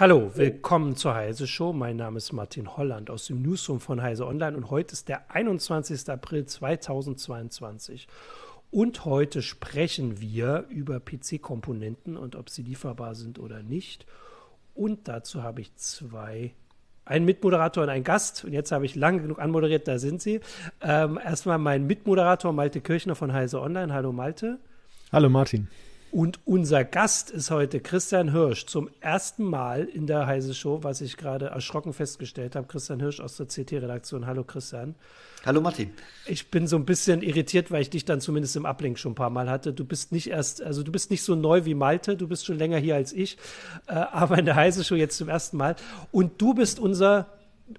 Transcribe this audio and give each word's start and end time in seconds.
Hallo, 0.00 0.34
willkommen 0.34 0.96
zur 0.96 1.14
Heise 1.14 1.46
Show. 1.46 1.74
Mein 1.74 1.96
Name 1.96 2.16
ist 2.16 2.32
Martin 2.32 2.74
Holland 2.74 3.10
aus 3.10 3.26
dem 3.26 3.42
Newsroom 3.42 3.80
von 3.80 4.00
Heise 4.00 4.26
Online 4.26 4.56
und 4.56 4.70
heute 4.70 4.94
ist 4.94 5.10
der 5.10 5.30
21. 5.30 6.08
April 6.08 6.46
2022. 6.46 8.08
Und 8.70 9.04
heute 9.04 9.42
sprechen 9.42 10.18
wir 10.22 10.64
über 10.70 11.00
PC-Komponenten 11.00 12.16
und 12.16 12.34
ob 12.34 12.48
sie 12.48 12.62
lieferbar 12.62 13.14
sind 13.14 13.38
oder 13.38 13.62
nicht. 13.62 14.06
Und 14.72 15.06
dazu 15.06 15.42
habe 15.42 15.60
ich 15.60 15.76
zwei, 15.76 16.54
einen 17.10 17.24
Mitmoderator 17.24 17.82
und 17.82 17.90
einen 17.90 18.04
Gast. 18.04 18.44
Und 18.44 18.52
jetzt 18.52 18.70
habe 18.70 18.86
ich 18.86 18.94
lange 18.94 19.20
genug 19.20 19.40
anmoderiert, 19.40 19.88
da 19.88 19.98
sind 19.98 20.22
sie. 20.22 20.40
Ähm, 20.80 21.18
erstmal 21.22 21.58
mein 21.58 21.86
Mitmoderator 21.86 22.52
Malte 22.52 22.80
Kirchner 22.80 23.16
von 23.16 23.32
Heise 23.32 23.60
Online. 23.60 23.92
Hallo 23.92 24.12
Malte. 24.12 24.58
Hallo 25.12 25.28
Martin. 25.28 25.66
Und 26.12 26.38
unser 26.44 26.84
Gast 26.84 27.30
ist 27.30 27.50
heute 27.50 27.80
Christian 27.80 28.30
Hirsch. 28.30 28.66
Zum 28.66 28.90
ersten 29.00 29.44
Mal 29.44 29.84
in 29.84 30.06
der 30.06 30.26
Heise 30.26 30.54
Show, 30.54 30.82
was 30.82 31.00
ich 31.00 31.16
gerade 31.16 31.46
erschrocken 31.46 31.92
festgestellt 31.92 32.54
habe. 32.54 32.68
Christian 32.68 33.00
Hirsch 33.00 33.20
aus 33.20 33.36
der 33.36 33.46
CT-Redaktion. 33.46 34.26
Hallo 34.26 34.44
Christian. 34.44 34.94
Hallo 35.44 35.60
Martin. 35.60 35.92
Ich 36.26 36.50
bin 36.50 36.66
so 36.66 36.76
ein 36.76 36.84
bisschen 36.84 37.22
irritiert, 37.22 37.70
weil 37.70 37.82
ich 37.82 37.90
dich 37.90 38.04
dann 38.04 38.20
zumindest 38.20 38.56
im 38.56 38.66
Ablink 38.66 38.98
schon 38.98 39.12
ein 39.12 39.14
paar 39.14 39.30
Mal 39.30 39.48
hatte. 39.48 39.72
Du 39.72 39.84
bist 39.84 40.12
nicht 40.12 40.28
erst, 40.28 40.62
also 40.62 40.82
du 40.82 40.92
bist 40.92 41.10
nicht 41.10 41.22
so 41.22 41.34
neu 41.34 41.64
wie 41.64 41.74
Malte, 41.74 42.16
du 42.16 42.28
bist 42.28 42.44
schon 42.44 42.58
länger 42.58 42.76
hier 42.78 42.94
als 42.94 43.12
ich, 43.12 43.38
äh, 43.86 43.92
aber 43.94 44.38
in 44.38 44.44
der 44.44 44.56
Heise 44.56 44.84
Show 44.84 44.94
jetzt 44.94 45.16
zum 45.16 45.28
ersten 45.28 45.56
Mal. 45.56 45.76
Und 46.12 46.40
du 46.42 46.54
bist 46.54 46.78
unser 46.78 47.26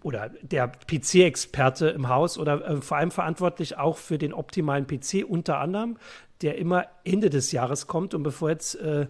oder 0.03 0.31
der 0.41 0.69
PC-Experte 0.69 1.89
im 1.89 2.07
Haus 2.07 2.37
oder 2.37 2.65
äh, 2.65 2.81
vor 2.81 2.97
allem 2.97 3.11
verantwortlich 3.11 3.77
auch 3.77 3.97
für 3.97 4.17
den 4.17 4.33
optimalen 4.33 4.87
PC 4.87 5.25
unter 5.27 5.59
anderem 5.59 5.97
der 6.41 6.57
immer 6.57 6.85
Ende 7.03 7.29
des 7.29 7.51
Jahres 7.51 7.87
kommt. 7.87 8.13
Und 8.13 8.23
bevor 8.23 8.49
jetzt 8.49 8.75
äh, 8.75 9.07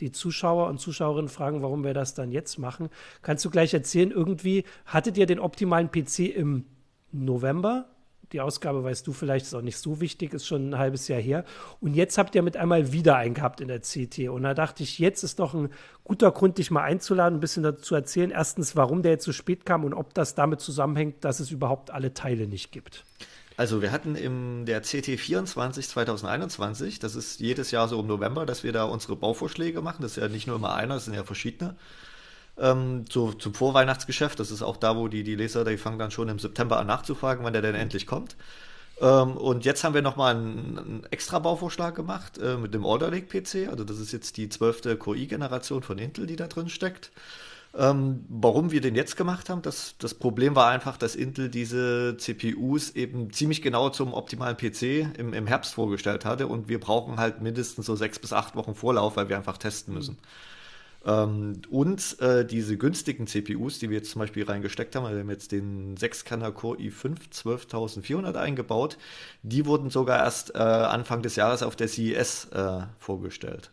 die 0.00 0.12
Zuschauer 0.12 0.68
und 0.68 0.78
Zuschauerinnen 0.78 1.28
fragen, 1.28 1.62
warum 1.62 1.84
wir 1.84 1.94
das 1.94 2.14
dann 2.14 2.30
jetzt 2.30 2.58
machen, 2.58 2.90
kannst 3.22 3.44
du 3.44 3.50
gleich 3.50 3.72
erzählen, 3.72 4.10
irgendwie 4.10 4.64
hattet 4.84 5.16
ihr 5.16 5.26
den 5.26 5.40
optimalen 5.40 5.90
PC 5.90 6.20
im 6.34 6.66
November? 7.24 7.86
Die 8.32 8.40
Ausgabe 8.40 8.82
weißt 8.82 9.06
du 9.06 9.12
vielleicht, 9.12 9.46
ist 9.46 9.54
auch 9.54 9.62
nicht 9.62 9.78
so 9.78 10.00
wichtig, 10.00 10.34
ist 10.34 10.46
schon 10.46 10.70
ein 10.70 10.78
halbes 10.78 11.06
Jahr 11.06 11.20
her. 11.20 11.44
Und 11.80 11.94
jetzt 11.94 12.18
habt 12.18 12.34
ihr 12.34 12.42
mit 12.42 12.56
einmal 12.56 12.92
wieder 12.92 13.16
einen 13.16 13.34
gehabt 13.34 13.60
in 13.60 13.68
der 13.68 13.80
CT. 13.80 14.28
Und 14.30 14.42
da 14.42 14.52
dachte 14.52 14.82
ich, 14.82 14.98
jetzt 14.98 15.22
ist 15.22 15.38
doch 15.38 15.54
ein 15.54 15.70
guter 16.02 16.32
Grund, 16.32 16.58
dich 16.58 16.72
mal 16.72 16.82
einzuladen, 16.82 17.38
ein 17.38 17.40
bisschen 17.40 17.62
dazu 17.62 17.94
erzählen. 17.94 18.32
Erstens, 18.32 18.74
warum 18.74 19.02
der 19.02 19.12
jetzt 19.12 19.24
so 19.24 19.32
spät 19.32 19.64
kam 19.64 19.84
und 19.84 19.94
ob 19.94 20.12
das 20.14 20.34
damit 20.34 20.60
zusammenhängt, 20.60 21.24
dass 21.24 21.38
es 21.38 21.52
überhaupt 21.52 21.92
alle 21.92 22.14
Teile 22.14 22.48
nicht 22.48 22.72
gibt. 22.72 23.04
Also 23.56 23.80
wir 23.80 23.90
hatten 23.90 24.16
im 24.16 24.66
der 24.66 24.82
CT24 24.82 25.88
2021, 25.88 26.98
das 26.98 27.14
ist 27.14 27.40
jedes 27.40 27.70
Jahr 27.70 27.88
so 27.88 27.98
im 27.98 28.06
November, 28.06 28.44
dass 28.44 28.64
wir 28.64 28.72
da 28.72 28.84
unsere 28.84 29.16
Bauvorschläge 29.16 29.80
machen. 29.80 30.02
Das 30.02 30.12
ist 30.12 30.22
ja 30.22 30.28
nicht 30.28 30.46
nur 30.46 30.56
immer 30.56 30.74
einer, 30.74 30.94
das 30.94 31.06
sind 31.06 31.14
ja 31.14 31.24
verschiedene. 31.24 31.76
Ähm, 32.58 33.04
so, 33.10 33.32
zum 33.32 33.54
Vorweihnachtsgeschäft, 33.54 34.40
das 34.40 34.50
ist 34.50 34.62
auch 34.62 34.76
da, 34.76 34.96
wo 34.96 35.08
die, 35.08 35.24
die 35.24 35.34
Leser, 35.34 35.64
die 35.64 35.76
fangen 35.76 35.98
dann 35.98 36.10
schon 36.10 36.28
im 36.28 36.38
September 36.38 36.78
an 36.78 36.86
nachzufragen, 36.86 37.44
wann 37.44 37.52
der 37.52 37.62
denn 37.62 37.74
endlich 37.74 38.06
kommt. 38.06 38.36
Ähm, 39.00 39.36
und 39.36 39.64
jetzt 39.64 39.84
haben 39.84 39.94
wir 39.94 40.02
nochmal 40.02 40.36
einen, 40.36 40.78
einen 40.78 41.06
extra 41.10 41.38
Bauvorschlag 41.38 41.94
gemacht 41.94 42.38
äh, 42.38 42.56
mit 42.56 42.72
dem 42.72 42.86
Alder 42.86 43.10
Lake 43.10 43.26
PC. 43.26 43.68
Also 43.68 43.84
das 43.84 43.98
ist 43.98 44.12
jetzt 44.12 44.36
die 44.38 44.48
zwölfte 44.48 44.96
QI-Generation 44.96 45.82
von 45.82 45.98
Intel, 45.98 46.26
die 46.26 46.36
da 46.36 46.46
drin 46.46 46.68
steckt. 46.68 47.10
Ähm, 47.76 48.24
warum 48.30 48.70
wir 48.70 48.80
den 48.80 48.94
jetzt 48.94 49.16
gemacht 49.16 49.50
haben, 49.50 49.60
das, 49.60 49.96
das 49.98 50.14
Problem 50.14 50.54
war 50.54 50.68
einfach, 50.70 50.96
dass 50.96 51.14
Intel 51.14 51.50
diese 51.50 52.16
CPUs 52.16 52.90
eben 52.90 53.32
ziemlich 53.32 53.60
genau 53.60 53.90
zum 53.90 54.14
optimalen 54.14 54.56
PC 54.56 55.18
im, 55.18 55.34
im 55.34 55.46
Herbst 55.46 55.74
vorgestellt 55.74 56.24
hatte 56.24 56.46
und 56.46 56.68
wir 56.70 56.80
brauchen 56.80 57.18
halt 57.18 57.42
mindestens 57.42 57.84
so 57.84 57.94
sechs 57.94 58.18
bis 58.18 58.32
acht 58.32 58.56
Wochen 58.56 58.74
Vorlauf, 58.74 59.16
weil 59.16 59.28
wir 59.28 59.36
einfach 59.36 59.58
testen 59.58 59.92
müssen. 59.92 60.16
Ähm, 61.06 61.62
und 61.70 62.20
äh, 62.20 62.44
diese 62.44 62.76
günstigen 62.76 63.28
CPUs, 63.28 63.78
die 63.78 63.90
wir 63.90 63.98
jetzt 63.98 64.10
zum 64.10 64.18
Beispiel 64.20 64.44
reingesteckt 64.44 64.96
haben, 64.96 65.04
also 65.04 65.16
wir 65.16 65.22
haben 65.22 65.30
jetzt 65.30 65.52
den 65.52 65.96
6-Kerner 65.96 66.50
Core 66.50 66.78
i5 66.78 67.30
12400 67.30 68.36
eingebaut, 68.36 68.98
die 69.42 69.66
wurden 69.66 69.88
sogar 69.88 70.18
erst 70.18 70.54
äh, 70.56 70.58
Anfang 70.58 71.22
des 71.22 71.36
Jahres 71.36 71.62
auf 71.62 71.76
der 71.76 71.86
CES 71.86 72.46
äh, 72.46 72.80
vorgestellt. 72.98 73.70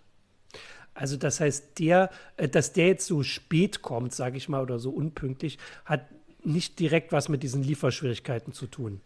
Also 0.94 1.18
das 1.18 1.40
heißt, 1.40 1.80
der, 1.80 2.12
äh, 2.38 2.48
dass 2.48 2.72
der 2.72 2.88
jetzt 2.88 3.08
so 3.08 3.24
spät 3.24 3.82
kommt, 3.82 4.14
sage 4.14 4.38
ich 4.38 4.48
mal, 4.48 4.62
oder 4.62 4.78
so 4.78 4.92
unpünktlich, 4.92 5.58
hat 5.86 6.06
nicht 6.44 6.78
direkt 6.80 7.12
was 7.12 7.30
mit 7.30 7.42
diesen 7.42 7.64
Lieferschwierigkeiten 7.64 8.54
zu 8.54 8.68
tun. 8.68 9.02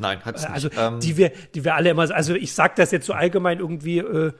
Nein, 0.00 0.24
hat 0.24 0.36
es 0.36 0.42
nicht. 0.42 0.50
Also 0.50 0.70
ähm, 0.78 1.00
die 1.00 1.18
wir, 1.18 1.30
die 1.54 1.62
wir 1.62 1.74
alle 1.74 1.90
immer, 1.90 2.10
also 2.10 2.34
ich 2.34 2.54
sage 2.54 2.74
das 2.76 2.90
jetzt 2.90 3.04
so 3.04 3.12
allgemein 3.12 3.58
irgendwie, 3.58 3.98
äh, 3.98 4.32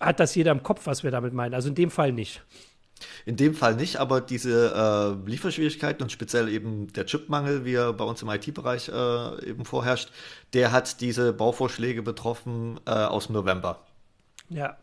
hat 0.00 0.18
das 0.18 0.34
jeder 0.34 0.50
im 0.50 0.64
Kopf, 0.64 0.86
was 0.86 1.04
wir 1.04 1.12
damit 1.12 1.34
meinen. 1.34 1.54
Also 1.54 1.68
in 1.68 1.74
dem 1.76 1.90
Fall 1.90 2.10
nicht. 2.12 2.42
In 3.24 3.36
dem 3.36 3.54
Fall 3.54 3.74
nicht, 3.76 3.96
aber 3.96 4.20
diese 4.20 5.18
äh, 5.24 5.28
Lieferschwierigkeiten 5.28 6.02
und 6.02 6.10
speziell 6.10 6.48
eben 6.48 6.92
der 6.92 7.06
Chipmangel, 7.06 7.64
wie 7.64 7.74
er 7.74 7.92
bei 7.92 8.04
uns 8.04 8.22
im 8.22 8.28
IT-Bereich 8.28 8.88
äh, 8.88 9.48
eben 9.48 9.64
vorherrscht, 9.64 10.10
der 10.52 10.72
hat 10.72 11.00
diese 11.00 11.32
Bauvorschläge 11.32 12.02
betroffen 12.02 12.80
äh, 12.86 12.90
aus 12.90 13.26
dem 13.26 13.34
November. 13.34 13.80
Ja, 14.48 14.76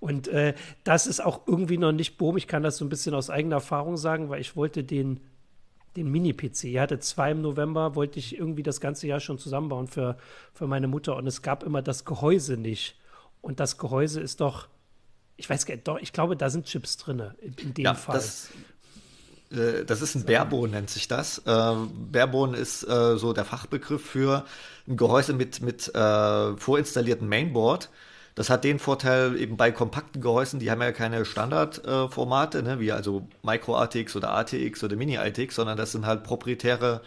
und 0.00 0.28
äh, 0.28 0.54
das 0.82 1.06
ist 1.06 1.20
auch 1.20 1.42
irgendwie 1.46 1.78
noch 1.78 1.92
nicht 1.92 2.16
boom. 2.16 2.38
Ich 2.38 2.46
kann 2.46 2.62
das 2.62 2.78
so 2.78 2.84
ein 2.84 2.88
bisschen 2.88 3.14
aus 3.14 3.28
eigener 3.28 3.56
Erfahrung 3.56 3.98
sagen, 3.98 4.30
weil 4.30 4.40
ich 4.40 4.56
wollte 4.56 4.82
den, 4.82 5.20
den 5.96 6.10
Mini-PC. 6.10 6.64
Ich 6.64 6.78
hatte 6.78 6.98
zwei 7.00 7.32
im 7.32 7.42
November, 7.42 7.94
wollte 7.94 8.18
ich 8.18 8.36
irgendwie 8.36 8.62
das 8.62 8.80
ganze 8.80 9.06
Jahr 9.06 9.20
schon 9.20 9.38
zusammenbauen 9.38 9.86
für, 9.86 10.16
für 10.54 10.66
meine 10.66 10.88
Mutter. 10.88 11.16
Und 11.16 11.26
es 11.26 11.42
gab 11.42 11.62
immer 11.62 11.82
das 11.82 12.06
Gehäuse 12.06 12.56
nicht. 12.56 12.96
Und 13.42 13.60
das 13.60 13.76
Gehäuse 13.76 14.20
ist 14.20 14.40
doch, 14.40 14.68
ich 15.40 15.50
weiß 15.50 15.66
gar 15.66 15.74
nicht, 15.74 15.88
doch, 15.88 15.98
ich 15.98 16.12
glaube, 16.12 16.36
da 16.36 16.50
sind 16.50 16.66
Chips 16.66 16.96
drin, 16.96 17.22
in, 17.40 17.74
dem 17.74 17.84
ja, 17.84 17.94
Fall. 17.94 18.14
Das, 18.16 18.48
äh, 19.50 19.84
das 19.84 20.02
ist 20.02 20.14
ein 20.14 20.24
Barebone, 20.24 20.72
nennt 20.72 20.90
sich 20.90 21.08
das. 21.08 21.38
Äh, 21.38 21.42
Barebone 21.44 22.56
ist 22.56 22.84
äh, 22.84 23.16
so 23.16 23.32
der 23.32 23.44
Fachbegriff 23.44 24.04
für 24.04 24.44
ein 24.86 24.96
Gehäuse 24.96 25.32
mit, 25.32 25.60
mit 25.60 25.92
äh, 25.94 26.56
vorinstalliertem 26.56 27.28
Mainboard 27.28 27.90
das 28.34 28.48
hat 28.48 28.64
den 28.64 28.78
Vorteil 28.78 29.36
eben 29.36 29.56
bei 29.56 29.70
kompakten 29.70 30.22
Gehäusen, 30.22 30.60
die 30.60 30.70
haben 30.70 30.80
ja 30.80 30.92
keine 30.92 31.24
Standardformate, 31.24 32.62
ne, 32.62 32.80
wie 32.80 32.92
also 32.92 33.28
Micro 33.42 33.76
ATX 33.76 34.16
oder 34.16 34.32
ATX 34.32 34.82
oder 34.84 34.96
Mini 34.96 35.18
ATX, 35.18 35.56
sondern 35.56 35.76
das 35.76 35.92
sind 35.92 36.06
halt 36.06 36.22
proprietäre 36.22 37.02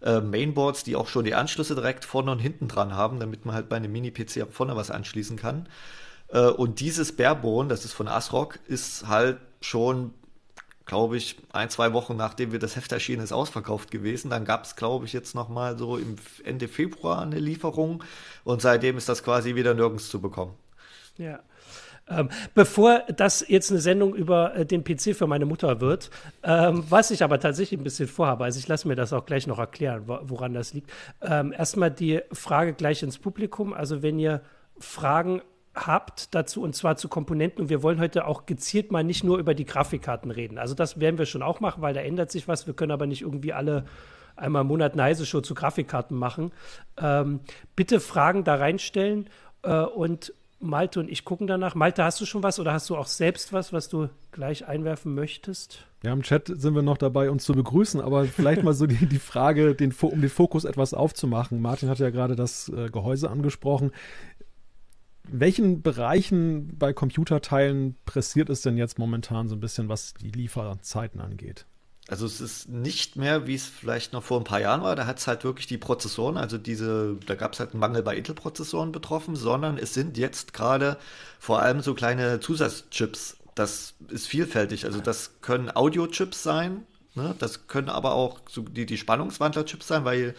äh, 0.00 0.20
Mainboards, 0.20 0.82
die 0.82 0.96
auch 0.96 1.08
schon 1.08 1.24
die 1.24 1.34
Anschlüsse 1.34 1.74
direkt 1.74 2.04
vorne 2.04 2.32
und 2.32 2.38
hinten 2.38 2.68
dran 2.68 2.96
haben, 2.96 3.20
damit 3.20 3.44
man 3.44 3.54
halt 3.54 3.68
bei 3.68 3.76
einem 3.76 3.92
Mini-PC 3.92 4.42
auch 4.42 4.50
vorne 4.50 4.74
was 4.74 4.90
anschließen 4.90 5.36
kann. 5.36 5.68
Äh, 6.32 6.48
und 6.48 6.80
dieses 6.80 7.16
Barebone, 7.16 7.68
das 7.68 7.84
ist 7.84 7.92
von 7.92 8.08
ASRock, 8.08 8.58
ist 8.66 9.06
halt 9.06 9.38
schon 9.60 10.12
glaube 10.84 11.16
ich, 11.16 11.36
ein, 11.52 11.70
zwei 11.70 11.92
Wochen 11.92 12.16
nachdem 12.16 12.52
wir 12.52 12.58
das 12.58 12.76
Heft 12.76 12.92
erschienen 12.92 13.22
ist, 13.22 13.32
ausverkauft 13.32 13.90
gewesen. 13.90 14.30
Dann 14.30 14.44
gab 14.44 14.64
es, 14.64 14.76
glaube 14.76 15.06
ich, 15.06 15.12
jetzt 15.12 15.34
nochmal 15.34 15.78
so 15.78 15.96
im 15.96 16.16
Ende 16.44 16.68
Februar 16.68 17.22
eine 17.22 17.38
Lieferung 17.38 18.02
und 18.44 18.62
seitdem 18.62 18.96
ist 18.96 19.08
das 19.08 19.22
quasi 19.22 19.54
wieder 19.54 19.74
nirgends 19.74 20.08
zu 20.08 20.20
bekommen. 20.20 20.54
Ja. 21.18 21.40
Ähm, 22.08 22.30
bevor 22.54 23.04
das 23.16 23.44
jetzt 23.48 23.70
eine 23.70 23.80
Sendung 23.80 24.14
über 24.14 24.56
äh, 24.56 24.66
den 24.66 24.82
PC 24.82 25.14
für 25.14 25.28
meine 25.28 25.46
Mutter 25.46 25.80
wird, 25.80 26.10
ähm, 26.42 26.84
was 26.88 27.12
ich 27.12 27.22
aber 27.22 27.38
tatsächlich 27.38 27.78
ein 27.78 27.84
bisschen 27.84 28.08
vorhabe, 28.08 28.44
also 28.44 28.58
ich 28.58 28.66
lasse 28.66 28.88
mir 28.88 28.96
das 28.96 29.12
auch 29.12 29.24
gleich 29.24 29.46
noch 29.46 29.58
erklären, 29.58 30.02
wo, 30.06 30.18
woran 30.24 30.52
das 30.52 30.74
liegt. 30.74 30.90
Ähm, 31.22 31.52
erstmal 31.52 31.92
die 31.92 32.20
Frage 32.32 32.74
gleich 32.74 33.04
ins 33.04 33.18
Publikum. 33.18 33.72
Also 33.72 34.02
wenn 34.02 34.18
ihr 34.18 34.42
Fragen 34.78 35.42
habt 35.74 36.34
dazu 36.34 36.62
und 36.62 36.74
zwar 36.74 36.96
zu 36.96 37.08
Komponenten 37.08 37.62
und 37.62 37.70
wir 37.70 37.82
wollen 37.82 37.98
heute 37.98 38.26
auch 38.26 38.46
gezielt 38.46 38.92
mal 38.92 39.04
nicht 39.04 39.24
nur 39.24 39.38
über 39.38 39.54
die 39.54 39.64
Grafikkarten 39.64 40.30
reden. 40.30 40.58
Also 40.58 40.74
das 40.74 41.00
werden 41.00 41.18
wir 41.18 41.26
schon 41.26 41.42
auch 41.42 41.60
machen, 41.60 41.82
weil 41.82 41.94
da 41.94 42.00
ändert 42.00 42.30
sich 42.30 42.48
was. 42.48 42.66
Wir 42.66 42.74
können 42.74 42.92
aber 42.92 43.06
nicht 43.06 43.22
irgendwie 43.22 43.52
alle 43.52 43.84
einmal 44.36 44.62
im 44.62 44.68
Monat 44.68 44.92
eine 44.92 45.04
Heise 45.04 45.26
Show 45.26 45.40
zu 45.40 45.54
Grafikkarten 45.54 46.16
machen. 46.16 46.52
Ähm, 46.98 47.40
bitte 47.76 48.00
Fragen 48.00 48.44
da 48.44 48.56
reinstellen 48.56 49.28
äh, 49.62 49.80
und 49.80 50.32
Malte 50.62 51.00
und 51.00 51.10
ich 51.10 51.24
gucken 51.24 51.46
danach. 51.46 51.74
Malte, 51.74 52.04
hast 52.04 52.20
du 52.20 52.26
schon 52.26 52.42
was 52.42 52.60
oder 52.60 52.72
hast 52.72 52.88
du 52.88 52.96
auch 52.96 53.06
selbst 53.06 53.52
was, 53.52 53.72
was 53.72 53.88
du 53.88 54.08
gleich 54.30 54.66
einwerfen 54.66 55.14
möchtest? 55.14 55.86
Ja, 56.04 56.12
im 56.12 56.22
Chat 56.22 56.48
sind 56.48 56.74
wir 56.74 56.82
noch 56.82 56.98
dabei, 56.98 57.30
uns 57.30 57.44
zu 57.44 57.52
begrüßen, 57.52 58.00
aber 58.00 58.24
vielleicht 58.24 58.64
mal 58.64 58.74
so 58.74 58.86
die, 58.86 59.06
die 59.06 59.18
Frage, 59.18 59.74
den, 59.74 59.94
um 60.00 60.20
den 60.20 60.30
Fokus 60.30 60.64
etwas 60.64 60.94
aufzumachen. 60.94 61.60
Martin 61.60 61.88
hat 61.88 61.98
ja 62.00 62.10
gerade 62.10 62.34
das 62.34 62.68
äh, 62.68 62.88
Gehäuse 62.90 63.30
angesprochen. 63.30 63.92
Welchen 65.32 65.82
Bereichen 65.82 66.76
bei 66.78 66.92
Computerteilen 66.92 67.96
pressiert 68.04 68.50
es 68.50 68.60
denn 68.60 68.76
jetzt 68.76 68.98
momentan 68.98 69.48
so 69.48 69.56
ein 69.56 69.60
bisschen, 69.60 69.88
was 69.88 70.12
die 70.14 70.30
Lieferzeiten 70.30 71.20
angeht? 71.20 71.64
Also 72.08 72.26
es 72.26 72.40
ist 72.40 72.68
nicht 72.68 73.16
mehr, 73.16 73.46
wie 73.46 73.54
es 73.54 73.66
vielleicht 73.66 74.12
noch 74.12 74.22
vor 74.22 74.38
ein 74.38 74.44
paar 74.44 74.60
Jahren 74.60 74.82
war, 74.82 74.94
da 74.94 75.06
hat 75.06 75.18
es 75.18 75.26
halt 75.26 75.44
wirklich 75.44 75.66
die 75.66 75.78
Prozessoren, 75.78 76.36
also 76.36 76.58
diese, 76.58 77.16
da 77.26 77.34
gab 77.36 77.54
es 77.54 77.60
halt 77.60 77.70
einen 77.70 77.80
Mangel 77.80 78.02
bei 78.02 78.16
Intel-Prozessoren 78.16 78.92
betroffen, 78.92 79.36
sondern 79.36 79.78
es 79.78 79.94
sind 79.94 80.18
jetzt 80.18 80.52
gerade 80.52 80.98
vor 81.38 81.62
allem 81.62 81.80
so 81.80 81.94
kleine 81.94 82.40
Zusatzchips. 82.40 83.38
Das 83.54 83.94
ist 84.08 84.26
vielfältig. 84.26 84.84
Also 84.84 85.00
das 85.00 85.40
können 85.40 85.74
Audio-Chips 85.74 86.42
sein, 86.42 86.82
ne? 87.14 87.34
das 87.38 87.68
können 87.68 87.88
aber 87.88 88.14
auch 88.14 88.40
so 88.48 88.62
die, 88.62 88.84
die 88.84 88.98
Spannungswandler-Chips 88.98 89.86
sein, 89.86 90.04
weil 90.04 90.34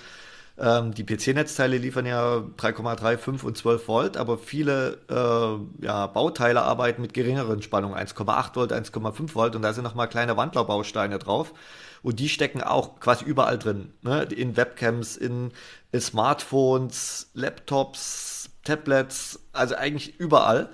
Ähm, 0.64 0.94
die 0.94 1.04
PC-Netzteile 1.04 1.78
liefern 1.78 2.06
ja 2.06 2.38
3,3, 2.38 3.18
5 3.18 3.44
und 3.44 3.58
12 3.58 3.88
Volt, 3.90 4.16
aber 4.16 4.38
viele 4.38 4.98
äh, 5.10 5.86
ja, 5.86 6.08
Bauteile 6.08 6.62
arbeiten 6.62 7.02
mit 7.02 7.14
geringeren 7.14 7.62
Spannungen, 7.62 7.98
1,8 7.98 8.56
Volt, 8.56 8.72
1,5 8.72 9.36
Volt 9.36 9.58
und 9.58 9.62
da 9.62 9.74
sind 9.74 9.84
nochmal 9.84 10.08
kleine 10.08 10.38
Wandlerbausteine 10.38 11.20
drauf. 11.20 11.54
Und 12.02 12.20
die 12.22 12.30
stecken 12.30 12.64
auch 12.64 13.02
quasi 13.02 13.26
überall 13.26 13.60
drin. 13.60 13.92
Ne? 14.04 14.24
In 14.24 14.56
Webcams, 14.56 15.18
in, 15.18 15.52
in 15.92 16.00
Smartphones, 16.00 17.30
Laptops, 17.34 18.50
Tablets, 18.64 19.42
also 19.52 19.76
eigentlich 19.76 20.18
überall. 20.18 20.70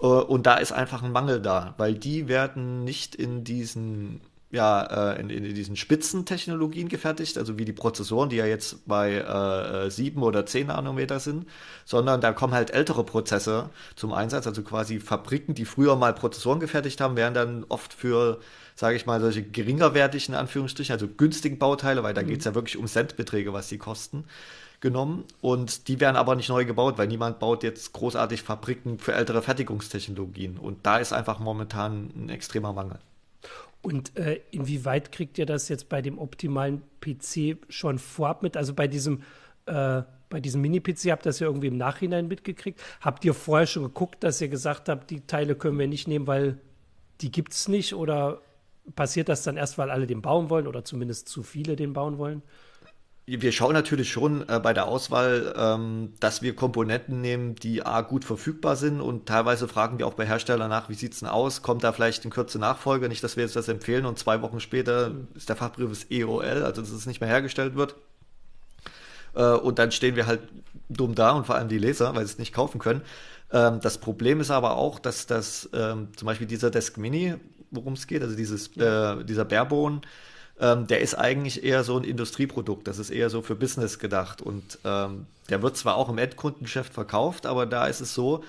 Äh, 0.00 0.06
und 0.06 0.46
da 0.46 0.56
ist 0.56 0.72
einfach 0.72 1.04
ein 1.04 1.12
Mangel 1.12 1.40
da, 1.40 1.74
weil 1.76 1.94
die 1.94 2.26
werden 2.26 2.82
nicht 2.82 3.14
in 3.14 3.44
diesen 3.44 4.22
ja, 4.52 5.12
äh, 5.12 5.20
in, 5.20 5.30
in 5.30 5.54
diesen 5.54 5.76
Spitzentechnologien 5.76 6.88
gefertigt, 6.88 7.38
also 7.38 7.56
wie 7.56 7.64
die 7.64 7.72
Prozessoren, 7.72 8.30
die 8.30 8.36
ja 8.36 8.46
jetzt 8.46 8.86
bei 8.86 9.14
äh, 9.14 9.90
7 9.90 10.22
oder 10.22 10.44
10 10.44 10.66
Nanometer 10.68 11.20
sind, 11.20 11.46
sondern 11.84 12.20
da 12.20 12.32
kommen 12.32 12.52
halt 12.52 12.70
ältere 12.70 13.04
Prozesse 13.04 13.70
zum 13.94 14.12
Einsatz, 14.12 14.46
also 14.48 14.62
quasi 14.62 14.98
Fabriken, 14.98 15.54
die 15.54 15.64
früher 15.64 15.94
mal 15.94 16.12
Prozessoren 16.14 16.58
gefertigt 16.58 17.00
haben, 17.00 17.16
werden 17.16 17.34
dann 17.34 17.64
oft 17.68 17.92
für, 17.92 18.40
sage 18.74 18.96
ich 18.96 19.06
mal, 19.06 19.20
solche 19.20 19.44
geringerwertigen, 19.44 20.34
Anführungsstrichen, 20.34 20.92
also 20.92 21.06
günstigen 21.06 21.58
Bauteile, 21.58 22.02
weil 22.02 22.14
da 22.14 22.22
mhm. 22.22 22.28
geht 22.28 22.40
es 22.40 22.44
ja 22.44 22.54
wirklich 22.54 22.76
um 22.76 22.88
Centbeträge, 22.88 23.52
was 23.52 23.68
die 23.68 23.78
kosten, 23.78 24.24
genommen 24.80 25.24
und 25.42 25.88
die 25.88 26.00
werden 26.00 26.16
aber 26.16 26.34
nicht 26.34 26.48
neu 26.48 26.64
gebaut, 26.64 26.96
weil 26.96 27.06
niemand 27.06 27.38
baut 27.38 27.62
jetzt 27.62 27.92
großartig 27.92 28.42
Fabriken 28.42 28.98
für 28.98 29.12
ältere 29.12 29.42
Fertigungstechnologien 29.42 30.56
und 30.56 30.86
da 30.86 30.96
ist 30.96 31.12
einfach 31.12 31.38
momentan 31.38 32.10
ein 32.16 32.30
extremer 32.30 32.72
Mangel. 32.72 32.98
Und 33.82 34.16
äh, 34.16 34.40
inwieweit 34.50 35.10
kriegt 35.10 35.38
ihr 35.38 35.46
das 35.46 35.68
jetzt 35.68 35.88
bei 35.88 36.02
dem 36.02 36.18
optimalen 36.18 36.82
PC 37.00 37.56
schon 37.68 37.98
vorab 37.98 38.42
mit? 38.42 38.56
Also 38.56 38.74
bei 38.74 38.86
diesem, 38.86 39.22
äh, 39.66 40.02
bei 40.28 40.40
diesem 40.40 40.60
Mini-PC 40.60 41.10
habt 41.10 41.24
ihr 41.24 41.30
das 41.30 41.40
ja 41.40 41.46
irgendwie 41.46 41.68
im 41.68 41.78
Nachhinein 41.78 42.28
mitgekriegt. 42.28 42.80
Habt 43.00 43.24
ihr 43.24 43.32
vorher 43.32 43.66
schon 43.66 43.84
geguckt, 43.84 44.22
dass 44.22 44.40
ihr 44.40 44.48
gesagt 44.48 44.88
habt, 44.88 45.10
die 45.10 45.26
Teile 45.26 45.54
können 45.54 45.78
wir 45.78 45.88
nicht 45.88 46.08
nehmen, 46.08 46.26
weil 46.26 46.58
die 47.22 47.32
gibt 47.32 47.52
es 47.52 47.68
nicht? 47.68 47.94
Oder 47.94 48.42
passiert 48.96 49.28
das 49.28 49.42
dann 49.44 49.56
erst, 49.56 49.78
weil 49.78 49.90
alle 49.90 50.06
den 50.06 50.20
bauen 50.20 50.50
wollen 50.50 50.66
oder 50.66 50.84
zumindest 50.84 51.28
zu 51.28 51.42
viele 51.42 51.74
den 51.74 51.94
bauen 51.94 52.18
wollen? 52.18 52.42
Wir 53.38 53.52
schauen 53.52 53.74
natürlich 53.74 54.10
schon 54.10 54.48
äh, 54.48 54.58
bei 54.60 54.72
der 54.72 54.86
Auswahl, 54.86 55.54
ähm, 55.56 56.14
dass 56.18 56.42
wir 56.42 56.56
Komponenten 56.56 57.20
nehmen, 57.20 57.54
die 57.54 57.84
A 57.84 58.00
gut 58.00 58.24
verfügbar 58.24 58.76
sind 58.76 59.00
und 59.00 59.26
teilweise 59.26 59.68
fragen 59.68 59.98
wir 59.98 60.06
auch 60.06 60.14
bei 60.14 60.26
Herstellern 60.26 60.68
nach, 60.68 60.88
wie 60.88 60.94
sieht 60.94 61.12
es 61.12 61.20
denn 61.20 61.28
aus? 61.28 61.62
Kommt 61.62 61.84
da 61.84 61.92
vielleicht 61.92 62.24
in 62.24 62.30
Kürze 62.30 62.58
Nachfolger? 62.58 63.08
Nicht, 63.08 63.22
dass 63.22 63.36
wir 63.36 63.44
jetzt 63.44 63.56
das 63.56 63.68
empfehlen 63.68 64.06
und 64.06 64.18
zwei 64.18 64.42
Wochen 64.42 64.58
später 64.58 65.12
ist 65.34 65.48
der 65.48 65.56
Fachbrief 65.56 65.90
ist 65.90 66.10
EOL, 66.10 66.64
also 66.64 66.80
dass 66.80 66.90
es 66.90 67.06
nicht 67.06 67.20
mehr 67.20 67.28
hergestellt 67.28 67.76
wird. 67.76 67.94
Äh, 69.34 69.44
und 69.44 69.78
dann 69.78 69.92
stehen 69.92 70.16
wir 70.16 70.26
halt 70.26 70.40
dumm 70.88 71.14
da 71.14 71.30
und 71.32 71.46
vor 71.46 71.54
allem 71.54 71.68
die 71.68 71.78
Leser, 71.78 72.14
weil 72.14 72.26
sie 72.26 72.32
es 72.32 72.38
nicht 72.38 72.52
kaufen 72.52 72.80
können. 72.80 73.02
Ähm, 73.52 73.80
das 73.80 73.98
Problem 73.98 74.40
ist 74.40 74.50
aber 74.50 74.76
auch, 74.76 74.98
dass 74.98 75.26
das 75.26 75.68
ähm, 75.72 76.08
zum 76.16 76.26
Beispiel 76.26 76.46
dieser 76.46 76.70
Desk 76.70 76.98
Mini, 76.98 77.34
worum 77.70 77.92
es 77.94 78.06
geht, 78.06 78.22
also 78.22 78.36
dieses, 78.36 78.76
äh, 78.76 79.24
dieser 79.24 79.44
Barebone, 79.44 80.00
ähm, 80.60 80.86
der 80.86 81.00
ist 81.00 81.14
eigentlich 81.14 81.64
eher 81.64 81.84
so 81.84 81.96
ein 81.96 82.04
Industrieprodukt. 82.04 82.86
Das 82.86 82.98
ist 82.98 83.10
eher 83.10 83.30
so 83.30 83.42
für 83.42 83.54
Business 83.54 83.98
gedacht. 83.98 84.42
Und 84.42 84.78
ähm, 84.84 85.26
der 85.48 85.62
wird 85.62 85.76
zwar 85.76 85.96
auch 85.96 86.08
im 86.08 86.18
Endkundengeschäft 86.18 86.92
verkauft, 86.92 87.46
aber 87.46 87.66
da 87.66 87.86
ist 87.86 88.00
es 88.00 88.14
so, 88.14 88.44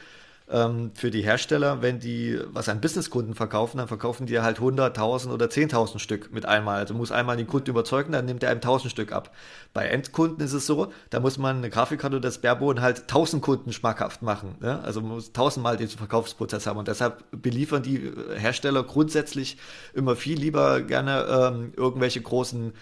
ähm, 0.49 0.91
für 0.93 1.11
die 1.11 1.21
Hersteller, 1.21 1.81
wenn 1.81 1.99
die 1.99 2.39
was 2.51 2.69
an 2.69 2.81
Businesskunden 2.81 3.35
verkaufen, 3.35 3.77
dann 3.77 3.87
verkaufen 3.87 4.25
die 4.25 4.39
halt 4.39 4.59
100.000 4.59 5.31
oder 5.31 5.45
10.000 5.45 5.99
Stück 5.99 6.33
mit 6.33 6.45
einmal. 6.45 6.79
Also 6.79 6.93
muss 6.93 7.11
einmal 7.11 7.37
den 7.37 7.47
Kunden 7.47 7.69
überzeugen, 7.69 8.11
dann 8.11 8.25
nimmt 8.25 8.43
er 8.43 8.51
einem 8.51 8.59
1.000 8.59 8.89
Stück 8.89 9.11
ab. 9.11 9.31
Bei 9.73 9.87
Endkunden 9.87 10.43
ist 10.43 10.53
es 10.53 10.65
so, 10.65 10.91
da 11.09 11.19
muss 11.19 11.37
man 11.37 11.57
eine 11.57 11.69
Grafikkarte 11.69 12.17
oder 12.17 12.27
das 12.27 12.39
Barebone 12.39 12.81
halt 12.81 13.09
1.000 13.09 13.39
Kunden 13.39 13.71
schmackhaft 13.71 14.21
machen. 14.21 14.55
Ne? 14.59 14.79
Also 14.83 15.01
man 15.01 15.11
muss 15.11 15.31
tausendmal 15.31 15.77
diesen 15.77 15.97
Verkaufsprozess 15.97 16.67
haben 16.67 16.79
und 16.79 16.87
deshalb 16.87 17.23
beliefern 17.31 17.83
die 17.83 18.11
Hersteller 18.35 18.83
grundsätzlich 18.83 19.57
immer 19.93 20.15
viel 20.15 20.37
lieber 20.37 20.81
gerne 20.81 21.25
ähm, 21.29 21.73
irgendwelche 21.77 22.21
großen 22.21 22.73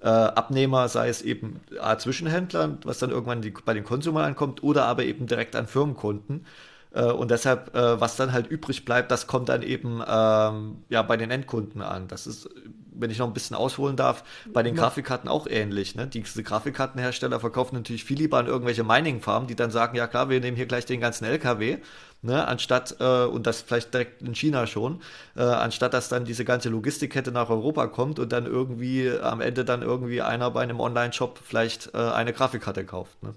äh, 0.00 0.08
Abnehmer, 0.08 0.88
sei 0.88 1.08
es 1.08 1.22
eben 1.22 1.60
A, 1.80 1.98
Zwischenhändler, 1.98 2.78
was 2.84 2.98
dann 2.98 3.10
irgendwann 3.10 3.42
die, 3.42 3.50
bei 3.50 3.74
den 3.74 3.84
Konsumern 3.84 4.24
ankommt, 4.24 4.62
oder 4.62 4.84
aber 4.84 5.04
eben 5.04 5.26
direkt 5.26 5.56
an 5.56 5.66
Firmenkunden. 5.66 6.46
Äh, 6.92 7.04
und 7.04 7.30
deshalb, 7.30 7.74
äh, 7.74 8.00
was 8.00 8.16
dann 8.16 8.32
halt 8.32 8.46
übrig 8.46 8.84
bleibt, 8.84 9.10
das 9.10 9.26
kommt 9.26 9.48
dann 9.48 9.62
eben 9.62 10.02
ähm, 10.06 10.82
ja 10.88 11.02
bei 11.02 11.16
den 11.16 11.30
Endkunden 11.30 11.82
an. 11.82 12.08
Das 12.08 12.26
ist, 12.26 12.48
wenn 12.92 13.10
ich 13.10 13.18
noch 13.18 13.26
ein 13.26 13.34
bisschen 13.34 13.56
ausholen 13.56 13.96
darf, 13.96 14.24
bei 14.52 14.62
den 14.62 14.74
ja. 14.74 14.82
Grafikkarten 14.82 15.28
auch 15.28 15.46
ähnlich. 15.46 15.94
Ne? 15.94 16.06
Diese 16.06 16.42
Grafikkartenhersteller 16.42 17.40
verkaufen 17.40 17.76
natürlich 17.76 18.04
viel 18.04 18.18
lieber 18.18 18.38
an 18.38 18.46
irgendwelche 18.46 18.84
Mining-Farmen, 18.84 19.46
die 19.46 19.56
dann 19.56 19.70
sagen, 19.70 19.96
ja 19.96 20.06
klar, 20.06 20.28
wir 20.30 20.40
nehmen 20.40 20.56
hier 20.56 20.66
gleich 20.66 20.86
den 20.86 21.00
ganzen 21.00 21.24
LKW, 21.24 21.78
ne? 22.22 22.46
anstatt, 22.46 22.96
äh, 23.00 23.24
und 23.24 23.46
das 23.46 23.62
vielleicht 23.62 23.92
direkt 23.92 24.22
in 24.22 24.34
China 24.34 24.66
schon, 24.66 25.00
äh, 25.36 25.42
anstatt 25.42 25.94
dass 25.94 26.08
dann 26.08 26.24
diese 26.24 26.44
ganze 26.44 26.68
Logistikkette 26.68 27.32
nach 27.32 27.50
Europa 27.50 27.86
kommt 27.86 28.18
und 28.18 28.32
dann 28.32 28.46
irgendwie 28.46 29.10
am 29.10 29.40
Ende 29.40 29.64
dann 29.64 29.82
irgendwie 29.82 30.22
einer 30.22 30.50
bei 30.50 30.62
einem 30.62 30.80
Online-Shop 30.80 31.38
vielleicht 31.44 31.94
äh, 31.94 31.98
eine 31.98 32.32
Grafikkarte 32.32 32.84
kauft. 32.84 33.22
Ne? 33.22 33.34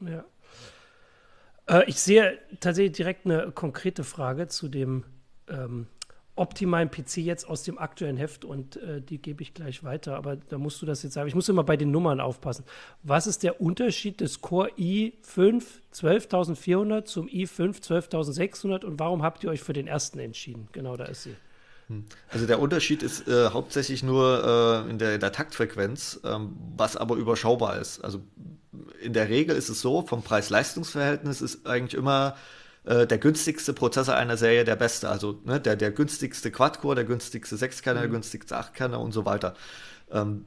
Ja. 0.00 0.24
Äh, 1.68 1.84
ich 1.88 2.00
sehe 2.00 2.38
tatsächlich 2.60 2.96
direkt 2.96 3.26
eine 3.26 3.50
konkrete 3.52 4.04
Frage 4.04 4.48
zu 4.48 4.68
dem 4.68 5.04
ähm, 5.48 5.86
optimalen 6.36 6.90
PC 6.90 7.18
jetzt 7.18 7.48
aus 7.48 7.62
dem 7.62 7.78
aktuellen 7.78 8.16
Heft 8.16 8.44
und 8.44 8.76
äh, 8.76 9.00
die 9.00 9.18
gebe 9.18 9.42
ich 9.42 9.54
gleich 9.54 9.84
weiter, 9.84 10.16
aber 10.16 10.36
da 10.36 10.58
musst 10.58 10.82
du 10.82 10.86
das 10.86 11.02
jetzt 11.02 11.12
sagen. 11.12 11.28
Ich 11.28 11.34
muss 11.34 11.48
immer 11.48 11.62
bei 11.62 11.76
den 11.76 11.92
Nummern 11.92 12.20
aufpassen. 12.20 12.64
Was 13.02 13.26
ist 13.26 13.44
der 13.44 13.60
Unterschied 13.60 14.20
des 14.20 14.40
Core 14.40 14.70
i5 14.76 15.62
12400 15.92 17.06
zum 17.06 17.28
i5 17.28 17.80
12600 17.80 18.84
und 18.84 18.98
warum 18.98 19.22
habt 19.22 19.44
ihr 19.44 19.50
euch 19.50 19.62
für 19.62 19.72
den 19.72 19.86
ersten 19.86 20.18
entschieden? 20.18 20.68
Genau, 20.72 20.96
da 20.96 21.04
ist 21.04 21.22
sie. 21.22 21.36
Hm. 21.88 22.04
Also 22.30 22.46
der 22.46 22.60
Unterschied 22.60 23.02
ist 23.02 23.28
äh, 23.28 23.50
hauptsächlich 23.50 24.02
nur 24.02 24.84
äh, 24.86 24.90
in, 24.90 24.98
der, 24.98 25.14
in, 25.14 25.20
der, 25.20 25.32
Taktfrequenz, 25.32 26.20
ähm, 26.24 26.56
was 26.76 26.96
aber 26.96 27.16
überschaubar 27.16 27.78
ist. 27.78 28.02
Also 28.04 28.22
in 29.00 29.12
der 29.12 29.28
Regel 29.28 29.56
ist 29.56 29.68
es 29.68 29.80
so, 29.80 30.02
vom 30.02 30.22
Preis-Leistungs-Verhältnis 30.22 31.40
ist 31.40 31.66
eigentlich 31.66 31.94
immer 31.94 32.36
äh, 32.84 33.06
der 33.06 33.18
günstigste 33.18 33.72
Prozessor 33.72 34.14
einer 34.14 34.36
Serie 34.36 34.64
der 34.64 34.76
beste. 34.76 35.08
Also 35.08 35.40
ne, 35.44 35.60
der, 35.60 35.76
der 35.76 35.90
günstigste 35.90 36.50
Quad-Core, 36.50 36.94
der 36.94 37.04
günstigste 37.04 37.56
6-Kerner, 37.56 38.00
mhm. 38.00 38.04
der 38.04 38.10
günstigste 38.12 38.56
8-Kerner 38.56 39.00
und 39.00 39.12
so 39.12 39.24
weiter. 39.24 39.54
Ähm, 40.10 40.46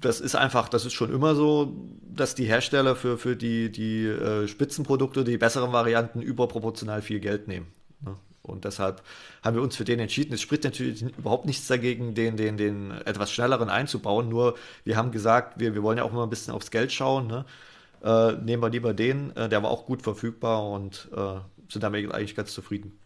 das 0.00 0.20
ist 0.20 0.34
einfach, 0.34 0.68
das 0.68 0.84
ist 0.84 0.92
schon 0.92 1.12
immer 1.12 1.34
so, 1.34 1.72
dass 2.02 2.34
die 2.34 2.46
Hersteller 2.46 2.96
für, 2.96 3.18
für 3.18 3.36
die, 3.36 3.70
die 3.70 4.06
äh, 4.06 4.48
Spitzenprodukte, 4.48 5.24
die 5.24 5.38
besseren 5.38 5.72
Varianten 5.72 6.20
überproportional 6.20 7.02
viel 7.02 7.20
Geld 7.20 7.48
nehmen. 7.48 7.66
Ne? 8.00 8.16
Und 8.44 8.66
deshalb 8.66 9.02
haben 9.42 9.56
wir 9.56 9.62
uns 9.62 9.74
für 9.74 9.84
den 9.84 9.98
entschieden. 9.98 10.34
Es 10.34 10.42
spricht 10.42 10.64
natürlich 10.64 11.00
überhaupt 11.02 11.46
nichts 11.46 11.66
dagegen, 11.66 12.14
den, 12.14 12.36
den, 12.36 12.58
den 12.58 12.90
etwas 12.90 13.32
schnelleren 13.32 13.70
einzubauen. 13.70 14.28
Nur 14.28 14.56
wir 14.84 14.96
haben 14.96 15.12
gesagt, 15.12 15.58
wir, 15.58 15.74
wir 15.74 15.82
wollen 15.82 15.96
ja 15.96 16.04
auch 16.04 16.12
immer 16.12 16.24
ein 16.24 16.30
bisschen 16.30 16.52
aufs 16.52 16.70
Geld 16.70 16.92
schauen. 16.92 17.26
Ne? 17.26 17.46
Äh, 18.02 18.32
nehmen 18.32 18.62
wir 18.62 18.68
lieber 18.68 18.92
den, 18.92 19.34
äh, 19.34 19.48
der 19.48 19.62
war 19.62 19.70
auch 19.70 19.86
gut 19.86 20.02
verfügbar 20.02 20.68
und 20.68 21.08
äh, 21.16 21.36
sind 21.70 21.82
damit 21.82 22.12
eigentlich 22.12 22.36
ganz 22.36 22.52
zufrieden. 22.52 22.98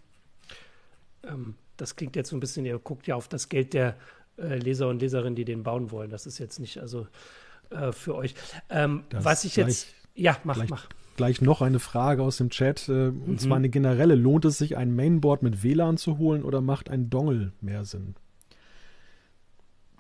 Ähm, 1.23 1.54
das 1.76 1.95
klingt 1.95 2.16
jetzt 2.16 2.30
so 2.30 2.37
ein 2.37 2.40
bisschen, 2.40 2.66
ihr 2.66 2.78
guckt 2.80 3.07
ja 3.07 3.14
auf 3.14 3.28
das 3.28 3.49
Geld 3.49 3.75
der 3.75 3.97
äh, 4.38 4.57
Leser 4.57 4.88
und 4.88 5.00
Leserinnen, 5.00 5.37
die 5.37 5.45
den 5.45 5.62
bauen 5.62 5.92
wollen. 5.92 6.11
Das 6.11 6.26
ist 6.26 6.38
jetzt 6.38 6.59
nicht 6.59 6.78
also 6.78 7.07
äh, 7.71 7.92
für 7.92 8.16
euch. 8.16 8.35
Ähm, 8.71 9.04
was 9.12 9.45
ich 9.45 9.54
jetzt. 9.54 9.87
Ja, 10.16 10.37
mach, 10.42 10.68
mach 10.68 10.88
gleich 11.18 11.42
noch 11.42 11.60
eine 11.60 11.80
Frage 11.80 12.22
aus 12.22 12.38
dem 12.38 12.48
Chat. 12.48 12.88
Äh, 12.88 13.08
und 13.08 13.28
mhm. 13.28 13.38
zwar 13.38 13.58
eine 13.58 13.68
generelle. 13.68 14.14
Lohnt 14.14 14.46
es 14.46 14.56
sich, 14.56 14.78
ein 14.78 14.96
Mainboard 14.96 15.42
mit 15.42 15.62
WLAN 15.62 15.98
zu 15.98 16.16
holen 16.16 16.42
oder 16.42 16.62
macht 16.62 16.88
ein 16.88 17.10
Dongle 17.10 17.52
mehr 17.60 17.84
Sinn? 17.84 18.14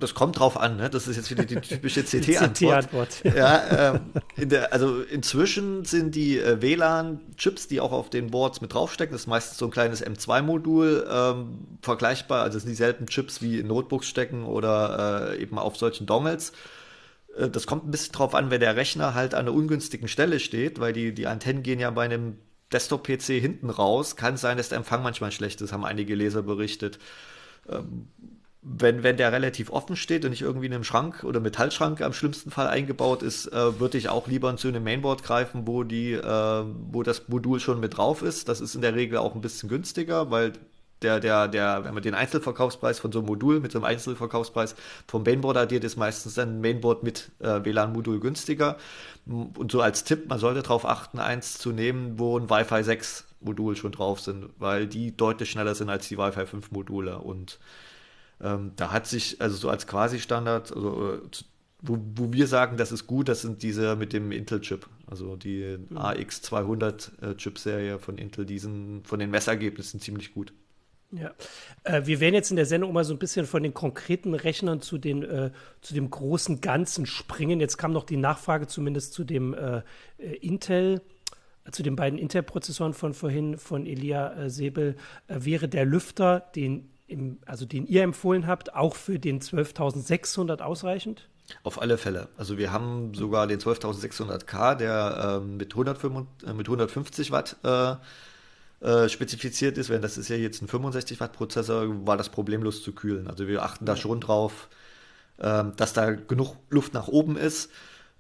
Das 0.00 0.14
kommt 0.14 0.38
drauf 0.38 0.56
an, 0.56 0.76
ne? 0.76 0.88
Das 0.88 1.08
ist 1.08 1.16
jetzt 1.16 1.28
wieder 1.30 1.44
die 1.44 1.56
typische 1.56 2.04
CT-Antwort. 2.04 3.22
CT 3.22 3.34
ja, 3.36 3.94
ähm, 3.94 4.00
in 4.36 4.48
der, 4.48 4.72
also 4.72 5.02
inzwischen 5.02 5.84
sind 5.84 6.14
die 6.14 6.38
äh, 6.38 6.62
WLAN-Chips, 6.62 7.66
die 7.66 7.80
auch 7.80 7.90
auf 7.90 8.08
den 8.08 8.30
Boards 8.30 8.60
mit 8.60 8.72
draufstecken, 8.72 9.12
das 9.12 9.22
ist 9.22 9.26
meistens 9.26 9.58
so 9.58 9.64
ein 9.64 9.72
kleines 9.72 10.06
M2-Modul, 10.06 11.08
ähm, 11.10 11.58
vergleichbar, 11.82 12.44
also 12.44 12.58
es 12.58 12.62
sind 12.62 12.70
dieselben 12.70 13.06
Chips 13.06 13.42
wie 13.42 13.58
in 13.58 13.66
Notebooks 13.66 14.06
stecken 14.06 14.44
oder 14.44 15.32
äh, 15.32 15.42
eben 15.42 15.58
auf 15.58 15.76
solchen 15.76 16.06
Dongles. 16.06 16.52
Äh, 17.36 17.50
das 17.50 17.66
kommt 17.66 17.86
ein 17.86 17.90
bisschen 17.90 18.12
drauf 18.12 18.34
an, 18.34 18.50
wenn 18.50 18.60
der 18.60 18.76
Rechner 18.76 19.14
halt 19.14 19.34
an 19.34 19.40
einer 19.40 19.54
ungünstigen 19.54 20.08
Stelle 20.08 20.40
steht, 20.40 20.80
weil 20.80 20.92
die, 20.92 21.12
die 21.14 21.26
Antennen 21.26 21.62
gehen 21.62 21.80
ja 21.80 21.90
bei 21.90 22.04
einem 22.04 22.38
Desktop-PC 22.72 23.40
hinten 23.40 23.70
raus. 23.70 24.16
Kann 24.16 24.36
sein, 24.36 24.56
dass 24.56 24.68
der 24.68 24.78
Empfang 24.78 25.02
manchmal 25.02 25.32
schlecht 25.32 25.60
ist, 25.60 25.72
haben 25.72 25.84
einige 25.84 26.14
Leser 26.14 26.42
berichtet. 26.42 26.98
Ähm, 27.68 28.08
wenn, 28.60 29.02
wenn 29.02 29.16
der 29.16 29.32
relativ 29.32 29.70
offen 29.70 29.96
steht 29.96 30.24
und 30.24 30.30
nicht 30.30 30.42
irgendwie 30.42 30.66
in 30.66 30.74
einem 30.74 30.84
Schrank 30.84 31.24
oder 31.24 31.40
Metallschrank 31.40 32.02
am 32.02 32.12
schlimmsten 32.12 32.50
Fall 32.50 32.66
eingebaut 32.66 33.22
ist, 33.22 33.46
äh, 33.46 33.80
würde 33.80 33.96
ich 33.98 34.08
auch 34.08 34.26
lieber 34.26 34.54
zu 34.56 34.68
einem 34.68 34.84
Mainboard 34.84 35.22
greifen, 35.22 35.66
wo 35.66 35.84
die, 35.84 36.12
äh, 36.12 36.64
wo 36.90 37.02
das 37.02 37.28
Modul 37.28 37.60
schon 37.60 37.80
mit 37.80 37.96
drauf 37.96 38.22
ist. 38.22 38.48
Das 38.48 38.60
ist 38.60 38.74
in 38.74 38.82
der 38.82 38.94
Regel 38.94 39.18
auch 39.18 39.34
ein 39.34 39.40
bisschen 39.40 39.68
günstiger, 39.68 40.30
weil 40.30 40.52
der, 41.02 41.20
der, 41.20 41.48
der, 41.48 41.84
wenn 41.84 41.94
man 41.94 42.02
den 42.02 42.14
Einzelverkaufspreis 42.14 42.98
von 42.98 43.12
so 43.12 43.20
einem 43.20 43.28
Modul 43.28 43.60
mit 43.60 43.72
so 43.72 43.78
einem 43.78 43.84
Einzelverkaufspreis 43.84 44.74
vom 45.06 45.22
Mainboard 45.22 45.56
addiert, 45.56 45.84
ist 45.84 45.96
meistens 45.96 46.34
dann 46.34 46.56
ein 46.56 46.60
Mainboard 46.60 47.02
mit 47.02 47.30
äh, 47.38 47.64
WLAN-Modul 47.64 48.20
günstiger. 48.20 48.76
Und 49.26 49.70
so 49.70 49.80
als 49.80 50.04
Tipp, 50.04 50.28
man 50.28 50.38
sollte 50.38 50.62
darauf 50.62 50.86
achten, 50.86 51.18
eins 51.18 51.58
zu 51.58 51.72
nehmen, 51.72 52.18
wo 52.18 52.38
ein 52.38 52.50
Wi-Fi 52.50 52.82
6 52.82 53.26
Modul 53.40 53.76
schon 53.76 53.92
drauf 53.92 54.20
sind, 54.20 54.48
weil 54.58 54.86
die 54.86 55.16
deutlich 55.16 55.50
schneller 55.50 55.74
sind 55.74 55.90
als 55.90 56.08
die 56.08 56.18
Wi-Fi 56.18 56.46
5 56.46 56.70
Module. 56.72 57.18
Und 57.18 57.58
ähm, 58.40 58.72
da 58.76 58.90
hat 58.90 59.06
sich, 59.06 59.40
also 59.40 59.56
so 59.56 59.68
als 59.70 59.86
Quasi-Standard, 59.86 60.72
also, 60.72 61.14
äh, 61.14 61.20
wo, 61.80 61.98
wo, 62.16 62.32
wir 62.32 62.48
sagen, 62.48 62.76
das 62.76 62.90
ist 62.90 63.06
gut, 63.06 63.28
das 63.28 63.42
sind 63.42 63.62
diese 63.62 63.94
mit 63.94 64.12
dem 64.12 64.32
Intel-Chip. 64.32 64.88
Also 65.06 65.36
die 65.36 65.78
mhm. 65.88 65.96
AX200-Chip-Serie 65.96 67.94
äh, 67.94 67.98
von 67.98 68.18
Intel, 68.18 68.46
die 68.46 68.58
sind 68.58 69.06
von 69.06 69.18
den 69.18 69.30
Messergebnissen 69.30 70.00
ziemlich 70.00 70.34
gut. 70.34 70.52
Ja, 71.10 71.32
äh, 71.84 72.02
wir 72.04 72.20
werden 72.20 72.34
jetzt 72.34 72.50
in 72.50 72.56
der 72.56 72.66
Sendung 72.66 72.92
mal 72.92 73.04
so 73.04 73.14
ein 73.14 73.18
bisschen 73.18 73.46
von 73.46 73.62
den 73.62 73.72
konkreten 73.72 74.34
Rechnern 74.34 74.82
zu, 74.82 74.98
den, 74.98 75.22
äh, 75.22 75.50
zu 75.80 75.94
dem 75.94 76.10
großen 76.10 76.60
Ganzen 76.60 77.06
springen. 77.06 77.60
Jetzt 77.60 77.78
kam 77.78 77.92
noch 77.92 78.04
die 78.04 78.18
Nachfrage 78.18 78.66
zumindest 78.66 79.14
zu 79.14 79.24
dem 79.24 79.54
äh, 79.54 79.82
äh 80.18 80.34
Intel, 80.40 81.00
äh, 81.64 81.70
zu 81.70 81.82
den 81.82 81.96
beiden 81.96 82.18
Intel-Prozessoren 82.18 82.92
von 82.92 83.14
vorhin, 83.14 83.56
von 83.56 83.86
Elia 83.86 84.34
äh, 84.34 84.50
Sebel. 84.50 84.96
wäre 85.28 85.68
der 85.68 85.86
Lüfter, 85.86 86.40
den, 86.54 86.90
im, 87.06 87.38
also 87.46 87.64
den 87.64 87.86
ihr 87.86 88.02
empfohlen 88.02 88.46
habt, 88.46 88.74
auch 88.74 88.94
für 88.94 89.18
den 89.18 89.40
12.600 89.40 90.60
ausreichend? 90.60 91.26
Auf 91.62 91.80
alle 91.80 91.96
Fälle. 91.96 92.28
Also 92.36 92.58
wir 92.58 92.70
haben 92.70 93.14
sogar 93.14 93.46
den 93.46 93.58
12.600K, 93.58 94.74
der 94.74 95.40
ähm, 95.40 95.56
mit, 95.56 95.72
155, 95.72 96.52
mit 96.52 96.66
150 96.66 97.30
Watt 97.30 97.56
äh, 98.80 99.08
spezifiziert 99.08 99.76
ist, 99.76 99.90
wenn 99.90 100.02
das 100.02 100.18
ist 100.18 100.28
ja 100.28 100.36
jetzt 100.36 100.62
ein 100.62 100.68
65 100.68 101.18
Watt 101.20 101.32
Prozessor, 101.32 102.06
war 102.06 102.16
das 102.16 102.28
problemlos 102.28 102.82
zu 102.82 102.92
kühlen. 102.92 103.28
Also 103.28 103.48
wir 103.48 103.62
achten 103.62 103.84
da 103.86 103.96
schon 103.96 104.20
drauf, 104.20 104.68
ähm, 105.40 105.72
dass 105.76 105.92
da 105.92 106.12
genug 106.12 106.56
Luft 106.70 106.94
nach 106.94 107.08
oben 107.08 107.36
ist. 107.36 107.70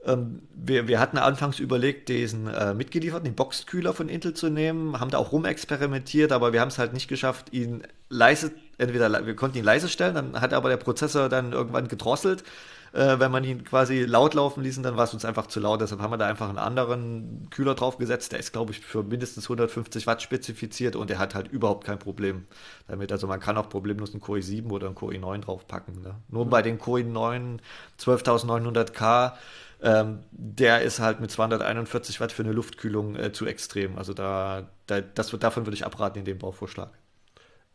Ähm, 0.04 0.42
wir, 0.54 0.88
wir 0.88 1.00
hatten 1.00 1.18
anfangs 1.18 1.58
überlegt, 1.58 2.08
diesen 2.08 2.46
äh, 2.48 2.74
mitgelieferten, 2.74 3.24
den 3.24 3.34
Boxkühler 3.34 3.92
von 3.92 4.08
Intel 4.08 4.34
zu 4.34 4.48
nehmen, 4.48 4.98
haben 4.98 5.10
da 5.10 5.18
auch 5.18 5.32
rumexperimentiert, 5.32 6.32
aber 6.32 6.52
wir 6.52 6.60
haben 6.60 6.68
es 6.68 6.78
halt 6.78 6.92
nicht 6.92 7.08
geschafft, 7.08 7.52
ihn 7.52 7.82
leise, 8.08 8.52
entweder 8.78 9.26
wir 9.26 9.36
konnten 9.36 9.58
ihn 9.58 9.64
leise 9.64 9.88
stellen, 9.88 10.14
dann 10.14 10.40
hat 10.40 10.54
aber 10.54 10.68
der 10.68 10.76
Prozessor 10.76 11.28
dann 11.28 11.52
irgendwann 11.52 11.88
gedrosselt 11.88 12.44
äh, 12.92 13.18
wenn 13.18 13.30
man 13.30 13.44
ihn 13.44 13.64
quasi 13.64 14.04
laut 14.04 14.34
laufen 14.34 14.62
ließ, 14.62 14.80
dann 14.82 14.96
war 14.96 15.04
es 15.04 15.14
uns 15.14 15.24
einfach 15.24 15.46
zu 15.46 15.60
laut. 15.60 15.80
Deshalb 15.80 16.00
haben 16.00 16.12
wir 16.12 16.16
da 16.16 16.26
einfach 16.26 16.48
einen 16.48 16.58
anderen 16.58 17.48
Kühler 17.50 17.74
draufgesetzt. 17.74 18.32
Der 18.32 18.38
ist, 18.38 18.52
glaube 18.52 18.72
ich, 18.72 18.80
für 18.80 19.02
mindestens 19.02 19.44
150 19.44 20.06
Watt 20.06 20.22
spezifiziert 20.22 20.96
und 20.96 21.10
der 21.10 21.18
hat 21.18 21.34
halt 21.34 21.48
überhaupt 21.48 21.84
kein 21.84 21.98
Problem 21.98 22.46
damit. 22.86 23.12
Also 23.12 23.26
man 23.26 23.40
kann 23.40 23.56
auch 23.56 23.68
problemlos 23.68 24.12
einen 24.12 24.20
Core 24.20 24.38
i7 24.40 24.70
oder 24.70 24.86
einen 24.86 24.94
Core 24.94 25.14
i9 25.14 25.40
draufpacken. 25.40 26.02
Ne? 26.02 26.14
Nur 26.28 26.46
bei 26.46 26.62
den 26.62 26.78
Core 26.78 27.00
i9 27.02 27.58
12900K 28.00 29.32
ähm, 29.80 30.24
der 30.32 30.82
ist 30.82 30.98
halt 30.98 31.20
mit 31.20 31.30
241 31.30 32.20
Watt 32.20 32.32
für 32.32 32.42
eine 32.42 32.52
Luftkühlung 32.52 33.14
äh, 33.14 33.32
zu 33.32 33.46
extrem. 33.46 33.96
Also 33.96 34.12
da, 34.12 34.68
da 34.86 35.00
das, 35.00 35.30
davon 35.30 35.66
würde 35.66 35.76
ich 35.76 35.86
abraten 35.86 36.18
in 36.18 36.24
dem 36.24 36.38
Bauvorschlag 36.38 36.90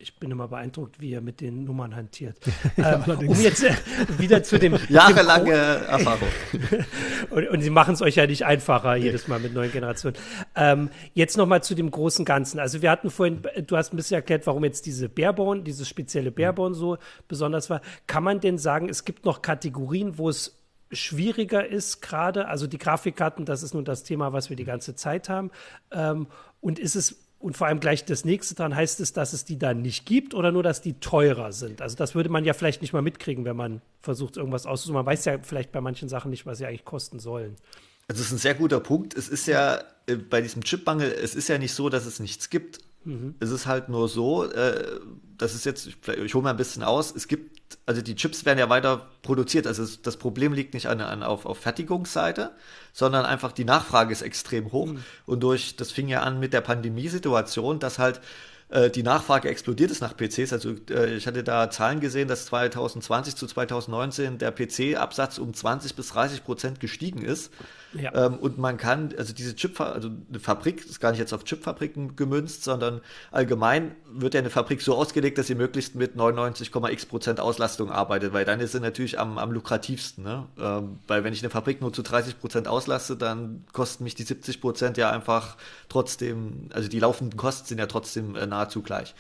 ich 0.04 0.18
bin 0.18 0.32
immer 0.32 0.50
beeindruckt, 0.50 1.00
wie 1.00 1.14
er 1.14 1.22
mit 1.22 1.40
den 1.40 1.64
Nummern 1.64 1.96
hantiert. 1.96 2.38
ähm, 2.78 3.04
um 3.08 3.40
jetzt 3.40 3.64
äh, 3.64 3.74
wieder 4.18 4.44
zu 4.44 4.60
dem. 4.60 4.78
Jahrelange 4.90 5.54
Erfahrung. 5.54 6.28
und, 7.30 7.48
und, 7.48 7.62
sie 7.62 7.70
machen 7.70 7.94
es 7.94 8.02
euch 8.02 8.16
ja 8.16 8.28
nicht 8.28 8.46
einfacher 8.46 8.96
jedes 8.96 9.30
Mal 9.30 9.40
mit 9.40 9.54
neuen 9.54 9.72
Generationen. 9.72 10.18
Ähm, 10.56 10.90
jetzt 11.14 11.38
nochmal 11.38 11.64
zu 11.64 11.74
dem 11.74 11.90
großen 11.90 12.26
Ganzen. 12.26 12.60
Also, 12.60 12.82
wir 12.82 12.92
hatten 12.92 13.10
vorhin, 13.10 13.44
du 13.66 13.78
hast 13.78 13.94
ein 13.94 13.96
bisschen 13.96 14.16
erklärt, 14.16 14.46
warum 14.46 14.66
jetzt 14.66 14.86
diese 14.86 15.08
Barebone, 15.08 15.62
dieses 15.62 15.88
spezielle 15.88 16.32
Barebone 16.32 16.76
so 16.76 16.98
besonders 17.30 17.70
war. 17.70 17.82
Kann 18.06 18.24
man 18.24 18.42
denn 18.42 18.58
sagen, 18.58 18.90
es 18.90 19.06
gibt 19.06 19.24
noch 19.24 19.42
Kategorien, 19.42 20.18
wo 20.18 20.28
es 20.28 20.60
schwieriger 20.92 21.66
ist 21.66 22.02
gerade? 22.02 22.50
Also, 22.50 22.68
die 22.68 22.78
Grafikkarten, 22.78 23.46
das 23.46 23.64
ist 23.64 23.74
nun 23.74 23.86
das 23.86 24.04
Thema, 24.04 24.34
was 24.34 24.50
wir 24.50 24.58
die 24.58 24.66
ganze 24.66 24.96
Zeit 24.96 25.30
haben. 25.30 25.50
Ähm, 25.92 26.28
und 26.60 26.78
ist 26.78 26.96
es 26.96 27.23
und 27.44 27.58
vor 27.58 27.68
allem 27.68 27.82
gleich 27.82 28.06
das 28.06 28.24
nächste 28.24 28.56
dran, 28.56 28.74
heißt 28.74 29.02
es, 29.02 29.12
dass 29.12 29.34
es 29.34 29.44
die 29.44 29.60
dann 29.60 29.82
nicht 29.82 30.06
gibt 30.06 30.34
oder 30.34 30.54
nur, 30.54 30.64
dass 30.64 30.82
die 30.82 30.94
teurer 31.02 31.52
sind? 31.52 31.82
Also 31.82 31.98
das 31.98 32.16
würde 32.16 32.30
man 32.30 32.46
ja 32.46 32.54
vielleicht 32.54 32.82
nicht 32.82 32.94
mal 32.94 33.02
mitkriegen, 33.02 33.44
wenn 33.44 33.58
man 33.58 33.82
versucht, 34.00 34.38
irgendwas 34.38 34.66
auszusuchen. 34.66 34.96
Man 34.96 35.06
weiß 35.06 35.26
ja 35.26 35.38
vielleicht 35.42 35.74
bei 35.74 35.82
manchen 35.82 36.08
Sachen 36.08 36.32
nicht, 36.32 36.46
was 36.46 36.60
sie 36.60 36.66
eigentlich 36.66 36.86
kosten 36.86 37.20
sollen. 37.20 37.58
Also 38.08 38.22
das 38.22 38.28
ist 38.28 38.32
ein 38.32 38.38
sehr 38.38 38.56
guter 38.56 38.80
Punkt. 38.80 39.14
Es 39.18 39.28
ist 39.28 39.46
ja 39.48 39.84
äh, 40.08 40.16
bei 40.16 40.40
diesem 40.40 40.64
Chipmangel, 40.64 41.12
es 41.12 41.36
ist 41.36 41.50
ja 41.50 41.58
nicht 41.58 41.74
so, 41.74 41.90
dass 41.90 42.06
es 42.06 42.22
nichts 42.22 42.50
gibt. 42.50 42.80
Mhm. 43.06 43.36
Es 43.40 43.52
ist 43.52 43.66
halt 43.66 43.90
nur 43.90 44.08
so, 44.08 44.46
äh, 44.46 45.00
das 45.38 45.56
ist 45.56 45.66
jetzt, 45.66 45.88
ich 45.88 46.34
hole 46.34 46.44
mal 46.44 46.52
ein 46.52 46.58
bisschen 46.58 46.84
aus, 46.84 47.14
es 47.16 47.28
gibt, 47.28 47.78
also 47.86 48.02
die 48.02 48.16
Chips 48.16 48.46
werden 48.46 48.60
ja 48.60 48.70
weiter 48.70 49.10
produziert, 49.22 49.68
also 49.68 49.84
es, 49.84 50.02
das 50.02 50.18
Problem 50.18 50.54
liegt 50.54 50.74
nicht 50.74 50.88
an, 50.88 51.02
an, 51.02 51.24
auf, 51.24 51.46
auf 51.46 51.58
Fertigungsseite, 51.58 52.52
sondern 52.92 53.26
einfach 53.26 53.52
die 53.52 53.66
Nachfrage 53.66 54.12
ist 54.12 54.22
extrem 54.22 54.72
hoch. 54.72 54.88
Mhm. 54.88 55.04
Und 55.26 55.42
durch, 55.42 55.76
das 55.76 55.92
fing 55.92 56.08
ja 56.08 56.22
an 56.22 56.40
mit 56.40 56.54
der 56.54 56.62
Pandemiesituation, 56.62 57.80
dass 57.80 58.00
halt 58.00 58.22
äh, 58.70 58.90
die 58.90 59.04
Nachfrage 59.04 59.50
explodiert 59.50 59.92
ist 59.92 60.02
nach 60.02 60.16
PCs. 60.16 60.54
Also 60.54 60.76
äh, 60.90 61.16
ich 61.16 61.28
hatte 61.28 61.44
da 61.44 61.70
Zahlen 61.70 62.00
gesehen, 62.00 62.28
dass 62.28 62.46
2020 62.48 63.36
zu 63.36 63.48
2019 63.48 64.38
der 64.40 64.52
PC-Absatz 64.52 65.38
um 65.38 65.54
20 65.54 65.96
bis 65.96 66.10
30 66.10 66.44
Prozent 66.44 66.80
gestiegen 66.80 67.22
ist. 67.22 67.52
Ja. 67.94 68.26
Ähm, 68.26 68.38
und 68.38 68.58
man 68.58 68.78
kann, 68.78 69.14
also 69.18 69.34
diese 69.34 69.56
Chip, 69.56 69.80
also 69.80 70.10
eine 70.30 70.40
Fabrik, 70.40 70.86
ist 70.86 71.00
gar 71.00 71.12
nicht 71.12 71.20
jetzt 71.20 71.34
auf 71.34 71.44
Chipfabriken 71.44 72.16
gemünzt, 72.16 72.64
sondern 72.64 73.02
allgemein 73.32 73.96
wird 74.12 74.34
ja 74.34 74.40
eine 74.40 74.50
Fabrik 74.50 74.82
so 74.82 74.96
ausgelegt, 74.96 75.38
dass 75.38 75.48
sie 75.48 75.56
möglichst 75.56 75.96
mit 75.96 76.16
99,x 76.16 77.06
Prozent 77.06 77.40
Auslastung 77.40 77.92
arbeitet, 77.92 78.34
weil 78.34 78.46
dann 78.46 78.60
ist 78.60 78.72
sie 78.72 78.80
natürlich 78.80 79.20
am, 79.20 79.38
am 79.38 79.52
lukrativsten. 79.52 80.24
Ne? 80.24 80.46
Ähm, 80.60 81.00
weil 81.08 81.24
wenn 81.24 81.34
ich 81.34 81.42
eine 81.42 81.50
Fabrik 81.50 81.82
nur 81.82 81.94
zu 81.94 82.02
30 82.02 82.40
Prozent 82.40 82.68
auslaste, 82.68 83.16
dann 83.16 83.66
kosten 83.72 84.04
mich 84.04 84.16
die 84.16 84.24
70 84.24 84.62
Prozent 84.62 84.98
ja 84.98 85.12
einfach 85.12 85.58
trotzdem, 85.90 86.70
also 86.74 86.90
die 86.90 87.00
laufenden 87.00 87.38
Kosten 87.38 87.68
sind 87.68 87.78
ja 87.78 87.86
trotzdem 87.86 88.36
äh, 88.36 88.48
nahezu 88.48 88.82
gleich. 88.82 89.14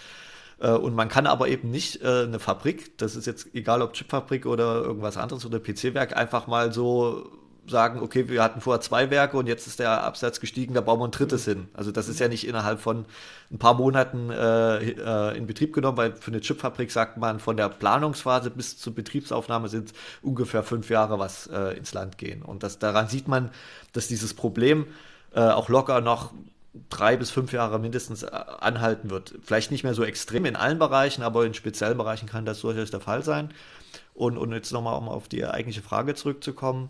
Äh, 0.60 0.72
und 0.72 0.96
man 0.96 1.10
kann 1.10 1.27
aber 1.27 1.48
eben 1.48 1.70
nicht 1.70 2.01
äh, 2.01 2.24
eine 2.24 2.39
Fabrik, 2.39 2.98
das 2.98 3.15
ist 3.15 3.27
jetzt 3.27 3.53
egal 3.53 3.82
ob 3.82 3.94
Chipfabrik 3.94 4.46
oder 4.46 4.82
irgendwas 4.82 5.18
anderes 5.18 5.46
oder 5.46 5.60
PC-Werk, 5.60 6.15
einfach 6.15 6.48
mal 6.48 6.74
so 6.74 7.30
sagen, 7.67 8.01
okay, 8.01 8.27
wir 8.29 8.43
hatten 8.43 8.62
vorher 8.62 8.82
zwei 8.82 9.10
Werke 9.10 9.38
und 9.38 9.48
jetzt 9.48 9.67
ist 9.67 9.79
der 9.79 10.03
Absatz 10.03 10.39
gestiegen, 10.39 10.74
da 10.74 10.82
bauen 10.82 11.00
wir 11.00 11.08
ein 11.08 11.12
drittes 11.12 11.46
hin. 11.46 11.67
Also 11.74 11.91
das 11.91 12.10
ist 12.10 12.20
ja 12.20 12.27
nicht 12.27 12.48
innerhalb 12.48 12.79
von 12.79 13.05
ein 13.51 13.58
paar 13.58 13.74
Monaten 13.74 14.29
äh, 14.29 14.91
äh, 14.91 15.38
in 15.38 15.48
Betrieb 15.48 15.74
genommen, 15.74 15.98
weil 15.98 16.15
für 16.15 16.32
eine 16.32 16.41
Chipfabrik 16.41 16.91
sagt 16.91 17.17
man, 17.17 17.39
von 17.39 17.55
der 17.55 17.70
Planungsphase 17.70 18.50
bis 18.50 18.77
zur 18.77 18.93
Betriebsaufnahme 18.93 19.70
sind 19.70 19.93
ungefähr 20.22 20.63
fünf 20.63 20.89
Jahre, 20.89 21.20
was 21.20 21.48
äh, 21.48 21.77
ins 21.77 21.93
Land 21.93 22.17
gehen. 22.17 22.41
Und 22.41 22.63
das, 22.63 22.79
daran 22.79 23.08
sieht 23.08 23.27
man, 23.27 23.50
dass 23.93 24.08
dieses 24.08 24.34
Problem 24.34 24.88
äh, 25.34 25.39
auch 25.39 25.70
locker 25.70 26.01
noch 26.01 26.32
drei 26.89 27.17
bis 27.17 27.29
fünf 27.29 27.53
Jahre 27.53 27.79
mindestens 27.79 28.24
äh, 28.24 28.29
anhalten 28.60 29.10
wird. 29.10 29.36
Vielleicht 29.43 29.72
nicht 29.72 29.84
mehr 29.84 29.93
so 29.93 30.03
extrem 30.03 30.46
in 30.46 30.55
allen 30.55 30.79
Bereichen, 30.79 31.24
aber 31.24 31.46
in 31.46 31.53
speziellen 31.53 31.98
Bereichen 31.98 32.27
kann 32.27 32.46
das 32.46 32.62
durchaus 32.62 32.91
der 32.91 33.00
Fall 33.00 33.24
sein. 33.24 33.53
Und, 34.13 34.38
und 34.38 34.51
jetzt 34.51 34.72
nochmal, 34.72 34.98
um 34.98 35.08
auf 35.08 35.27
die 35.27 35.46
eigentliche 35.46 35.82
Frage 35.82 36.15
zurückzukommen, 36.15 36.89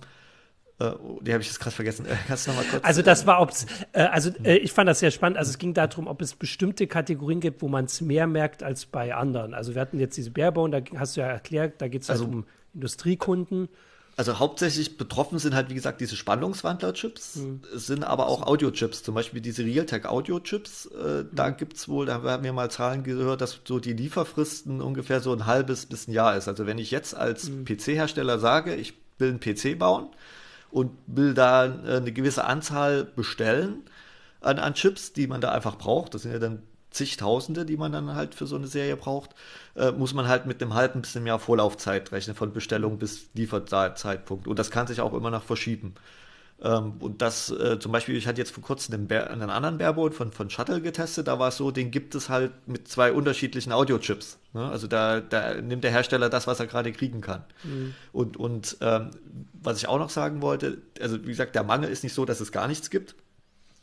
äh, 0.79 0.91
die 1.21 1.33
habe 1.33 1.41
ich 1.41 1.47
jetzt 1.47 1.59
gerade 1.59 1.75
vergessen. 1.75 2.05
Äh, 2.05 2.15
kannst 2.27 2.47
du 2.47 2.51
noch 2.51 2.57
mal 2.57 2.65
kurz? 2.65 2.83
Also 2.83 3.01
das 3.01 3.25
war, 3.27 3.41
ob's, 3.41 3.65
äh, 3.91 4.01
also 4.01 4.31
äh, 4.43 4.57
ich 4.57 4.71
fand 4.71 4.89
das 4.89 4.99
sehr 4.99 5.11
spannend. 5.11 5.37
Also 5.37 5.51
es 5.51 5.57
ging 5.57 5.73
darum, 5.73 6.07
ob 6.07 6.21
es 6.21 6.35
bestimmte 6.35 6.87
Kategorien 6.87 7.39
gibt, 7.39 7.61
wo 7.61 7.67
man 7.67 7.85
es 7.85 8.01
mehr 8.01 8.27
merkt 8.27 8.63
als 8.63 8.85
bei 8.85 9.13
anderen. 9.13 9.53
Also 9.53 9.75
wir 9.75 9.81
hatten 9.81 9.99
jetzt 9.99 10.17
diese 10.17 10.31
Barebone, 10.31 10.81
da 10.81 10.99
hast 10.99 11.15
du 11.15 11.21
ja 11.21 11.27
erklärt, 11.27 11.81
da 11.81 11.87
geht 11.87 12.01
es 12.01 12.09
halt 12.09 12.19
also, 12.19 12.31
um 12.31 12.45
Industriekunden. 12.73 13.69
Also 14.15 14.37
hauptsächlich 14.37 14.97
betroffen 14.97 15.39
sind 15.39 15.55
halt, 15.55 15.71
wie 15.71 15.73
gesagt, 15.73 15.99
diese 15.99 16.15
Spannungswandler-Chips. 16.15 17.37
Mhm. 17.37 17.61
Es 17.75 17.87
sind 17.87 18.03
aber 18.03 18.27
auch 18.27 18.45
Audio-Chips, 18.45 19.01
zum 19.01 19.15
Beispiel 19.15 19.41
diese 19.41 19.63
Realtek-Audio-Chips. 19.65 20.85
Äh, 20.85 20.97
mhm. 20.97 21.29
Da 21.31 21.49
gibt 21.49 21.77
es 21.77 21.87
wohl, 21.89 22.05
da 22.05 22.21
haben 22.21 22.43
wir 22.43 22.53
mal 22.53 22.69
Zahlen 22.69 23.03
gehört, 23.03 23.41
dass 23.41 23.59
so 23.67 23.79
die 23.79 23.93
Lieferfristen 23.93 24.81
ungefähr 24.81 25.19
so 25.19 25.33
ein 25.33 25.47
halbes 25.47 25.87
bis 25.87 26.07
ein 26.07 26.11
Jahr 26.11 26.37
ist. 26.37 26.47
Also 26.47 26.67
wenn 26.67 26.77
ich 26.77 26.91
jetzt 26.91 27.15
als 27.15 27.49
mhm. 27.49 27.65
PC-Hersteller 27.65 28.37
sage, 28.37 28.75
ich 28.75 28.93
will 29.17 29.29
einen 29.29 29.39
PC 29.39 29.79
bauen, 29.79 30.09
und 30.73 30.91
will 31.05 31.33
da 31.33 31.65
äh, 31.65 31.97
eine 31.97 32.11
gewisse 32.11 32.45
Anzahl 32.45 33.03
bestellen 33.03 33.83
an, 34.41 34.59
an 34.59 34.73
Chips, 34.73 35.13
die 35.13 35.27
man 35.27 35.39
da 35.39 35.51
einfach 35.51 35.77
braucht. 35.77 36.13
Das 36.13 36.23
sind 36.23 36.33
ja 36.33 36.39
dann 36.39 36.63
zigtausende, 36.89 37.65
die 37.65 37.77
man 37.77 37.91
dann 37.91 38.15
halt 38.15 38.35
für 38.35 38.47
so 38.47 38.55
eine 38.55 38.67
Serie 38.67 38.97
braucht, 38.97 39.31
äh, 39.75 39.91
muss 39.91 40.13
man 40.13 40.27
halt 40.27 40.45
mit 40.45 40.61
einem 40.61 40.73
halben 40.73 41.01
bisschen 41.01 41.23
mehr 41.23 41.39
Vorlaufzeit 41.39 42.11
rechnen, 42.11 42.35
von 42.35 42.53
Bestellung 42.53 42.97
bis 42.97 43.29
Lieferzeitpunkt. 43.35 44.47
Und 44.47 44.59
das 44.59 44.71
kann 44.71 44.87
sich 44.87 44.99
auch 45.01 45.13
immer 45.13 45.31
noch 45.31 45.43
verschieben. 45.43 45.93
Ähm, 46.63 46.93
und 46.99 47.21
das 47.21 47.49
äh, 47.51 47.77
zum 47.77 47.91
Beispiel, 47.91 48.15
ich 48.15 48.25
hatte 48.25 48.39
jetzt 48.39 48.51
vor 48.51 48.63
kurzem 48.63 48.95
einen, 48.95 49.07
Bär, 49.07 49.29
einen 49.29 49.49
anderen 49.49 49.77
Bareboard 49.77 50.13
von, 50.15 50.31
von 50.31 50.49
Shuttle 50.49 50.81
getestet, 50.81 51.27
da 51.27 51.37
war 51.37 51.49
es 51.49 51.57
so, 51.57 51.71
den 51.71 51.91
gibt 51.91 52.15
es 52.15 52.29
halt 52.29 52.53
mit 52.67 52.87
zwei 52.87 53.11
unterschiedlichen 53.11 53.73
Audiochips. 53.73 54.37
Ne? 54.53 54.69
Also 54.69 54.87
da, 54.87 55.19
da 55.19 55.55
nimmt 55.61 55.83
der 55.83 55.91
Hersteller 55.91 56.29
das, 56.29 56.47
was 56.47 56.61
er 56.61 56.67
gerade 56.67 56.93
kriegen 56.93 57.19
kann. 57.19 57.43
Mhm. 57.63 57.93
Und, 58.13 58.37
und 58.37 58.77
ähm, 58.79 59.11
was 59.61 59.77
ich 59.77 59.89
auch 59.89 59.99
noch 59.99 60.09
sagen 60.09 60.41
wollte, 60.41 60.77
also 61.01 61.21
wie 61.23 61.27
gesagt, 61.27 61.53
der 61.55 61.63
Mangel 61.63 61.89
ist 61.89 62.03
nicht 62.03 62.13
so, 62.13 62.23
dass 62.23 62.39
es 62.39 62.53
gar 62.53 62.69
nichts 62.69 62.89
gibt. 62.89 63.15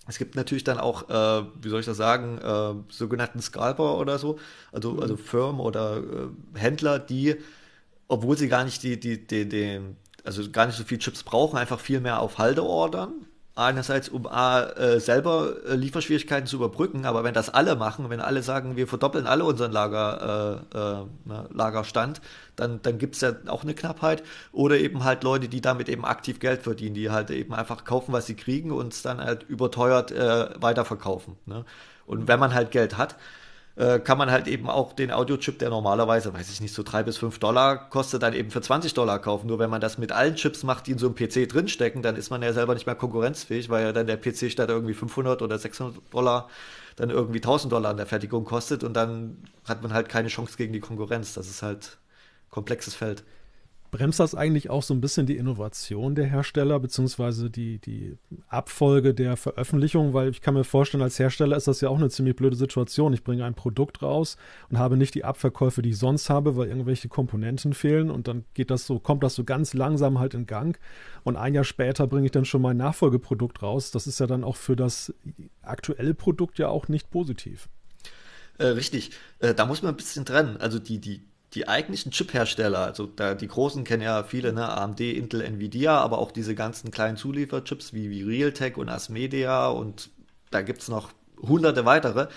Es 0.09 0.17
gibt 0.17 0.35
natürlich 0.35 0.65
dann 0.65 0.79
auch, 0.79 1.11
äh, 1.11 1.45
wie 1.61 1.69
soll 1.69 1.81
ich 1.81 1.87
das 1.87 1.99
sagen, 1.99 2.39
äh, 2.39 2.93
sogenannten 2.93 3.43
Scalper 3.43 3.99
oder 3.99 4.19
so, 4.19 4.39
also, 4.73 4.93
mhm. 4.93 5.01
also 5.01 5.17
Firmen 5.19 5.61
oder 5.61 5.99
äh, 5.99 6.59
Händler, 6.59 6.99
die, 6.99 7.37
obwohl 8.09 8.39
sie 8.39 8.49
gar 8.49 8.65
nicht 8.65 8.83
die, 8.83 8.99
die, 8.99 9.27
die, 9.27 9.47
die, 9.47 9.81
also 10.25 10.51
gar 10.51 10.67
nicht 10.67 10.77
so 10.77 10.85
viel 10.85 10.99
Chips 10.99 11.23
brauchen, 11.23 11.59
einfach 11.59 11.81
viel 11.81 12.01
mehr 12.01 12.21
auf 12.21 12.39
Halde 12.39 12.65
ordern 12.65 13.27
einerseits 13.61 14.09
um 14.09 14.27
A, 14.27 14.63
äh, 14.63 15.01
selber 15.01 15.55
äh, 15.69 15.75
Lieferschwierigkeiten 15.75 16.47
zu 16.47 16.57
überbrücken, 16.57 17.05
aber 17.05 17.25
wenn 17.25 17.35
das 17.35 17.51
alle 17.51 17.77
machen, 17.77 18.09
wenn 18.09 18.21
alle 18.21 18.43
sagen, 18.43 18.77
wir 18.77 18.87
verdoppeln 18.87 19.27
alle 19.27 19.45
unseren 19.45 19.73
Lager, 19.73 20.65
äh, 20.73 20.79
äh, 20.79 21.05
ne, 21.25 21.49
Lagerstand, 21.53 22.21
dann, 22.57 22.81
dann 22.83 22.99
gibt 22.99 23.17
es 23.17 23.21
ja 23.21 23.33
auch 23.47 23.63
eine 23.63 23.75
Knappheit. 23.75 24.23
Oder 24.53 24.79
eben 24.79 25.05
halt 25.05 25.25
Leute, 25.25 25.49
die 25.49 25.61
damit 25.61 25.89
eben 25.89 26.05
aktiv 26.05 26.41
Geld 26.41 26.63
verdienen, 26.63 26.95
die 26.95 27.11
halt 27.11 27.31
eben 27.31 27.55
einfach 27.55 27.85
kaufen, 27.85 28.13
was 28.13 28.27
sie 28.27 28.37
kriegen 28.37 28.71
und 28.71 28.93
es 28.93 29.03
dann 29.03 29.21
halt 29.21 29.43
überteuert 29.45 30.11
äh, 30.13 30.49
weiterverkaufen. 30.61 31.37
Ne? 31.47 31.65
Und 32.07 32.29
wenn 32.29 32.41
man 32.41 32.55
halt 32.55 32.71
Geld 32.71 32.99
hat, 32.99 33.17
äh, 33.81 33.99
kann 33.99 34.19
man 34.19 34.31
halt 34.31 34.47
eben 34.47 34.69
auch 34.69 34.93
den 34.93 35.11
Audiochip, 35.11 35.59
der 35.59 35.71
normalerweise, 35.71 36.35
weiß 36.35 36.51
ich 36.51 36.61
nicht, 36.61 36.75
so 36.75 36.83
drei 36.83 37.03
bis 37.03 37.17
fünf 37.17 37.39
Dollar 37.39 37.89
kostet, 37.89 38.23
dann 38.23 38.35
eben 38.35 38.51
für 38.51 38.61
20 38.61 38.93
Dollar 38.93 39.19
kaufen. 39.19 39.47
Nur 39.47 39.59
wenn 39.59 39.71
man 39.71 39.81
das 39.81 39.97
mit 39.97 40.13
allen 40.13 40.35
Chips 40.37 40.65
macht, 40.65 40.87
die 40.87 40.93
in 40.93 40.99
so 40.99 41.07
einem 41.07 41.15
PC 41.15 41.49
drinstecken, 41.49 42.03
dann 42.03 42.15
ist 42.15 42.29
man 42.29 42.43
ja 42.43 42.53
selber 42.53 42.75
nicht 42.75 42.85
mehr 42.85 42.95
konkurrenzfähig, 42.95 43.71
weil 43.71 43.85
ja 43.87 43.93
dann 43.93 44.07
der 44.07 44.19
PC 44.19 44.51
statt 44.53 44.69
irgendwie 44.69 44.93
500 44.93 45.41
oder 45.41 45.59
600 45.59 45.97
Dollar 46.13 46.51
dann 46.97 47.09
irgendwie 47.09 47.39
1000 47.39 47.73
Dollar 47.73 47.93
an 47.93 47.97
der 47.97 48.05
Fertigung 48.05 48.45
kostet 48.45 48.85
und 48.85 48.93
dann 48.93 49.39
hat 49.65 49.83
man 49.83 49.95
halt 49.95 50.11
keine 50.11 50.29
Chance 50.29 50.59
gegen 50.59 50.75
die 50.75 50.81
Konkurrenz. 50.81 51.33
Das 51.33 51.49
ist 51.49 51.63
halt 51.63 51.97
komplexes 52.51 52.95
Feld 52.95 53.25
bremst 53.91 54.21
das 54.21 54.35
eigentlich 54.35 54.71
auch 54.71 54.83
so 54.83 54.95
ein 54.95 55.01
bisschen 55.01 55.27
die 55.27 55.37
Innovation 55.37 56.15
der 56.15 56.27
Hersteller, 56.27 56.79
beziehungsweise 56.79 57.51
die, 57.51 57.79
die 57.79 58.17
Abfolge 58.49 59.15
der 59.15 59.37
Veröffentlichung? 59.37 60.15
Weil 60.15 60.31
ich 60.31 60.41
kann 60.41 60.55
mir 60.55 60.65
vorstellen, 60.65 61.03
als 61.03 61.19
Hersteller 61.19 61.57
ist 61.57 61.67
das 61.67 61.81
ja 61.81 61.89
auch 61.89 61.99
eine 61.99 62.11
ziemlich 62.11 62.37
blöde 62.37 62.57
Situation. 62.57 63.13
Ich 63.13 63.25
bringe 63.25 63.45
ein 63.45 63.55
Produkt 63.55 64.03
raus 64.03 64.37
und 64.69 64.79
habe 64.79 64.97
nicht 64.97 65.15
die 65.15 65.25
Abverkäufe, 65.25 65.83
die 65.83 65.91
ich 65.91 65.99
sonst 65.99 66.31
habe, 66.31 66.57
weil 66.57 66.69
irgendwelche 66.69 67.09
Komponenten 67.09 67.75
fehlen 67.75 68.11
und 68.11 68.29
dann 68.29 68.45
geht 68.55 68.71
das 68.71 68.87
so, 68.87 68.99
kommt 68.99 69.23
das 69.23 69.35
so 69.35 69.45
ganz 69.45 69.75
langsam 69.75 70.19
halt 70.19 70.35
in 70.35 70.47
Gang. 70.47 70.79
Und 71.25 71.37
ein 71.37 71.55
Jahr 71.55 71.65
später 71.65 72.07
bringe 72.07 72.27
ich 72.27 72.33
dann 72.33 72.45
schon 72.45 72.63
mein 72.63 72.77
Nachfolgeprodukt 72.77 73.63
raus. 73.63 73.91
Das 73.91 74.07
ist 74.07 74.21
ja 74.21 74.27
dann 74.27 74.45
auch 74.45 74.57
für 74.57 74.77
das 74.77 75.13
aktuelle 75.63 76.15
Produkt 76.15 76.59
ja 76.59 76.69
auch 76.69 76.89
nicht 76.89 77.11
positiv. 77.11 77.69
Äh, 78.59 78.67
richtig, 78.67 79.13
äh, 79.39 79.55
da 79.55 79.65
muss 79.65 79.83
man 79.83 79.95
ein 79.95 79.97
bisschen 79.97 80.27
trennen. 80.27 80.59
Also 80.59 80.79
die, 80.79 80.99
die 80.99 81.23
die 81.55 81.67
eigentlichen 81.67 82.13
Chip-Hersteller, 82.13 82.79
also 82.79 83.07
da, 83.07 83.35
die 83.35 83.49
großen 83.49 83.85
kennen 83.85 84.03
ja 84.03 84.23
viele, 84.23 84.53
ne, 84.53 84.69
AMD, 84.69 85.01
Intel, 85.01 85.41
Nvidia, 85.41 85.99
aber 85.99 86.19
auch 86.19 86.31
diese 86.31 86.55
ganzen 86.55 86.91
kleinen 86.91 87.17
Zulieferchips 87.17 87.93
wie, 87.93 88.11
wie 88.11 88.23
Realtek 88.23 88.79
und 88.79 88.89
Asmedia 88.89 89.69
und 89.69 90.11
da 90.51 90.63
gibt's 90.63 90.89
noch 90.89 91.11
hunderte 91.43 91.85
weitere, 91.85 92.29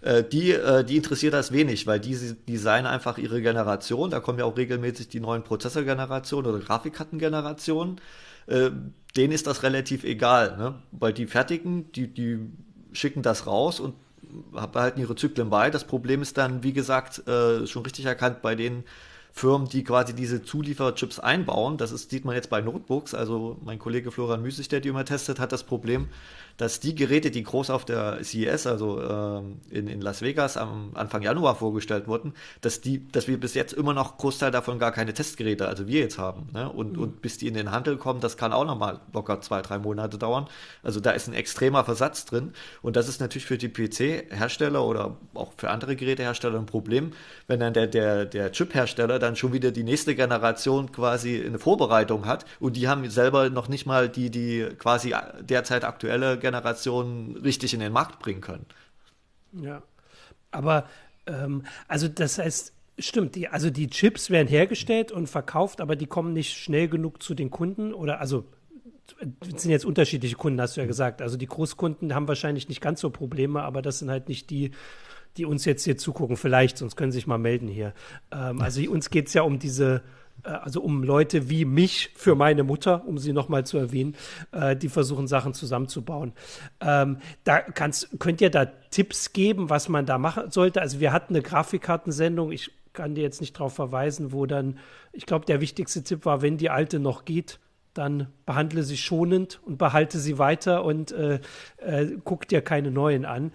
äh, 0.00 0.24
die, 0.24 0.52
äh, 0.52 0.84
die 0.84 0.96
interessiert 0.96 1.34
das 1.34 1.52
wenig, 1.52 1.86
weil 1.86 2.00
die 2.00 2.16
designen 2.48 2.86
einfach 2.86 3.18
ihre 3.18 3.42
Generation, 3.42 4.10
da 4.10 4.20
kommen 4.20 4.38
ja 4.38 4.46
auch 4.46 4.56
regelmäßig 4.56 5.08
die 5.08 5.20
neuen 5.20 5.44
Prozessorgenerationen 5.44 6.50
oder 6.50 6.64
Grafikkartengenerationen, 6.64 8.00
äh, 8.46 8.70
denen 9.16 9.32
ist 9.32 9.46
das 9.46 9.62
relativ 9.62 10.04
egal, 10.04 10.56
ne? 10.56 10.74
weil 10.92 11.12
die 11.12 11.26
fertigen, 11.26 11.92
die, 11.92 12.08
die 12.08 12.38
schicken 12.92 13.22
das 13.22 13.46
raus 13.46 13.80
und 13.80 13.94
behalten 14.72 15.00
ihre 15.00 15.16
Zyklen 15.16 15.50
bei. 15.50 15.70
Das 15.70 15.84
Problem 15.84 16.22
ist 16.22 16.38
dann, 16.38 16.62
wie 16.62 16.72
gesagt, 16.72 17.26
äh, 17.28 17.66
schon 17.66 17.82
richtig 17.82 18.04
erkannt 18.04 18.42
bei 18.42 18.54
den 18.54 18.84
Firmen, 19.32 19.66
die 19.68 19.82
quasi 19.82 20.14
diese 20.14 20.42
Zulieferchips 20.42 21.18
einbauen. 21.18 21.78
Das 21.78 21.90
ist, 21.90 22.10
sieht 22.10 22.24
man 22.24 22.34
jetzt 22.34 22.50
bei 22.50 22.60
Notebooks. 22.60 23.14
Also 23.14 23.58
mein 23.64 23.78
Kollege 23.78 24.10
Florian 24.10 24.42
Müßig, 24.42 24.68
der 24.68 24.80
die 24.80 24.90
immer 24.90 25.06
testet, 25.06 25.40
hat 25.40 25.52
das 25.52 25.64
Problem, 25.64 26.08
dass 26.56 26.80
die 26.80 26.94
Geräte, 26.94 27.30
die 27.30 27.42
groß 27.42 27.70
auf 27.70 27.84
der 27.84 28.22
CES, 28.22 28.66
also 28.66 29.00
ähm, 29.00 29.60
in, 29.70 29.88
in 29.88 30.00
Las 30.00 30.22
Vegas 30.22 30.56
am 30.56 30.90
Anfang 30.94 31.22
Januar 31.22 31.56
vorgestellt 31.56 32.06
wurden, 32.06 32.34
dass 32.60 32.80
die, 32.80 33.08
dass 33.08 33.28
wir 33.28 33.38
bis 33.38 33.54
jetzt 33.54 33.72
immer 33.72 33.94
noch 33.94 34.18
Großteil 34.18 34.50
davon 34.50 34.78
gar 34.78 34.92
keine 34.92 35.14
Testgeräte, 35.14 35.68
also 35.68 35.86
wir 35.86 36.00
jetzt 36.00 36.18
haben. 36.18 36.48
Ne? 36.52 36.70
Und, 36.70 36.94
mhm. 36.94 37.02
und 37.02 37.22
bis 37.22 37.38
die 37.38 37.48
in 37.48 37.54
den 37.54 37.70
Handel 37.70 37.96
kommen, 37.96 38.20
das 38.20 38.36
kann 38.36 38.52
auch 38.52 38.64
nochmal 38.64 39.00
locker 39.12 39.40
zwei, 39.40 39.62
drei 39.62 39.78
Monate 39.78 40.18
dauern. 40.18 40.46
Also 40.82 41.00
da 41.00 41.10
ist 41.12 41.28
ein 41.28 41.34
extremer 41.34 41.84
Versatz 41.84 42.24
drin. 42.24 42.52
Und 42.82 42.96
das 42.96 43.08
ist 43.08 43.20
natürlich 43.20 43.46
für 43.46 43.58
die 43.58 43.68
PC-Hersteller 43.68 44.84
oder 44.84 45.16
auch 45.34 45.52
für 45.56 45.70
andere 45.70 45.96
Gerätehersteller 45.96 46.58
ein 46.58 46.66
Problem, 46.66 47.12
wenn 47.46 47.60
dann 47.60 47.74
der, 47.74 47.86
der, 47.86 48.24
der 48.24 48.52
Chip-Hersteller 48.52 49.18
dann 49.18 49.36
schon 49.36 49.52
wieder 49.52 49.70
die 49.70 49.84
nächste 49.84 50.14
Generation 50.14 50.92
quasi 50.92 51.42
eine 51.44 51.58
Vorbereitung 51.58 52.26
hat 52.26 52.44
und 52.60 52.76
die 52.76 52.88
haben 52.88 53.08
selber 53.10 53.50
noch 53.50 53.68
nicht 53.68 53.86
mal 53.86 54.08
die, 54.08 54.30
die 54.30 54.68
quasi 54.78 55.14
derzeit 55.40 55.84
aktuelle 55.84 56.38
Generation 56.42 57.38
richtig 57.42 57.72
in 57.72 57.80
den 57.80 57.92
Markt 57.92 58.18
bringen 58.18 58.42
können. 58.42 58.66
Ja, 59.52 59.82
aber 60.50 60.86
ähm, 61.26 61.64
also 61.88 62.08
das 62.08 62.38
heißt, 62.38 62.74
stimmt, 62.98 63.34
die, 63.34 63.48
also 63.48 63.70
die 63.70 63.88
Chips 63.88 64.28
werden 64.28 64.48
hergestellt 64.48 65.12
und 65.12 65.28
verkauft, 65.28 65.80
aber 65.80 65.96
die 65.96 66.06
kommen 66.06 66.34
nicht 66.34 66.58
schnell 66.58 66.88
genug 66.88 67.22
zu 67.22 67.34
den 67.34 67.50
Kunden 67.50 67.94
oder 67.94 68.20
also 68.20 68.44
sind 69.44 69.70
jetzt 69.70 69.84
unterschiedliche 69.84 70.36
Kunden, 70.36 70.60
hast 70.60 70.76
du 70.76 70.80
ja 70.80 70.86
gesagt. 70.86 71.22
Also 71.22 71.36
die 71.36 71.46
Großkunden 71.46 72.14
haben 72.14 72.28
wahrscheinlich 72.28 72.68
nicht 72.68 72.80
ganz 72.80 73.00
so 73.00 73.10
Probleme, 73.10 73.62
aber 73.62 73.82
das 73.82 73.98
sind 73.98 74.10
halt 74.10 74.28
nicht 74.28 74.50
die, 74.50 74.72
die 75.36 75.44
uns 75.44 75.64
jetzt 75.64 75.84
hier 75.84 75.96
zugucken. 75.96 76.36
Vielleicht, 76.36 76.78
sonst 76.78 76.96
können 76.96 77.12
sie 77.12 77.16
sich 77.18 77.26
mal 77.26 77.38
melden 77.38 77.68
hier. 77.68 77.94
Ähm, 78.30 78.60
also 78.60 78.80
uns 78.90 79.10
geht 79.10 79.28
es 79.28 79.34
ja 79.34 79.42
um 79.42 79.58
diese 79.58 80.02
also 80.48 80.80
um 80.82 81.02
Leute 81.02 81.48
wie 81.48 81.64
mich 81.64 82.10
für 82.14 82.34
meine 82.34 82.64
Mutter, 82.64 83.06
um 83.06 83.18
sie 83.18 83.32
nochmal 83.32 83.64
zu 83.64 83.78
erwähnen, 83.78 84.16
äh, 84.52 84.76
die 84.76 84.88
versuchen, 84.88 85.26
Sachen 85.26 85.54
zusammenzubauen. 85.54 86.32
Ähm, 86.80 87.18
da 87.44 87.60
kannst, 87.60 88.18
könnt 88.18 88.40
ihr 88.40 88.50
da 88.50 88.66
Tipps 88.66 89.32
geben, 89.32 89.70
was 89.70 89.88
man 89.88 90.06
da 90.06 90.18
machen 90.18 90.50
sollte? 90.50 90.80
Also 90.80 91.00
wir 91.00 91.12
hatten 91.12 91.34
eine 91.34 91.42
Grafikkartensendung, 91.42 92.52
ich 92.52 92.70
kann 92.92 93.14
dir 93.14 93.22
jetzt 93.22 93.40
nicht 93.40 93.56
darauf 93.56 93.74
verweisen, 93.74 94.32
wo 94.32 94.46
dann, 94.46 94.78
ich 95.12 95.26
glaube, 95.26 95.46
der 95.46 95.60
wichtigste 95.60 96.02
Tipp 96.02 96.24
war, 96.24 96.42
wenn 96.42 96.58
die 96.58 96.70
alte 96.70 96.98
noch 96.98 97.24
geht, 97.24 97.58
dann 97.94 98.28
behandle 98.46 98.82
sie 98.82 98.96
schonend 98.96 99.60
und 99.64 99.78
behalte 99.78 100.18
sie 100.18 100.38
weiter 100.38 100.84
und 100.84 101.12
äh, 101.12 101.40
äh, 101.78 102.16
guck 102.24 102.48
dir 102.48 102.62
keine 102.62 102.90
neuen 102.90 103.24
an. 103.24 103.52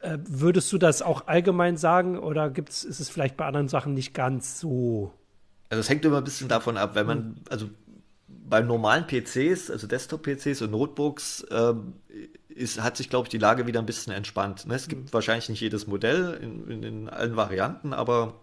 Äh, 0.00 0.18
würdest 0.28 0.72
du 0.72 0.78
das 0.78 1.02
auch 1.02 1.26
allgemein 1.26 1.76
sagen 1.76 2.18
oder 2.18 2.50
gibt's, 2.50 2.84
ist 2.84 3.00
es 3.00 3.08
vielleicht 3.08 3.36
bei 3.36 3.46
anderen 3.46 3.68
Sachen 3.68 3.94
nicht 3.94 4.14
ganz 4.14 4.60
so 4.60 5.12
also 5.70 5.80
es 5.80 5.88
hängt 5.88 6.04
immer 6.04 6.18
ein 6.18 6.24
bisschen 6.24 6.48
davon 6.48 6.76
ab, 6.76 6.94
wenn 6.94 7.06
man, 7.06 7.40
also 7.50 7.68
bei 8.26 8.60
normalen 8.62 9.06
PCs, 9.06 9.70
also 9.70 9.86
Desktop-PCs 9.86 10.62
und 10.62 10.70
Notebooks, 10.70 11.46
ähm, 11.50 11.94
ist, 12.48 12.80
hat 12.82 12.96
sich, 12.96 13.10
glaube 13.10 13.26
ich, 13.26 13.30
die 13.30 13.38
Lage 13.38 13.66
wieder 13.66 13.78
ein 13.78 13.86
bisschen 13.86 14.12
entspannt. 14.12 14.66
Ne? 14.66 14.74
Es 14.74 14.88
gibt 14.88 15.06
mhm. 15.06 15.12
wahrscheinlich 15.12 15.48
nicht 15.48 15.60
jedes 15.60 15.86
Modell 15.86 16.38
in, 16.42 16.68
in, 16.68 16.82
in, 16.82 17.08
allen 17.08 17.36
Varianten, 17.36 17.92
aber 17.92 18.34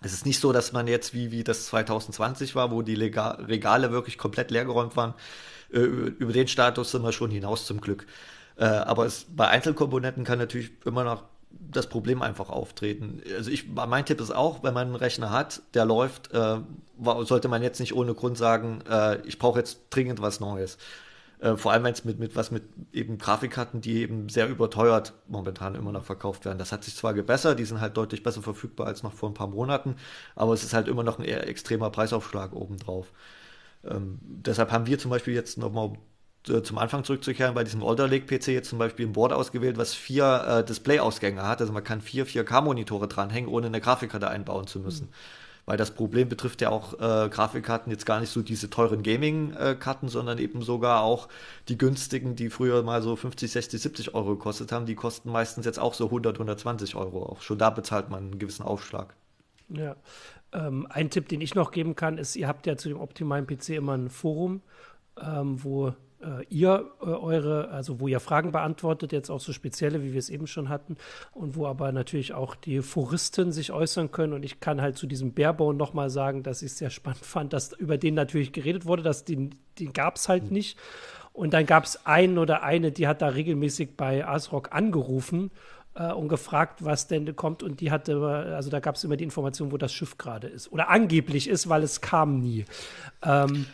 es 0.00 0.12
ist 0.12 0.26
nicht 0.26 0.40
so, 0.40 0.52
dass 0.52 0.72
man 0.72 0.86
jetzt, 0.86 1.14
wie, 1.14 1.30
wie 1.30 1.44
das 1.44 1.66
2020 1.66 2.54
war, 2.54 2.70
wo 2.70 2.82
die 2.82 2.94
Lega 2.94 3.32
Regale 3.32 3.92
wirklich 3.92 4.18
komplett 4.18 4.50
leergeräumt 4.50 4.96
waren, 4.96 5.14
äh, 5.72 5.78
über 5.78 6.32
den 6.32 6.48
Status 6.48 6.92
sind 6.92 7.02
wir 7.02 7.12
schon 7.12 7.30
hinaus 7.30 7.66
zum 7.66 7.80
Glück. 7.80 8.06
Äh, 8.56 8.64
aber 8.64 9.06
es, 9.06 9.26
bei 9.28 9.48
Einzelkomponenten 9.48 10.24
kann 10.24 10.38
natürlich 10.38 10.72
immer 10.84 11.04
noch 11.04 11.24
das 11.58 11.88
Problem 11.88 12.22
einfach 12.22 12.50
auftreten. 12.50 13.22
Also 13.36 13.50
ich, 13.50 13.68
mein 13.68 14.04
Tipp 14.04 14.20
ist 14.20 14.30
auch, 14.30 14.62
wenn 14.62 14.74
man 14.74 14.88
einen 14.88 14.96
Rechner 14.96 15.30
hat, 15.30 15.62
der 15.74 15.84
läuft, 15.84 16.32
äh, 16.32 16.58
sollte 17.22 17.48
man 17.48 17.62
jetzt 17.62 17.80
nicht 17.80 17.94
ohne 17.94 18.14
Grund 18.14 18.36
sagen, 18.36 18.82
äh, 18.88 19.20
ich 19.26 19.38
brauche 19.38 19.58
jetzt 19.58 19.78
dringend 19.90 20.20
was 20.20 20.40
Neues. 20.40 20.78
Äh, 21.42 21.56
vor 21.56 21.72
allem 21.72 21.82
wenn 21.84 21.92
es 21.92 22.04
mit, 22.04 22.18
mit 22.20 22.36
was 22.36 22.50
mit 22.52 22.62
eben 22.92 23.18
Grafikkarten, 23.18 23.80
die 23.80 24.02
eben 24.02 24.28
sehr 24.28 24.48
überteuert 24.48 25.12
momentan 25.26 25.74
immer 25.74 25.90
noch 25.90 26.04
verkauft 26.04 26.44
werden. 26.44 26.58
Das 26.58 26.70
hat 26.70 26.84
sich 26.84 26.94
zwar 26.94 27.14
gebessert, 27.14 27.58
die 27.58 27.64
sind 27.64 27.80
halt 27.80 27.96
deutlich 27.96 28.22
besser 28.22 28.42
verfügbar 28.42 28.86
als 28.86 29.02
noch 29.02 29.12
vor 29.12 29.28
ein 29.28 29.34
paar 29.34 29.48
Monaten, 29.48 29.96
aber 30.36 30.52
es 30.54 30.62
ist 30.62 30.72
halt 30.72 30.86
immer 30.86 31.02
noch 31.02 31.18
ein 31.18 31.24
eher 31.24 31.46
extremer 31.48 31.90
Preisaufschlag 31.90 32.52
obendrauf. 32.52 33.12
Ähm, 33.84 34.18
deshalb 34.22 34.70
haben 34.70 34.86
wir 34.86 34.98
zum 34.98 35.10
Beispiel 35.10 35.34
jetzt 35.34 35.58
nochmal 35.58 35.94
zum 36.44 36.78
Anfang 36.78 37.04
zurückzukehren, 37.04 37.54
bei 37.54 37.64
diesem 37.64 37.84
Alder 37.84 38.08
Lake 38.08 38.26
PC 38.26 38.48
jetzt 38.48 38.68
zum 38.68 38.78
Beispiel 38.78 39.06
ein 39.06 39.12
Board 39.12 39.32
ausgewählt, 39.32 39.76
was 39.78 39.94
vier 39.94 40.44
äh, 40.46 40.64
Display-Ausgänge 40.64 41.46
hat. 41.46 41.60
Also 41.60 41.72
man 41.72 41.84
kann 41.84 42.00
vier 42.00 42.26
4K-Monitore 42.26 43.06
dranhängen, 43.06 43.48
ohne 43.48 43.68
eine 43.68 43.80
Grafikkarte 43.80 44.28
einbauen 44.28 44.66
zu 44.66 44.80
müssen. 44.80 45.06
Mhm. 45.06 45.12
Weil 45.64 45.76
das 45.76 45.92
Problem 45.92 46.28
betrifft 46.28 46.60
ja 46.60 46.70
auch 46.70 46.94
äh, 46.94 47.28
Grafikkarten 47.28 47.92
jetzt 47.92 48.04
gar 48.04 48.18
nicht 48.18 48.30
so 48.30 48.42
diese 48.42 48.68
teuren 48.68 49.04
Gaming-Karten, 49.04 50.08
sondern 50.08 50.38
eben 50.38 50.62
sogar 50.62 51.02
auch 51.02 51.28
die 51.68 51.78
günstigen, 51.78 52.34
die 52.34 52.50
früher 52.50 52.82
mal 52.82 53.00
so 53.00 53.14
50, 53.14 53.52
60, 53.52 53.80
70 53.80 54.14
Euro 54.14 54.30
gekostet 54.30 54.72
haben. 54.72 54.86
Die 54.86 54.96
kosten 54.96 55.30
meistens 55.30 55.64
jetzt 55.64 55.78
auch 55.78 55.94
so 55.94 56.06
100, 56.06 56.34
120 56.34 56.96
Euro. 56.96 57.24
Auch 57.26 57.42
schon 57.42 57.58
da 57.58 57.70
bezahlt 57.70 58.10
man 58.10 58.24
einen 58.24 58.38
gewissen 58.40 58.64
Aufschlag. 58.64 59.14
Ja. 59.68 59.94
Ähm, 60.52 60.88
ein 60.90 61.10
Tipp, 61.10 61.28
den 61.28 61.40
ich 61.40 61.54
noch 61.54 61.70
geben 61.70 61.94
kann, 61.94 62.18
ist, 62.18 62.34
ihr 62.34 62.48
habt 62.48 62.66
ja 62.66 62.76
zu 62.76 62.88
dem 62.88 63.00
optimalen 63.00 63.46
PC 63.46 63.70
immer 63.70 63.96
ein 63.96 64.10
Forum, 64.10 64.62
ähm, 65.20 65.62
wo 65.62 65.94
äh, 66.22 66.44
ihr 66.48 66.90
äh, 67.00 67.06
eure, 67.06 67.68
also 67.68 68.00
wo 68.00 68.08
ihr 68.08 68.20
Fragen 68.20 68.52
beantwortet, 68.52 69.12
jetzt 69.12 69.30
auch 69.30 69.40
so 69.40 69.52
spezielle, 69.52 70.02
wie 70.02 70.12
wir 70.12 70.18
es 70.18 70.30
eben 70.30 70.46
schon 70.46 70.68
hatten, 70.68 70.96
und 71.32 71.56
wo 71.56 71.66
aber 71.66 71.92
natürlich 71.92 72.34
auch 72.34 72.54
die 72.54 72.80
Foristen 72.80 73.52
sich 73.52 73.72
äußern 73.72 74.10
können. 74.12 74.32
Und 74.32 74.44
ich 74.44 74.60
kann 74.60 74.80
halt 74.80 74.96
zu 74.96 75.06
diesem 75.06 75.32
Barebone 75.32 75.76
nochmal 75.76 76.10
sagen, 76.10 76.42
dass 76.42 76.62
ich 76.62 76.72
es 76.72 76.78
sehr 76.78 76.90
spannend 76.90 77.24
fand, 77.24 77.52
dass 77.52 77.72
über 77.72 77.98
den 77.98 78.14
natürlich 78.14 78.52
geredet 78.52 78.86
wurde, 78.86 79.02
dass 79.02 79.24
den, 79.24 79.54
den 79.78 79.92
gab 79.92 80.16
es 80.16 80.28
halt 80.28 80.44
mhm. 80.44 80.52
nicht. 80.52 80.78
Und 81.32 81.54
dann 81.54 81.66
gab 81.66 81.84
es 81.84 82.06
einen 82.06 82.38
oder 82.38 82.62
eine, 82.62 82.92
die 82.92 83.08
hat 83.08 83.22
da 83.22 83.28
regelmäßig 83.28 83.96
bei 83.96 84.26
ASRock 84.26 84.72
angerufen 84.72 85.50
äh, 85.94 86.12
und 86.12 86.28
gefragt, 86.28 86.84
was 86.84 87.08
denn 87.08 87.34
kommt. 87.36 87.62
Und 87.62 87.80
die 87.80 87.90
hatte, 87.90 88.20
also 88.54 88.70
da 88.70 88.80
gab 88.80 88.96
es 88.96 89.04
immer 89.04 89.16
die 89.16 89.24
Information, 89.24 89.72
wo 89.72 89.78
das 89.78 89.92
Schiff 89.92 90.18
gerade 90.18 90.46
ist. 90.46 90.70
Oder 90.72 90.90
angeblich 90.90 91.48
ist, 91.48 91.68
weil 91.68 91.82
es 91.82 92.00
kam 92.00 92.40
nie. 92.40 92.64
Ähm, 93.22 93.66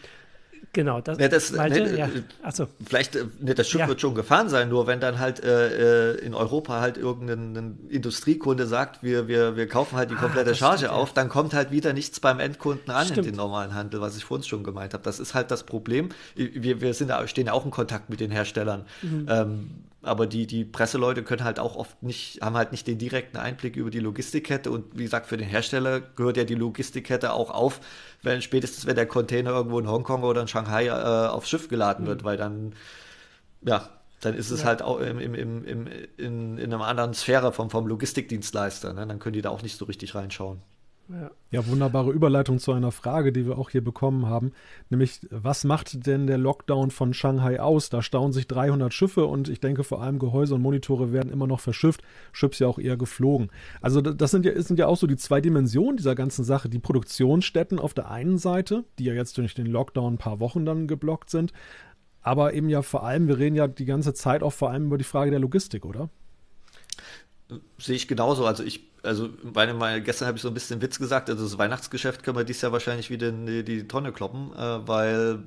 Genau, 0.73 1.01
das, 1.01 1.19
ja, 1.19 1.29
das 1.29 1.53
Malte, 1.53 1.81
ne, 1.81 1.99
ja. 1.99 2.07
Äh, 2.07 2.23
Achso. 2.43 2.67
Vielleicht, 2.85 3.15
ne, 3.15 3.55
das 3.55 3.69
Schiff 3.69 3.81
ja. 3.81 3.89
wird 3.89 4.01
schon 4.01 4.15
gefahren 4.15 4.49
sein, 4.49 4.69
nur 4.69 4.87
wenn 4.87 5.01
dann 5.01 5.19
halt 5.19 5.43
äh, 5.43 6.13
äh 6.13 6.19
in 6.19 6.35
Europa 6.35 6.81
halt 6.81 6.99
irgendein 6.99 7.79
Industriekunde 7.89 8.67
sagt, 8.67 9.03
wir, 9.03 9.29
wir, 9.29 9.57
wir 9.57 9.67
kaufen 9.67 9.97
halt 9.97 10.11
die 10.11 10.15
ah, 10.17 10.21
komplette 10.21 10.51
ah, 10.51 10.55
Charge 10.55 10.79
stimmt, 10.79 10.93
auf, 10.93 11.13
dann 11.13 11.29
kommt 11.29 11.55
halt 11.55 11.71
wieder 11.71 11.93
nichts 11.93 12.21
beim 12.21 12.39
Endkunden 12.41 12.91
an 12.91 13.07
stimmt. 13.07 13.19
in 13.19 13.25
den 13.25 13.37
normalen 13.37 13.75
Handel, 13.75 14.01
was 14.01 14.17
ich 14.17 14.25
vorhin 14.25 14.45
schon 14.45 14.63
gemeint 14.63 14.95
habe. 14.95 15.03
Das 15.05 15.21
ist 15.21 15.35
halt 15.35 15.51
das 15.51 15.65
Problem. 15.65 16.11
Wir, 16.35 16.81
wir 16.81 16.95
sind, 16.95 17.13
stehen 17.27 17.47
ja 17.47 17.53
auch 17.53 17.65
in 17.65 17.71
Kontakt 17.71 18.11
mit 18.11 18.21
den 18.21 18.31
Herstellern. 18.31 18.85
Mhm. 19.03 19.27
Ähm, 19.29 19.71
aber 20.03 20.27
die, 20.27 20.47
die 20.47 20.65
Presseleute 20.65 21.25
können 21.25 21.43
halt 21.43 21.59
auch 21.59 21.77
oft 21.77 22.03
nicht, 22.03 22.41
haben 22.41 22.57
halt 22.57 22.71
nicht 22.71 22.87
den 22.87 22.99
direkten 22.99 23.37
Einblick 23.37 23.77
über 23.77 23.91
die 23.91 23.99
Logistikkette 23.99 24.71
und 24.71 24.97
wie 24.97 25.03
gesagt, 25.03 25.27
für 25.27 25.37
den 25.37 25.49
Hersteller 25.49 26.01
gehört 26.01 26.37
ja 26.37 26.45
die 26.45 26.55
Logistikkette 26.55 27.33
auch 27.33 27.51
auf, 27.51 27.81
wenn 28.23 28.41
spätestens 28.41 28.87
wenn 28.87 28.95
der 28.95 29.07
Container 29.07 29.51
irgendwo 29.51 29.79
in 29.81 29.89
Hongkong 29.89 30.23
oder 30.23 30.43
in 30.43 30.49
Shanghai 30.49 30.87
äh, 30.87 30.91
aufs 30.93 31.49
Schiff 31.49 31.69
geladen 31.69 32.05
mhm. 32.05 32.09
wird, 32.09 32.25
weil 32.25 32.37
dann, 32.37 32.75
ja, 33.63 33.89
dann 34.21 34.35
ist 34.35 34.51
es 34.51 34.61
ja. 34.61 34.67
halt 34.67 34.83
auch 34.83 35.01
im, 35.01 35.19
im, 35.19 35.35
im, 35.35 35.65
im, 35.65 35.87
in, 36.17 36.59
in 36.59 36.73
einer 36.73 36.85
anderen 36.85 37.15
Sphäre 37.15 37.53
vom, 37.53 37.71
vom 37.71 37.87
Logistikdienstleister. 37.87 38.93
Ne? 38.93 39.07
Dann 39.07 39.19
können 39.19 39.35
die 39.35 39.43
da 39.43 39.51
auch 39.51 39.63
nicht 39.63 39.77
so 39.77 39.85
richtig 39.85 40.15
reinschauen. 40.15 40.61
Ja. 41.51 41.67
wunderbare 41.67 42.13
Überleitung 42.13 42.59
zu 42.59 42.73
einer 42.73 42.93
Frage, 42.93 43.33
die 43.33 43.47
wir 43.47 43.59
auch 43.59 43.71
hier 43.71 43.83
bekommen 43.83 44.27
haben. 44.27 44.53
Nämlich, 44.91 45.21
was 45.31 45.65
macht 45.65 46.07
denn 46.07 46.27
der 46.27 46.37
Lockdown 46.37 46.91
von 46.91 47.15
Shanghai 47.15 47.61
aus? 47.61 47.89
Da 47.89 48.03
stauen 48.03 48.33
sich 48.33 48.47
300 48.47 48.93
Schiffe 48.93 49.25
und 49.25 49.49
ich 49.49 49.61
denke 49.61 49.85
vor 49.85 50.03
allem 50.03 50.19
Gehäuse 50.19 50.55
und 50.55 50.63
Monitore 50.63 51.13
werden 51.13 51.33
immer 51.33 51.47
noch 51.47 51.61
verschifft, 51.61 52.03
Chips 52.35 52.59
ja 52.59 52.67
auch 52.67 52.79
eher 52.79 52.99
geflogen. 52.99 53.51
Also 53.81 54.03
das 54.03 54.31
sind 54.31 54.45
ja, 54.45 54.61
sind 54.61 54.79
ja 54.79 54.87
auch 54.87 54.99
so 54.99 55.07
die 55.07 55.17
zwei 55.17 55.41
Dimensionen 55.41 55.97
dieser 55.97 56.15
ganzen 56.15 56.45
Sache. 56.45 56.69
Die 56.69 56.79
Produktionsstätten 56.79 57.79
auf 57.79 57.95
der 57.95 58.11
einen 58.11 58.37
Seite, 58.37 58.85
die 58.99 59.05
ja 59.05 59.15
jetzt 59.15 59.39
durch 59.39 59.55
den 59.55 59.67
Lockdown 59.67 60.15
ein 60.15 60.19
paar 60.19 60.41
Wochen 60.41 60.67
dann 60.67 60.87
geblockt 60.87 61.31
sind, 61.31 61.53
aber 62.21 62.53
eben 62.53 62.69
ja 62.69 62.83
vor 62.83 63.05
allem, 63.05 63.29
wir 63.29 63.39
reden 63.39 63.57
ja 63.57 63.67
die 63.69 63.87
ganze 63.87 64.13
Zeit 64.13 64.43
auch 64.43 64.53
vor 64.53 64.71
allem 64.71 64.87
über 64.87 64.99
die 64.99 65.05
Frage 65.05 65.31
der 65.31 65.41
Logistik, 65.41 65.87
oder? 65.87 66.11
Sehe 67.79 67.97
ich 67.97 68.09
genauso. 68.09 68.45
Also 68.45 68.63
ich, 68.63 68.81
also 69.03 69.31
meine, 69.43 69.73
meine 69.75 70.03
gestern 70.03 70.29
habe 70.29 70.37
ich 70.37 70.43
so 70.43 70.49
ein 70.49 70.55
bisschen 70.55 70.83
Witz 70.83 70.99
gesagt, 70.99 71.31
also 71.31 71.45
das 71.45 71.57
Weihnachtsgeschäft 71.57 72.23
können 72.23 72.37
wir 72.37 72.45
dieses 72.45 72.63
Jahr 72.63 72.73
wahrscheinlich 72.73 73.11
wieder 73.11 73.29
in 73.29 73.47
die, 73.47 73.65
die 73.65 73.89
Tonne 73.89 74.13
kloppen, 74.13 74.53
äh, 74.53 74.87
weil 74.87 75.45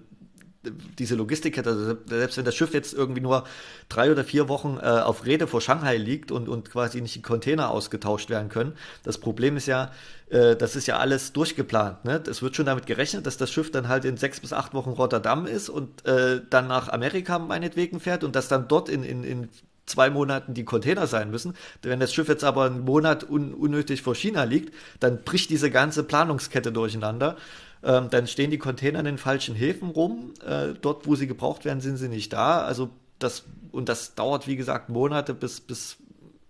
diese 0.99 1.15
Logistikkette, 1.15 1.69
also 1.69 1.97
selbst 2.05 2.37
wenn 2.37 2.45
das 2.45 2.55
Schiff 2.55 2.73
jetzt 2.73 2.93
irgendwie 2.93 3.21
nur 3.21 3.45
drei 3.89 4.11
oder 4.11 4.23
vier 4.23 4.47
Wochen 4.47 4.77
äh, 4.81 4.85
auf 4.85 5.25
Rede 5.25 5.47
vor 5.47 5.61
Shanghai 5.61 5.97
liegt 5.97 6.31
und, 6.31 6.49
und 6.49 6.69
quasi 6.69 7.01
nicht 7.01 7.15
die 7.15 7.21
Container 7.21 7.71
ausgetauscht 7.71 8.29
werden 8.29 8.49
können, 8.49 8.73
das 9.03 9.17
Problem 9.17 9.57
ist 9.57 9.65
ja, 9.65 9.91
äh, 10.29 10.55
das 10.55 10.75
ist 10.75 10.87
ja 10.87 10.97
alles 10.97 11.33
durchgeplant. 11.33 12.05
Ne? 12.05 12.21
Es 12.27 12.41
wird 12.41 12.55
schon 12.55 12.67
damit 12.67 12.85
gerechnet, 12.85 13.25
dass 13.25 13.37
das 13.37 13.51
Schiff 13.51 13.71
dann 13.71 13.87
halt 13.87 14.05
in 14.05 14.17
sechs 14.17 14.39
bis 14.39 14.53
acht 14.53 14.73
Wochen 14.73 14.91
Rotterdam 14.91 15.47
ist 15.47 15.69
und 15.69 16.05
äh, 16.05 16.41
dann 16.49 16.67
nach 16.67 16.89
Amerika 16.89 17.39
meinetwegen 17.39 17.99
fährt 17.99 18.23
und 18.23 18.35
das 18.35 18.47
dann 18.47 18.67
dort 18.67 18.89
in, 18.89 19.03
in, 19.03 19.23
in 19.23 19.49
zwei 19.91 20.09
Monaten 20.09 20.53
die 20.53 20.65
Container 20.65 21.07
sein 21.07 21.29
müssen. 21.29 21.53
Wenn 21.81 21.99
das 21.99 22.13
Schiff 22.13 22.27
jetzt 22.27 22.43
aber 22.43 22.65
einen 22.65 22.83
Monat 22.83 23.29
un 23.29 23.53
unnötig 23.53 24.01
vor 24.01 24.15
China 24.15 24.43
liegt, 24.43 24.73
dann 24.99 25.21
bricht 25.23 25.49
diese 25.49 25.69
ganze 25.69 26.03
Planungskette 26.03 26.71
durcheinander. 26.71 27.37
Ähm, 27.83 28.09
dann 28.09 28.27
stehen 28.27 28.51
die 28.51 28.57
Container 28.57 28.99
in 28.99 29.05
den 29.05 29.17
falschen 29.17 29.55
Häfen 29.55 29.89
rum. 29.89 30.33
Äh, 30.45 30.73
dort, 30.81 31.07
wo 31.07 31.15
sie 31.15 31.27
gebraucht 31.27 31.65
werden, 31.65 31.81
sind 31.81 31.97
sie 31.97 32.09
nicht 32.09 32.33
da. 32.33 32.61
Also 32.61 32.89
das, 33.19 33.43
und 33.71 33.89
das 33.89 34.15
dauert, 34.15 34.47
wie 34.47 34.55
gesagt, 34.55 34.89
Monate 34.89 35.33
bis, 35.33 35.61
bis 35.61 35.97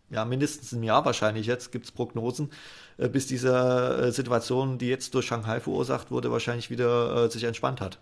ja, 0.09 0.25
mindestens 0.25 0.73
ein 0.73 0.83
Jahr 0.83 1.05
wahrscheinlich 1.05 1.47
jetzt, 1.47 1.71
gibt 1.71 1.85
es 1.85 1.91
Prognosen, 1.91 2.51
äh, 2.97 3.07
bis 3.07 3.27
diese 3.27 4.07
äh, 4.07 4.11
Situation, 4.11 4.77
die 4.77 4.87
jetzt 4.87 5.13
durch 5.15 5.25
Shanghai 5.25 5.59
verursacht 5.59 6.11
wurde, 6.11 6.31
wahrscheinlich 6.31 6.69
wieder 6.69 7.25
äh, 7.25 7.31
sich 7.31 7.43
entspannt 7.43 7.81
hat. 7.81 7.97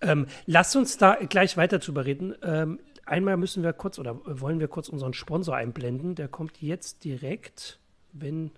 Ähm, 0.00 0.26
lass 0.46 0.74
uns 0.74 0.96
da 0.96 1.14
gleich 1.14 1.56
weiter 1.56 1.78
drüber 1.78 2.04
reden. 2.04 2.34
Ähm, 2.42 2.80
einmal 3.06 3.36
müssen 3.36 3.62
wir 3.62 3.72
kurz 3.72 3.98
oder 3.98 4.20
wollen 4.24 4.60
wir 4.60 4.68
kurz 4.68 4.88
unseren 4.88 5.14
Sponsor 5.14 5.56
einblenden. 5.56 6.14
Der 6.14 6.28
kommt 6.28 6.60
jetzt 6.60 7.04
direkt, 7.04 7.80
wenn 8.12 8.50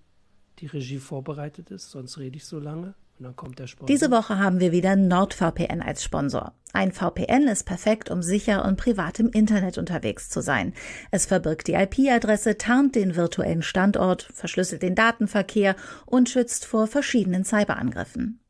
die 0.58 0.66
Regie 0.66 0.98
vorbereitet 0.98 1.70
ist, 1.70 1.90
sonst 1.90 2.18
rede 2.18 2.36
ich 2.36 2.44
so 2.44 2.58
lange. 2.58 2.94
Und 3.18 3.24
dann 3.24 3.36
kommt 3.36 3.58
der 3.60 3.68
Sponsor. 3.68 3.86
Diese 3.86 4.10
Woche 4.10 4.38
haben 4.38 4.58
wir 4.58 4.72
wieder 4.72 4.96
NordVPN 4.96 5.82
als 5.82 6.02
Sponsor. 6.02 6.52
Ein 6.72 6.90
VPN 6.90 7.46
ist 7.46 7.64
perfekt, 7.64 8.10
um 8.10 8.22
sicher 8.22 8.64
und 8.64 8.76
privat 8.76 9.20
im 9.20 9.30
Internet 9.30 9.78
unterwegs 9.78 10.28
zu 10.28 10.40
sein. 10.40 10.74
Es 11.12 11.26
verbirgt 11.26 11.68
die 11.68 11.74
IP-Adresse, 11.74 12.58
tarnt 12.58 12.96
den 12.96 13.14
virtuellen 13.14 13.62
Standort, 13.62 14.28
verschlüsselt 14.34 14.82
den 14.82 14.96
Datenverkehr 14.96 15.76
und 16.06 16.28
schützt 16.28 16.64
vor 16.64 16.88
verschiedenen 16.88 17.44
Cyberangriffen. 17.44 18.40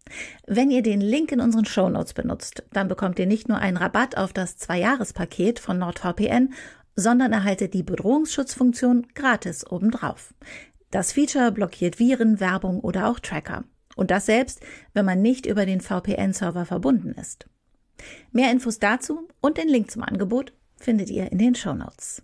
Wenn 0.47 0.71
ihr 0.71 0.83
den 0.83 1.01
Link 1.01 1.33
in 1.33 1.41
unseren 1.41 1.65
Shownotes 1.65 2.15
benutzt, 2.15 2.63
dann 2.73 2.89
bekommt 2.89 3.19
ihr 3.19 3.27
nicht 3.27 3.49
nur 3.49 3.59
einen 3.59 3.77
Rabatt 3.77 4.17
auf 4.17 4.33
das 4.33 4.57
Zwei-Jahres-Paket 4.57 5.59
von 5.59 5.79
NordVPN, 5.79 6.53
sondern 6.97 7.33
erhaltet 7.33 7.75
die 7.75 7.83
Bedrohungsschutzfunktion 7.83 9.07
gratis 9.15 9.67
obendrauf. 9.67 10.35
Das 10.91 11.13
Feature 11.13 11.51
blockiert 11.51 11.99
Viren, 11.99 12.39
Werbung 12.39 12.81
oder 12.81 13.09
auch 13.09 13.19
Tracker. 13.19 13.65
Und 13.97 14.11
das 14.11 14.27
selbst, 14.27 14.61
wenn 14.93 15.05
man 15.05 15.23
nicht 15.23 15.47
über 15.47 15.67
den 15.67 15.81
VPN-Server 15.81 16.67
verbunden 16.67 17.13
ist. 17.13 17.47
Mehr 18.33 18.51
Infos 18.51 18.79
dazu 18.79 19.29
und 19.41 19.57
den 19.57 19.69
Link 19.69 19.91
zum 19.91 20.03
Angebot 20.03 20.53
findet 20.77 21.11
ihr 21.11 21.31
in 21.33 21.39
den 21.39 21.55
Shownotes. 21.55 22.23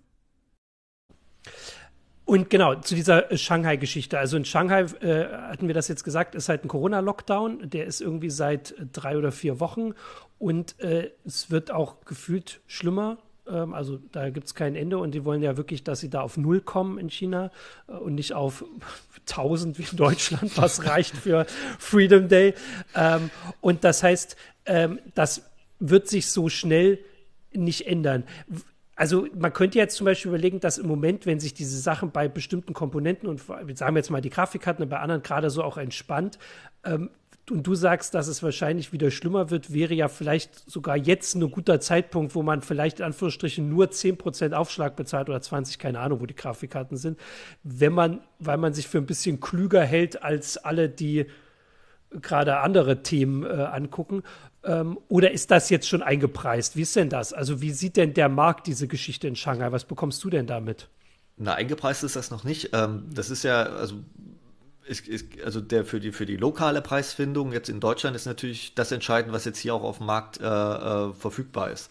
Und 2.30 2.48
genau, 2.48 2.76
zu 2.76 2.94
dieser 2.94 3.36
Shanghai-Geschichte. 3.36 4.16
Also 4.16 4.36
in 4.36 4.44
Shanghai, 4.44 4.82
äh, 5.00 5.26
hatten 5.50 5.66
wir 5.66 5.74
das 5.74 5.88
jetzt 5.88 6.04
gesagt, 6.04 6.36
ist 6.36 6.48
halt 6.48 6.64
ein 6.64 6.68
Corona-Lockdown. 6.68 7.68
Der 7.70 7.86
ist 7.86 8.00
irgendwie 8.00 8.30
seit 8.30 8.72
drei 8.92 9.18
oder 9.18 9.32
vier 9.32 9.58
Wochen. 9.58 9.94
Und 10.38 10.78
äh, 10.78 11.10
es 11.26 11.50
wird 11.50 11.72
auch 11.72 12.04
gefühlt 12.04 12.60
schlimmer. 12.68 13.18
Ähm, 13.48 13.74
also 13.74 13.98
da 14.12 14.30
gibt 14.30 14.46
es 14.46 14.54
kein 14.54 14.76
Ende. 14.76 14.98
Und 14.98 15.10
die 15.10 15.24
wollen 15.24 15.42
ja 15.42 15.56
wirklich, 15.56 15.82
dass 15.82 15.98
sie 15.98 16.08
da 16.08 16.20
auf 16.20 16.36
Null 16.36 16.60
kommen 16.60 16.98
in 16.98 17.10
China 17.10 17.50
äh, 17.88 17.94
und 17.94 18.14
nicht 18.14 18.32
auf 18.32 18.64
1000 19.28 19.80
wie 19.80 19.86
in 19.90 19.96
Deutschland, 19.96 20.56
was 20.56 20.86
reicht 20.88 21.16
für 21.16 21.46
Freedom 21.80 22.28
Day. 22.28 22.54
Ähm, 22.94 23.30
und 23.60 23.82
das 23.82 24.04
heißt, 24.04 24.36
ähm, 24.66 25.00
das 25.16 25.50
wird 25.80 26.06
sich 26.06 26.30
so 26.30 26.48
schnell 26.48 27.00
nicht 27.52 27.88
ändern 27.88 28.22
also 29.00 29.26
man 29.34 29.50
könnte 29.54 29.78
jetzt 29.78 29.96
zum 29.96 30.04
Beispiel 30.04 30.28
überlegen, 30.28 30.60
dass 30.60 30.76
im 30.76 30.86
Moment, 30.86 31.24
wenn 31.24 31.40
sich 31.40 31.54
diese 31.54 31.78
Sachen 31.78 32.10
bei 32.10 32.28
bestimmten 32.28 32.74
Komponenten 32.74 33.30
und 33.30 33.40
sagen 33.40 33.66
wir 33.94 33.96
jetzt 33.96 34.10
mal 34.10 34.20
die 34.20 34.28
Grafikkarten 34.28 34.82
und 34.82 34.90
bei 34.90 34.98
anderen 34.98 35.22
gerade 35.22 35.48
so 35.48 35.64
auch 35.64 35.78
entspannt, 35.78 36.38
ähm, 36.84 37.08
und 37.50 37.66
du 37.66 37.74
sagst, 37.74 38.12
dass 38.12 38.28
es 38.28 38.42
wahrscheinlich 38.42 38.92
wieder 38.92 39.10
schlimmer 39.10 39.48
wird, 39.48 39.72
wäre 39.72 39.94
ja 39.94 40.08
vielleicht 40.08 40.70
sogar 40.70 40.98
jetzt 40.98 41.34
ein 41.34 41.50
guter 41.50 41.80
Zeitpunkt, 41.80 42.34
wo 42.34 42.42
man 42.42 42.60
vielleicht 42.60 43.00
in 43.00 43.06
Anführungsstrichen 43.06 43.70
nur 43.70 43.86
10% 43.86 44.52
Aufschlag 44.52 44.96
bezahlt 44.96 45.30
oder 45.30 45.40
20, 45.40 45.78
keine 45.78 46.00
Ahnung, 46.00 46.20
wo 46.20 46.26
die 46.26 46.36
Grafikkarten 46.36 46.98
sind, 46.98 47.18
wenn 47.62 47.94
man, 47.94 48.20
weil 48.38 48.58
man 48.58 48.74
sich 48.74 48.86
für 48.86 48.98
ein 48.98 49.06
bisschen 49.06 49.40
klüger 49.40 49.82
hält 49.82 50.22
als 50.22 50.58
alle, 50.58 50.90
die 50.90 51.24
gerade 52.10 52.58
andere 52.58 53.02
Themen 53.02 53.44
äh, 53.44 53.48
angucken. 53.48 54.22
Ähm, 54.62 54.98
oder 55.08 55.30
ist 55.30 55.50
das 55.50 55.70
jetzt 55.70 55.88
schon 55.88 56.02
eingepreist? 56.02 56.76
Wie 56.76 56.82
ist 56.82 56.94
denn 56.96 57.08
das? 57.08 57.32
Also 57.32 57.62
wie 57.62 57.70
sieht 57.70 57.96
denn 57.96 58.14
der 58.14 58.28
Markt 58.28 58.66
diese 58.66 58.88
Geschichte 58.88 59.26
in 59.26 59.36
Shanghai? 59.36 59.72
Was 59.72 59.84
bekommst 59.84 60.22
du 60.22 60.30
denn 60.30 60.46
damit? 60.46 60.88
Na, 61.36 61.54
eingepreist 61.54 62.04
ist 62.04 62.16
das 62.16 62.30
noch 62.30 62.44
nicht. 62.44 62.70
Ähm, 62.74 63.04
das 63.12 63.30
ist 63.30 63.42
ja, 63.44 63.62
also 63.62 63.96
ist, 64.84 65.08
ist, 65.08 65.26
also 65.44 65.60
der 65.60 65.84
für 65.84 66.00
die 66.00 66.12
für 66.12 66.26
die 66.26 66.36
lokale 66.36 66.82
Preisfindung 66.82 67.52
jetzt 67.52 67.68
in 67.68 67.80
Deutschland 67.80 68.16
ist 68.16 68.26
natürlich 68.26 68.74
das 68.74 68.92
entscheidend, 68.92 69.32
was 69.32 69.44
jetzt 69.44 69.58
hier 69.58 69.74
auch 69.74 69.82
auf 69.82 69.98
dem 69.98 70.06
Markt 70.06 70.40
äh, 70.40 70.44
äh, 70.44 71.12
verfügbar 71.14 71.70
ist. 71.70 71.90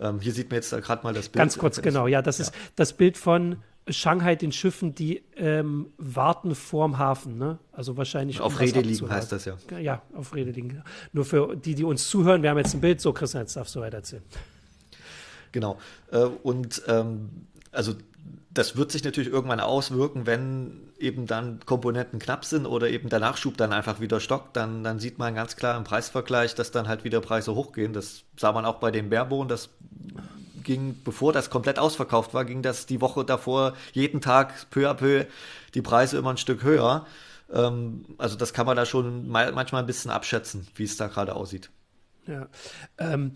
Ähm, 0.00 0.18
hier 0.20 0.32
sieht 0.32 0.50
man 0.50 0.56
jetzt 0.56 0.70
gerade 0.70 1.04
mal 1.04 1.12
das 1.12 1.28
Bild. 1.28 1.40
Ganz 1.40 1.58
kurz, 1.58 1.80
genau. 1.80 2.06
Ja, 2.06 2.22
das 2.22 2.38
ja. 2.38 2.44
ist 2.44 2.54
das 2.74 2.94
Bild 2.94 3.16
von 3.16 3.56
Shanghai 3.88 4.36
den 4.36 4.52
Schiffen, 4.52 4.94
die 4.94 5.22
ähm, 5.36 5.92
warten 5.98 6.54
vorm 6.54 6.98
Hafen, 6.98 7.36
ne? 7.36 7.58
Also 7.72 7.96
wahrscheinlich. 7.96 8.40
Auf 8.40 8.54
um 8.54 8.58
Rede 8.58 8.80
liegen 8.80 9.10
heißt 9.10 9.32
das 9.32 9.44
ja. 9.44 9.56
Ja, 9.78 10.02
auf 10.14 10.34
Rede 10.34 10.52
liegen. 10.52 10.82
Nur 11.12 11.24
für 11.24 11.56
die, 11.56 11.74
die 11.74 11.84
uns 11.84 12.08
zuhören, 12.08 12.42
wir 12.42 12.50
haben 12.50 12.58
jetzt 12.58 12.74
ein 12.74 12.80
Bild. 12.80 13.00
So, 13.00 13.12
Christian, 13.12 13.42
jetzt 13.42 13.56
darfst 13.56 13.74
du 13.74 13.80
weiter 13.80 13.98
erzählen. 13.98 14.22
Genau. 15.50 15.78
Äh, 16.10 16.18
und 16.18 16.82
ähm, 16.86 17.46
also 17.72 17.94
das 18.54 18.76
wird 18.76 18.92
sich 18.92 19.02
natürlich 19.02 19.32
irgendwann 19.32 19.60
auswirken, 19.60 20.26
wenn 20.26 20.92
eben 20.98 21.26
dann 21.26 21.60
Komponenten 21.64 22.18
knapp 22.18 22.44
sind 22.44 22.66
oder 22.66 22.88
eben 22.88 23.08
der 23.08 23.18
Nachschub 23.18 23.56
dann 23.56 23.72
einfach 23.72 24.00
wieder 24.00 24.20
stockt, 24.20 24.56
dann, 24.56 24.84
dann 24.84 24.98
sieht 24.98 25.18
man 25.18 25.34
ganz 25.34 25.56
klar 25.56 25.76
im 25.76 25.84
Preisvergleich, 25.84 26.54
dass 26.54 26.70
dann 26.70 26.86
halt 26.86 27.04
wieder 27.04 27.20
Preise 27.20 27.54
hochgehen. 27.54 27.92
Das 27.92 28.24
sah 28.36 28.52
man 28.52 28.64
auch 28.64 28.76
bei 28.76 28.90
den 28.90 29.10
Baerbohnen, 29.10 29.48
das 29.48 29.70
ging, 30.64 30.96
bevor 31.04 31.32
das 31.32 31.50
komplett 31.50 31.78
ausverkauft 31.78 32.34
war, 32.34 32.44
ging 32.44 32.62
das 32.62 32.86
die 32.86 33.00
Woche 33.00 33.24
davor 33.24 33.74
jeden 33.92 34.20
Tag 34.20 34.70
peu 34.70 34.88
à 34.88 34.94
peu 34.94 35.26
die 35.74 35.82
Preise 35.82 36.18
immer 36.18 36.30
ein 36.30 36.36
Stück 36.36 36.62
höher. 36.62 37.06
Ähm, 37.52 38.04
also 38.18 38.36
das 38.36 38.52
kann 38.52 38.66
man 38.66 38.76
da 38.76 38.86
schon 38.86 39.28
manchmal 39.28 39.82
ein 39.82 39.86
bisschen 39.86 40.10
abschätzen, 40.10 40.66
wie 40.74 40.84
es 40.84 40.96
da 40.96 41.08
gerade 41.08 41.34
aussieht. 41.34 41.70
Ja. 42.26 42.48
Ähm, 42.98 43.32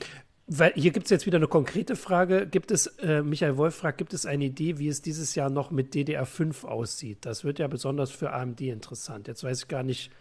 weil 0.48 0.72
hier 0.74 0.92
gibt 0.92 1.06
es 1.06 1.10
jetzt 1.10 1.26
wieder 1.26 1.38
eine 1.38 1.48
konkrete 1.48 1.96
Frage. 1.96 2.46
Gibt 2.46 2.70
es, 2.70 2.86
äh, 2.98 3.22
Michael 3.22 3.56
Wolf 3.56 3.74
fragt, 3.74 3.98
gibt 3.98 4.14
es 4.14 4.26
eine 4.26 4.44
Idee, 4.44 4.78
wie 4.78 4.86
es 4.86 5.02
dieses 5.02 5.34
Jahr 5.34 5.50
noch 5.50 5.72
mit 5.72 5.92
DDR5 5.92 6.64
aussieht? 6.64 7.18
Das 7.22 7.42
wird 7.42 7.58
ja 7.58 7.66
besonders 7.66 8.12
für 8.12 8.32
AMD 8.32 8.60
interessant. 8.60 9.26
Jetzt 9.26 9.42
weiß 9.42 9.62
ich 9.62 9.68
gar 9.68 9.82
nicht, 9.82 10.12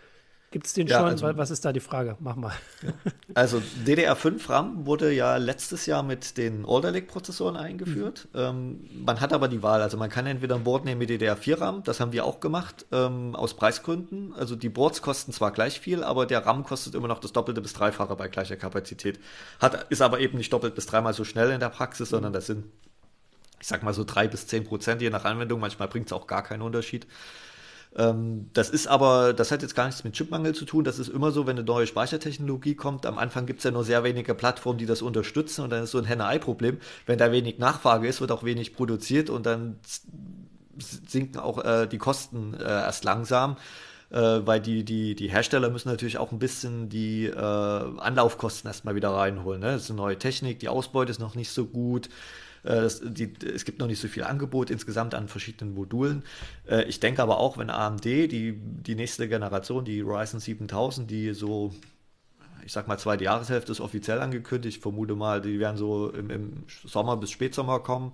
Gibt 0.55 0.67
es 0.67 0.73
den 0.73 0.87
ja, 0.87 0.99
schon? 0.99 1.09
Also, 1.09 1.35
Was 1.35 1.51
ist 1.51 1.65
da 1.65 1.73
die 1.73 1.81
Frage? 1.81 2.15
Mach 2.21 2.37
mal. 2.37 2.53
Also 3.33 3.61
DDR5 3.85 4.49
RAM 4.49 4.85
wurde 4.85 5.11
ja 5.11 5.35
letztes 5.35 5.85
Jahr 5.85 6.01
mit 6.01 6.37
den 6.37 6.65
Alder 6.65 6.91
Lake-Prozessoren 6.91 7.57
eingeführt. 7.57 8.29
Mhm. 8.31 8.39
Ähm, 8.39 8.89
man 9.03 9.19
hat 9.19 9.33
aber 9.33 9.49
die 9.49 9.61
Wahl. 9.61 9.81
Also 9.81 9.97
man 9.97 10.09
kann 10.09 10.25
entweder 10.25 10.55
ein 10.55 10.63
Board 10.63 10.85
nehmen 10.85 10.99
mit 10.99 11.09
DDR4 11.09 11.59
RAM, 11.59 11.83
das 11.83 11.99
haben 11.99 12.13
wir 12.13 12.23
auch 12.23 12.39
gemacht, 12.39 12.85
ähm, 12.93 13.35
aus 13.35 13.55
Preisgründen. 13.55 14.33
Also 14.33 14.55
die 14.55 14.69
Boards 14.69 15.01
kosten 15.01 15.33
zwar 15.33 15.51
gleich 15.51 15.81
viel, 15.81 16.05
aber 16.05 16.25
der 16.25 16.45
RAM 16.45 16.63
kostet 16.63 16.95
immer 16.95 17.09
noch 17.09 17.19
das 17.19 17.33
Doppelte 17.33 17.59
bis 17.59 17.73
Dreifache 17.73 18.15
bei 18.15 18.29
gleicher 18.29 18.55
Kapazität. 18.55 19.19
Hat, 19.59 19.87
ist 19.89 20.01
aber 20.01 20.21
eben 20.21 20.37
nicht 20.37 20.53
doppelt 20.53 20.73
bis 20.73 20.85
dreimal 20.85 21.13
so 21.13 21.25
schnell 21.25 21.49
in 21.49 21.59
der 21.59 21.67
Praxis, 21.67 22.07
sondern 22.07 22.31
das 22.31 22.45
sind, 22.45 22.63
ich 23.59 23.67
sag 23.67 23.83
mal 23.83 23.93
so 23.93 24.05
drei 24.05 24.29
bis 24.29 24.47
zehn 24.47 24.63
Prozent 24.63 25.01
je 25.01 25.09
nach 25.09 25.25
Anwendung. 25.25 25.59
Manchmal 25.59 25.89
bringt 25.89 26.05
es 26.05 26.13
auch 26.13 26.27
gar 26.27 26.43
keinen 26.43 26.61
Unterschied. 26.61 27.07
Ähm, 27.97 28.49
das 28.53 28.69
ist 28.69 28.87
aber, 28.87 29.33
das 29.33 29.51
hat 29.51 29.61
jetzt 29.61 29.75
gar 29.75 29.85
nichts 29.85 30.03
mit 30.03 30.13
Chipmangel 30.13 30.53
zu 30.53 30.65
tun. 30.65 30.83
Das 30.83 30.99
ist 30.99 31.07
immer 31.07 31.31
so, 31.31 31.47
wenn 31.47 31.57
eine 31.57 31.65
neue 31.65 31.87
Speichertechnologie 31.87 32.75
kommt. 32.75 33.05
Am 33.05 33.17
Anfang 33.17 33.45
gibt 33.45 33.59
es 33.59 33.63
ja 33.63 33.71
nur 33.71 33.83
sehr 33.83 34.03
wenige 34.03 34.35
Plattformen, 34.35 34.77
die 34.77 34.85
das 34.85 35.01
unterstützen 35.01 35.63
und 35.63 35.69
dann 35.69 35.83
ist 35.83 35.91
so 35.91 35.97
ein 35.97 36.05
Henne-Ei-Problem. 36.05 36.77
Wenn 37.05 37.17
da 37.17 37.31
wenig 37.31 37.57
Nachfrage 37.57 38.07
ist, 38.07 38.21
wird 38.21 38.31
auch 38.31 38.43
wenig 38.43 38.75
produziert 38.75 39.29
und 39.29 39.45
dann 39.45 39.77
sinken 40.77 41.39
auch 41.39 41.63
äh, 41.63 41.87
die 41.87 41.97
Kosten 41.97 42.53
äh, 42.53 42.63
erst 42.63 43.05
langsam. 43.05 43.55
Äh, 44.11 44.45
weil 44.45 44.61
die, 44.61 44.83
die, 44.83 45.15
die 45.15 45.29
Hersteller 45.29 45.69
müssen 45.69 45.89
natürlich 45.89 46.17
auch 46.17 46.31
ein 46.31 46.37
bisschen 46.39 46.89
die 46.89 47.25
äh, 47.25 47.35
Anlaufkosten 47.39 48.67
erstmal 48.67 48.95
wieder 48.95 49.09
reinholen. 49.09 49.61
Ne? 49.61 49.71
Das 49.71 49.83
ist 49.83 49.89
eine 49.89 49.97
neue 49.97 50.19
Technik, 50.19 50.59
die 50.59 50.69
Ausbeute 50.69 51.11
ist 51.11 51.19
noch 51.19 51.35
nicht 51.35 51.49
so 51.49 51.65
gut. 51.65 52.09
Äh, 52.65 52.89
die, 53.03 53.33
es 53.45 53.65
gibt 53.65 53.79
noch 53.79 53.87
nicht 53.87 53.99
so 53.99 54.07
viel 54.07 54.23
Angebot 54.23 54.69
insgesamt 54.69 55.13
an 55.13 55.27
verschiedenen 55.27 55.73
Modulen. 55.73 56.23
Äh, 56.67 56.83
ich 56.85 56.99
denke 56.99 57.21
aber 57.21 57.39
auch, 57.39 57.57
wenn 57.57 57.69
AMD, 57.69 58.05
die, 58.05 58.53
die 58.59 58.95
nächste 58.95 59.27
Generation, 59.27 59.85
die 59.85 60.01
Ryzen 60.01 60.39
7000, 60.39 61.09
die 61.09 61.33
so 61.33 61.73
ich 62.65 62.73
sag 62.73 62.87
mal, 62.87 62.97
zweite 62.97 63.23
Jahreshälfte 63.23 63.71
ist 63.71 63.79
offiziell 63.79 64.19
angekündigt. 64.19 64.77
Ich 64.77 64.81
vermute 64.81 65.15
mal, 65.15 65.39
die 65.39 65.59
werden 65.59 65.77
so 65.77 66.09
im, 66.09 66.31
im, 66.31 66.63
Sommer 66.83 67.15
bis 67.15 67.29
Spätsommer 67.29 67.79
kommen. 67.79 68.11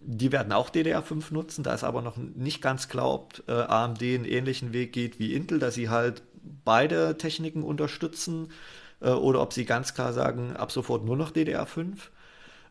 Die 0.00 0.30
werden 0.30 0.52
auch 0.52 0.70
DDR5 0.70 1.32
nutzen. 1.34 1.64
Da 1.64 1.74
ist 1.74 1.82
aber 1.82 2.00
noch 2.00 2.16
nicht 2.16 2.62
ganz 2.62 2.88
klar, 2.88 3.12
ob 3.12 3.42
äh, 3.48 3.52
AMD 3.52 4.00
einen 4.02 4.24
ähnlichen 4.24 4.72
Weg 4.72 4.92
geht 4.92 5.18
wie 5.18 5.34
Intel, 5.34 5.58
dass 5.58 5.74
sie 5.74 5.88
halt 5.88 6.22
beide 6.64 7.18
Techniken 7.18 7.64
unterstützen 7.64 8.52
äh, 9.00 9.10
oder 9.10 9.42
ob 9.42 9.52
sie 9.52 9.64
ganz 9.64 9.94
klar 9.94 10.12
sagen, 10.12 10.56
ab 10.56 10.70
sofort 10.70 11.04
nur 11.04 11.16
noch 11.16 11.32
DDR5. 11.32 11.96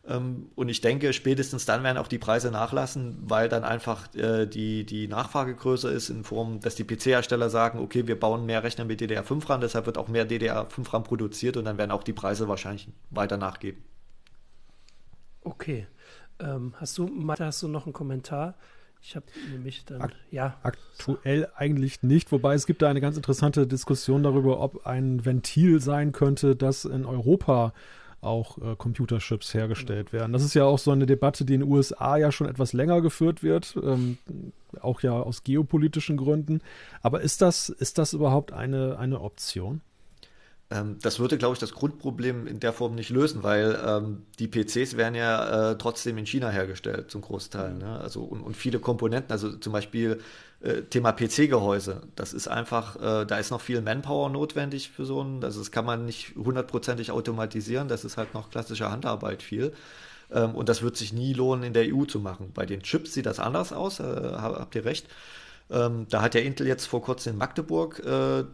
Ähm, 0.06 0.50
und 0.56 0.68
ich 0.68 0.80
denke, 0.80 1.12
spätestens 1.12 1.64
dann 1.64 1.84
werden 1.84 1.98
auch 1.98 2.08
die 2.08 2.18
Preise 2.18 2.50
nachlassen, 2.50 3.18
weil 3.22 3.48
dann 3.48 3.62
einfach 3.62 4.12
äh, 4.14 4.46
die, 4.46 4.84
die 4.84 5.06
Nachfrage 5.06 5.54
größer 5.54 5.90
ist, 5.92 6.08
in 6.10 6.24
Form, 6.24 6.60
dass 6.60 6.74
die 6.74 6.84
PC-Hersteller 6.84 7.50
sagen, 7.50 7.78
okay, 7.78 8.06
wir 8.06 8.18
bauen 8.18 8.44
mehr 8.44 8.64
Rechner 8.64 8.84
mit 8.84 9.00
DDR5 9.00 9.48
RAM, 9.48 9.60
deshalb 9.60 9.86
wird 9.86 9.98
auch 9.98 10.08
mehr 10.08 10.28
DDR5 10.28 10.92
RAM 10.92 11.04
produziert 11.04 11.56
und 11.56 11.64
dann 11.64 11.78
werden 11.78 11.92
auch 11.92 12.02
die 12.02 12.12
Preise 12.12 12.48
wahrscheinlich 12.48 12.88
weiter 13.10 13.36
nachgeben. 13.36 13.82
Okay. 15.42 15.86
Ähm, 16.40 16.74
hast 16.78 16.98
du, 16.98 17.06
Mathe, 17.06 17.44
hast 17.44 17.62
du 17.62 17.68
noch 17.68 17.86
einen 17.86 17.92
Kommentar? 17.92 18.56
Ich 19.04 19.16
habe 19.16 19.26
nämlich 19.50 19.84
dann, 19.84 20.00
Akt 20.00 20.16
ja. 20.30 20.58
Aktuell 20.62 21.48
eigentlich 21.56 22.02
nicht, 22.02 22.30
wobei 22.30 22.54
es 22.54 22.66
gibt 22.66 22.82
da 22.82 22.88
eine 22.88 23.00
ganz 23.00 23.16
interessante 23.16 23.66
Diskussion 23.66 24.22
darüber, 24.22 24.60
ob 24.60 24.86
ein 24.86 25.24
Ventil 25.24 25.80
sein 25.80 26.12
könnte, 26.12 26.54
das 26.54 26.84
in 26.84 27.04
Europa 27.04 27.72
auch 28.22 28.56
äh, 28.58 28.76
Computerchips 28.76 29.52
hergestellt 29.52 30.12
werden. 30.12 30.32
Das 30.32 30.42
ist 30.42 30.54
ja 30.54 30.64
auch 30.64 30.78
so 30.78 30.92
eine 30.92 31.06
Debatte, 31.06 31.44
die 31.44 31.54
in 31.54 31.60
den 31.60 31.70
USA 31.70 32.16
ja 32.16 32.32
schon 32.32 32.48
etwas 32.48 32.72
länger 32.72 33.02
geführt 33.02 33.42
wird, 33.42 33.76
ähm, 33.82 34.16
auch 34.80 35.02
ja 35.02 35.12
aus 35.12 35.42
geopolitischen 35.42 36.16
Gründen. 36.16 36.60
Aber 37.02 37.20
ist 37.20 37.42
das, 37.42 37.68
ist 37.68 37.98
das 37.98 38.12
überhaupt 38.12 38.52
eine, 38.52 38.98
eine 38.98 39.20
Option? 39.20 39.80
Ähm, 40.72 40.98
das 41.02 41.18
würde, 41.18 41.36
glaube 41.36 41.54
ich, 41.54 41.58
das 41.58 41.72
Grundproblem 41.72 42.46
in 42.46 42.60
der 42.60 42.72
Form 42.72 42.94
nicht 42.94 43.10
lösen, 43.10 43.42
weil 43.42 43.78
ähm, 43.84 44.22
die 44.38 44.48
PCs 44.48 44.96
werden 44.96 45.14
ja 45.14 45.72
äh, 45.72 45.78
trotzdem 45.78 46.16
in 46.16 46.26
China 46.26 46.48
hergestellt, 46.48 47.10
zum 47.10 47.20
Großteil. 47.20 47.74
Ne? 47.74 47.98
Also, 48.00 48.22
und, 48.22 48.40
und, 48.40 48.56
viele 48.56 48.78
Komponenten, 48.78 49.32
also 49.32 49.52
zum 49.56 49.72
Beispiel 49.72 50.20
äh, 50.62 50.82
Thema 50.82 51.12
PC-Gehäuse, 51.12 52.02
das 52.16 52.32
ist 52.32 52.48
einfach, 52.48 52.96
äh, 52.96 53.26
da 53.26 53.38
ist 53.38 53.50
noch 53.50 53.60
viel 53.60 53.80
Manpower 53.80 54.30
notwendig 54.30 54.90
für 54.90 55.04
so 55.04 55.22
ein, 55.22 55.42
also 55.42 55.58
das 55.58 55.70
kann 55.70 55.84
man 55.84 56.06
nicht 56.06 56.34
hundertprozentig 56.36 57.10
automatisieren, 57.10 57.88
das 57.88 58.04
ist 58.04 58.16
halt 58.16 58.34
noch 58.34 58.50
klassische 58.50 58.90
Handarbeit 58.90 59.42
viel. 59.42 59.72
Ähm, 60.30 60.54
und 60.54 60.68
das 60.68 60.82
wird 60.82 60.96
sich 60.96 61.12
nie 61.12 61.32
lohnen, 61.32 61.64
in 61.64 61.72
der 61.72 61.94
EU 61.94 62.04
zu 62.04 62.20
machen. 62.20 62.52
Bei 62.54 62.66
den 62.66 62.82
Chips 62.82 63.12
sieht 63.14 63.26
das 63.26 63.38
anders 63.40 63.72
aus, 63.72 64.00
äh, 64.00 64.04
habt 64.04 64.74
ihr 64.74 64.84
recht. 64.84 65.06
Ähm, 65.70 66.06
da 66.08 66.22
hat 66.22 66.34
ja 66.34 66.40
Intel 66.40 66.66
jetzt 66.66 66.86
vor 66.86 67.02
kurzem 67.02 67.34
in 67.34 67.38
Magdeburg 67.38 68.00
äh, 68.04 68.44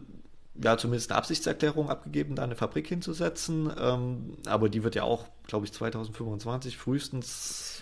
ja 0.61 0.77
zumindest 0.77 1.11
eine 1.11 1.17
Absichtserklärung 1.17 1.89
abgegeben, 1.89 2.35
da 2.35 2.43
eine 2.43 2.55
Fabrik 2.55 2.87
hinzusetzen. 2.87 3.71
Ähm, 3.79 4.37
aber 4.45 4.69
die 4.69 4.83
wird 4.83 4.95
ja 4.95 5.03
auch, 5.03 5.25
glaube 5.47 5.65
ich, 5.65 5.73
2025 5.73 6.77
frühestens 6.77 7.78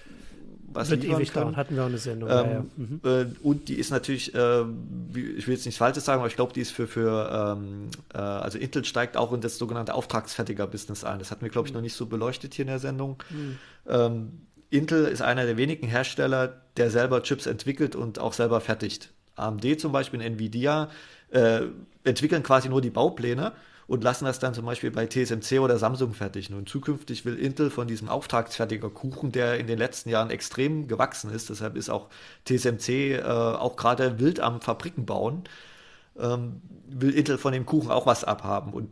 was 0.68 0.90
wird 0.90 1.04
ewig 1.04 1.32
dauern, 1.32 1.56
hatten 1.56 1.76
wir 1.76 1.84
auch 1.84 1.88
eine 1.88 1.98
Sendung. 1.98 2.30
Ähm, 2.30 2.36
ja, 2.36 2.52
ja. 2.52 2.66
Mhm. 2.76 3.02
Äh, 3.04 3.26
und 3.42 3.70
die 3.70 3.76
ist 3.76 3.90
natürlich, 3.90 4.36
äh, 4.36 4.62
ich 4.62 5.48
will 5.48 5.56
jetzt 5.56 5.66
nichts 5.66 5.78
Falsches 5.78 6.06
sagen, 6.06 6.20
aber 6.20 6.28
ich 6.28 6.36
glaube, 6.36 6.54
die 6.54 6.62
ist 6.62 6.72
für, 6.72 6.88
für 6.88 7.56
ähm, 7.58 7.90
äh, 8.14 8.18
also 8.18 8.58
Intel 8.58 8.84
steigt 8.86 9.18
auch 9.18 9.32
in 9.34 9.42
das 9.42 9.58
sogenannte 9.58 9.94
Auftragsfertiger-Business 9.94 11.04
ein. 11.04 11.20
Das 11.20 11.32
hatten 11.32 11.42
wir, 11.42 11.50
glaube 11.50 11.68
ich, 11.68 11.74
mhm. 11.74 11.78
noch 11.78 11.84
nicht 11.84 11.96
so 11.96 12.06
beleuchtet 12.06 12.54
hier 12.54 12.64
in 12.64 12.70
der 12.70 12.80
Sendung. 12.80 13.24
Mhm. 13.30 13.58
Ähm, 13.88 14.32
Intel 14.70 15.06
ist 15.06 15.22
einer 15.22 15.46
der 15.46 15.58
wenigen 15.58 15.88
Hersteller, 15.88 16.62
der 16.76 16.92
selber 16.92 17.24
Chips 17.24 17.46
entwickelt 17.46 17.96
und 17.96 18.20
auch 18.20 18.34
selber 18.34 18.60
fertigt. 18.60 19.12
AMD 19.36 19.80
zum 19.80 19.92
Beispiel, 19.92 20.22
Nvidia, 20.22 20.90
äh, 21.30 21.62
entwickeln 22.04 22.44
quasi 22.44 22.70
nur 22.70 22.82
die 22.82 22.90
Baupläne 22.90 23.54
und 23.88 24.04
lassen 24.04 24.26
das 24.26 24.40
dann 24.40 24.54
zum 24.54 24.66
Beispiel 24.66 24.92
bei 24.92 25.08
TSMC 25.08 25.60
oder 25.60 25.78
Samsung 25.78 26.14
fertigen. 26.14 26.56
Und 26.58 26.68
zukünftig 26.68 27.24
will 27.26 27.38
Intel 27.38 27.70
von 27.70 27.88
diesem 27.88 28.10
auftragsfertiger 28.10 28.90
Kuchen, 28.90 29.32
der 29.32 29.58
in 29.58 29.68
den 29.68 29.78
letzten 29.78 30.10
Jahren 30.10 30.30
extrem 30.30 30.88
gewachsen 30.88 31.32
ist, 31.32 31.50
deshalb 31.50 31.78
ist 31.78 31.90
auch 31.90 32.10
TSMC 32.46 32.90
äh, 32.90 33.22
auch 33.24 33.78
gerade 33.78 34.20
wild 34.20 34.42
am 34.42 34.60
Fabriken 34.60 35.06
bauen, 35.06 35.44
ähm, 36.20 36.62
will 36.88 37.12
Intel 37.12 37.38
von 37.38 37.54
dem 37.54 37.66
Kuchen 37.66 37.90
auch 37.90 38.06
was 38.06 38.26
abhaben 38.26 38.74
und 38.74 38.90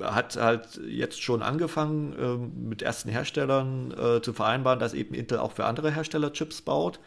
hat 0.00 0.34
halt 0.34 0.80
jetzt 0.84 1.22
schon 1.22 1.40
angefangen, 1.42 2.12
äh, 2.18 2.68
mit 2.68 2.82
ersten 2.82 3.10
Herstellern 3.10 3.92
äh, 3.92 4.20
zu 4.20 4.32
vereinbaren, 4.32 4.80
dass 4.80 4.94
eben 4.94 5.14
Intel 5.14 5.38
auch 5.38 5.52
für 5.52 5.66
andere 5.66 5.92
Hersteller 5.92 6.32
Chips 6.32 6.60
baut 6.60 6.98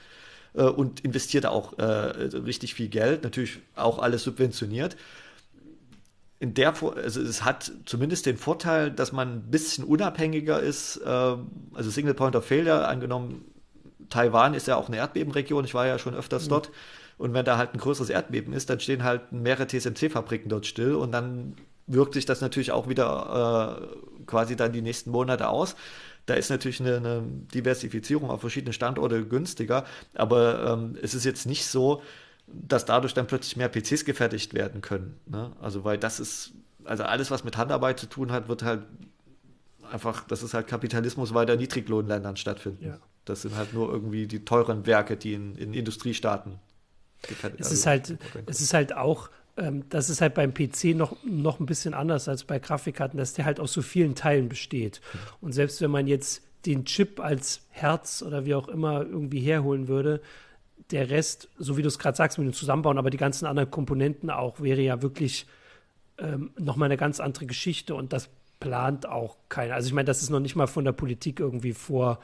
äh, 0.53 0.61
und 0.63 1.01
investiert 1.01 1.45
auch 1.45 1.77
äh, 1.77 1.83
richtig 1.83 2.73
viel 2.73 2.87
Geld, 2.87 3.23
natürlich 3.23 3.59
auch 3.75 3.99
alles 3.99 4.23
subventioniert 4.23 4.95
in 6.39 6.53
der, 6.53 6.73
also 6.81 7.21
es 7.21 7.43
hat 7.43 7.71
zumindest 7.85 8.25
den 8.25 8.37
Vorteil, 8.37 8.91
dass 8.91 9.11
man 9.11 9.33
ein 9.33 9.51
bisschen 9.51 9.83
unabhängiger 9.83 10.59
ist. 10.59 10.97
Äh, 10.97 11.07
also 11.07 11.89
Single 11.89 12.13
Point 12.13 12.35
of 12.35 12.45
Failure, 12.45 12.87
angenommen, 12.87 13.45
Taiwan 14.09 14.53
ist 14.53 14.67
ja 14.67 14.75
auch 14.75 14.87
eine 14.87 14.97
Erdbebenregion, 14.97 15.65
ich 15.65 15.73
war 15.73 15.87
ja 15.87 15.99
schon 15.99 16.13
öfters 16.13 16.45
mhm. 16.45 16.49
dort. 16.49 16.71
Und 17.17 17.33
wenn 17.33 17.45
da 17.45 17.57
halt 17.57 17.73
ein 17.73 17.79
größeres 17.79 18.09
Erdbeben 18.11 18.53
ist, 18.53 18.69
dann 18.69 18.79
stehen 18.79 19.03
halt 19.03 19.31
mehrere 19.31 19.65
TSMC-Fabriken 19.65 20.49
dort 20.49 20.67
still 20.67 20.93
und 20.93 21.11
dann 21.11 21.55
wirkt 21.87 22.13
sich 22.13 22.25
das 22.25 22.41
natürlich 22.41 22.71
auch 22.71 22.87
wieder 22.87 23.79
äh, 23.81 24.25
quasi 24.27 24.55
dann 24.55 24.71
die 24.71 24.81
nächsten 24.83 25.09
Monate 25.09 25.49
aus. 25.49 25.75
Da 26.27 26.35
ist 26.35 26.49
natürlich 26.49 26.81
eine, 26.81 26.97
eine 26.97 27.23
Diversifizierung 27.53 28.29
auf 28.29 28.41
verschiedene 28.41 28.73
Standorte 28.73 29.25
günstiger, 29.25 29.85
aber 30.13 30.73
ähm, 30.73 30.97
es 31.01 31.15
ist 31.15 31.23
jetzt 31.23 31.47
nicht 31.47 31.65
so, 31.65 32.03
dass 32.47 32.85
dadurch 32.85 33.13
dann 33.13 33.27
plötzlich 33.27 33.57
mehr 33.57 33.69
PCs 33.69 34.05
gefertigt 34.05 34.53
werden 34.53 34.81
können. 34.81 35.19
Ne? 35.25 35.51
Also, 35.61 35.83
weil 35.83 35.97
das 35.97 36.19
ist, 36.19 36.53
also 36.85 37.03
alles, 37.03 37.29
was 37.29 37.43
mit 37.43 37.57
Handarbeit 37.57 37.99
zu 37.99 38.07
tun 38.07 38.31
hat, 38.31 38.47
wird 38.47 38.63
halt 38.63 38.83
einfach, 39.91 40.25
das 40.27 40.43
ist 40.43 40.53
halt 40.53 40.67
Kapitalismus, 40.67 41.33
weil 41.33 41.45
der 41.45 41.57
Niedriglohnländern 41.57 42.37
stattfinden. 42.37 42.85
Ja. 42.85 42.99
Das 43.25 43.41
sind 43.41 43.55
halt 43.55 43.73
nur 43.73 43.91
irgendwie 43.91 44.27
die 44.27 44.45
teuren 44.45 44.85
Werke, 44.85 45.17
die 45.17 45.33
in, 45.33 45.55
in 45.55 45.73
Industriestaaten 45.73 46.59
gefertigt 47.21 47.59
werden. 47.59 47.59
Es 47.59 47.71
ist 47.71 47.85
halt, 47.85 48.17
es 48.45 48.61
ist 48.61 48.73
halt 48.73 48.95
auch, 48.95 49.29
ähm, 49.57 49.83
das 49.89 50.09
ist 50.09 50.21
halt 50.21 50.33
beim 50.33 50.53
PC 50.53 50.95
noch, 50.95 51.17
noch 51.25 51.59
ein 51.59 51.65
bisschen 51.65 51.93
anders 51.93 52.29
als 52.29 52.45
bei 52.45 52.59
Grafikkarten, 52.59 53.17
dass 53.17 53.33
der 53.33 53.45
halt 53.45 53.59
aus 53.59 53.73
so 53.73 53.81
vielen 53.81 54.15
Teilen 54.15 54.47
besteht. 54.47 55.01
Mhm. 55.13 55.19
Und 55.41 55.51
selbst 55.51 55.81
wenn 55.81 55.91
man 55.91 56.07
jetzt 56.07 56.43
den 56.65 56.85
Chip 56.85 57.19
als 57.19 57.61
Herz 57.69 58.21
oder 58.21 58.45
wie 58.45 58.55
auch 58.55 58.67
immer 58.67 59.01
irgendwie 59.01 59.39
herholen 59.39 59.87
würde, 59.87 60.21
der 60.91 61.09
Rest, 61.09 61.49
so 61.57 61.77
wie 61.77 61.81
du 61.81 61.87
es 61.87 61.99
gerade 61.99 62.15
sagst, 62.15 62.37
mit 62.37 62.47
dem 62.47 62.53
Zusammenbauen, 62.53 62.97
aber 62.97 63.09
die 63.09 63.17
ganzen 63.17 63.45
anderen 63.45 63.69
Komponenten 63.69 64.29
auch, 64.29 64.61
wäre 64.61 64.81
ja 64.81 65.01
wirklich 65.01 65.47
ähm, 66.17 66.51
nochmal 66.57 66.87
eine 66.87 66.97
ganz 66.97 67.19
andere 67.19 67.45
Geschichte 67.45 67.95
und 67.95 68.13
das 68.13 68.29
plant 68.59 69.07
auch 69.07 69.37
keiner. 69.49 69.75
Also 69.75 69.87
ich 69.87 69.93
meine, 69.93 70.05
das 70.05 70.21
ist 70.21 70.29
noch 70.29 70.39
nicht 70.39 70.55
mal 70.55 70.67
von 70.67 70.85
der 70.85 70.93
Politik 70.93 71.39
irgendwie 71.39 71.73
vor, 71.73 72.19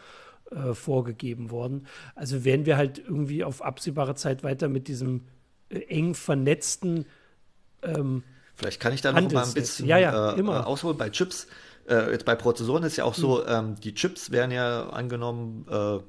äh, 0.51 0.73
vorgegeben 0.73 1.51
worden. 1.51 1.87
Also 2.15 2.43
werden 2.45 2.65
wir 2.65 2.77
halt 2.77 2.99
irgendwie 2.99 3.43
auf 3.43 3.61
absehbare 3.61 4.15
Zeit 4.15 4.43
weiter 4.43 4.69
mit 4.69 4.87
diesem 4.87 5.25
äh, 5.69 5.79
eng 5.79 6.15
vernetzten 6.15 7.05
ähm, 7.83 8.23
Vielleicht 8.55 8.79
kann 8.79 8.93
ich 8.93 9.01
da 9.01 9.11
noch 9.11 9.31
mal 9.31 9.43
ein 9.43 9.53
bisschen 9.53 9.87
ja, 9.87 9.97
ja, 9.97 10.31
äh, 10.31 10.39
immer. 10.39 10.67
ausholen 10.67 10.97
bei 10.97 11.09
Chips. 11.09 11.47
Äh, 11.89 12.11
jetzt 12.11 12.25
bei 12.25 12.35
Prozessoren 12.35 12.83
ist 12.83 12.97
ja 12.97 13.03
auch 13.03 13.15
so, 13.15 13.45
hm. 13.45 13.45
ähm, 13.49 13.75
die 13.81 13.93
Chips 13.93 14.31
werden 14.31 14.51
ja 14.51 14.89
angenommen 14.89 15.65
äh, 15.69 15.99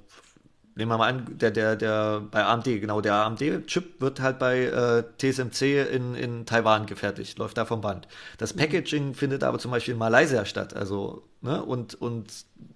nehmen 0.77 0.91
wir 0.91 0.99
mal 0.99 1.09
an, 1.09 1.27
der, 1.39 1.51
der, 1.51 1.77
der 1.77 2.23
bei 2.31 2.45
AMD, 2.45 2.65
genau, 2.65 3.01
der 3.01 3.15
AMD-Chip 3.15 4.01
wird 4.01 4.21
halt 4.21 4.39
bei 4.39 4.65
äh, 4.65 5.05
TSMC 5.19 5.89
in, 5.93 6.15
in 6.15 6.47
Taiwan 6.47 6.87
gefertigt, 6.87 7.39
läuft 7.39 7.57
da 7.59 7.65
vom 7.65 7.81
Band. 7.81 8.09
Das 8.39 8.55
mhm. 8.55 8.61
Packaging 8.61 9.15
findet 9.15 9.45
aber 9.45 9.59
zum 9.59 9.71
Beispiel 9.71 9.95
in 9.95 9.99
Malaysia 9.99 10.45
statt, 10.45 10.75
also, 10.75 11.23
ne, 11.43 11.63
und, 11.63 11.95
und 11.95 12.33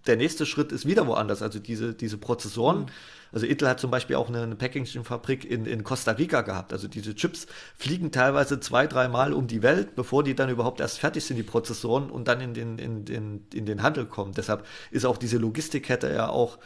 der 0.07 0.17
nächste 0.17 0.47
Schritt 0.47 0.71
ist 0.71 0.87
wieder 0.87 1.07
woanders, 1.07 1.43
also 1.43 1.59
diese, 1.59 1.95
diese 1.95 2.19
Prozessoren. 2.19 2.81
Mhm. 2.81 2.87
Also 3.31 3.47
Intel 3.47 3.69
hat 3.69 3.81
zum 3.81 3.91
Beispiel 3.91 4.17
auch 4.17 4.29
eine, 4.29 4.43
eine 4.43 4.57
Packaging-Fabrik 4.57 5.45
in, 5.45 5.67
in 5.67 5.85
Costa 5.85 6.13
Rica 6.13 6.41
gehabt. 6.43 6.73
Also 6.73 6.89
diese 6.89 7.15
Chips 7.15 7.47
fliegen 7.77 8.11
teilweise 8.11 8.59
zwei, 8.61 8.87
dreimal 8.87 9.35
um 9.35 9.47
die 9.47 9.63
Welt, 9.63 9.97
bevor 9.97 10.25
die 10.25 10.35
dann 10.35 10.49
überhaupt 10.49 10.81
erst 10.81 10.99
fertig 10.99 11.25
sind, 11.25 11.37
die 11.37 11.43
Prozessoren, 11.43 12.11
und 12.11 12.27
dann 12.27 12.41
in 12.41 12.55
den, 12.55 12.79
in, 12.79 13.07
in, 13.07 13.45
in 13.53 13.67
den 13.67 13.83
Handel 13.83 14.07
kommen. 14.07 14.33
Deshalb 14.33 14.65
ist 14.91 15.05
auch 15.05 15.19
diese 15.19 15.37
Logistikkette 15.37 16.11
ja 16.11 16.31
auch 16.31 16.59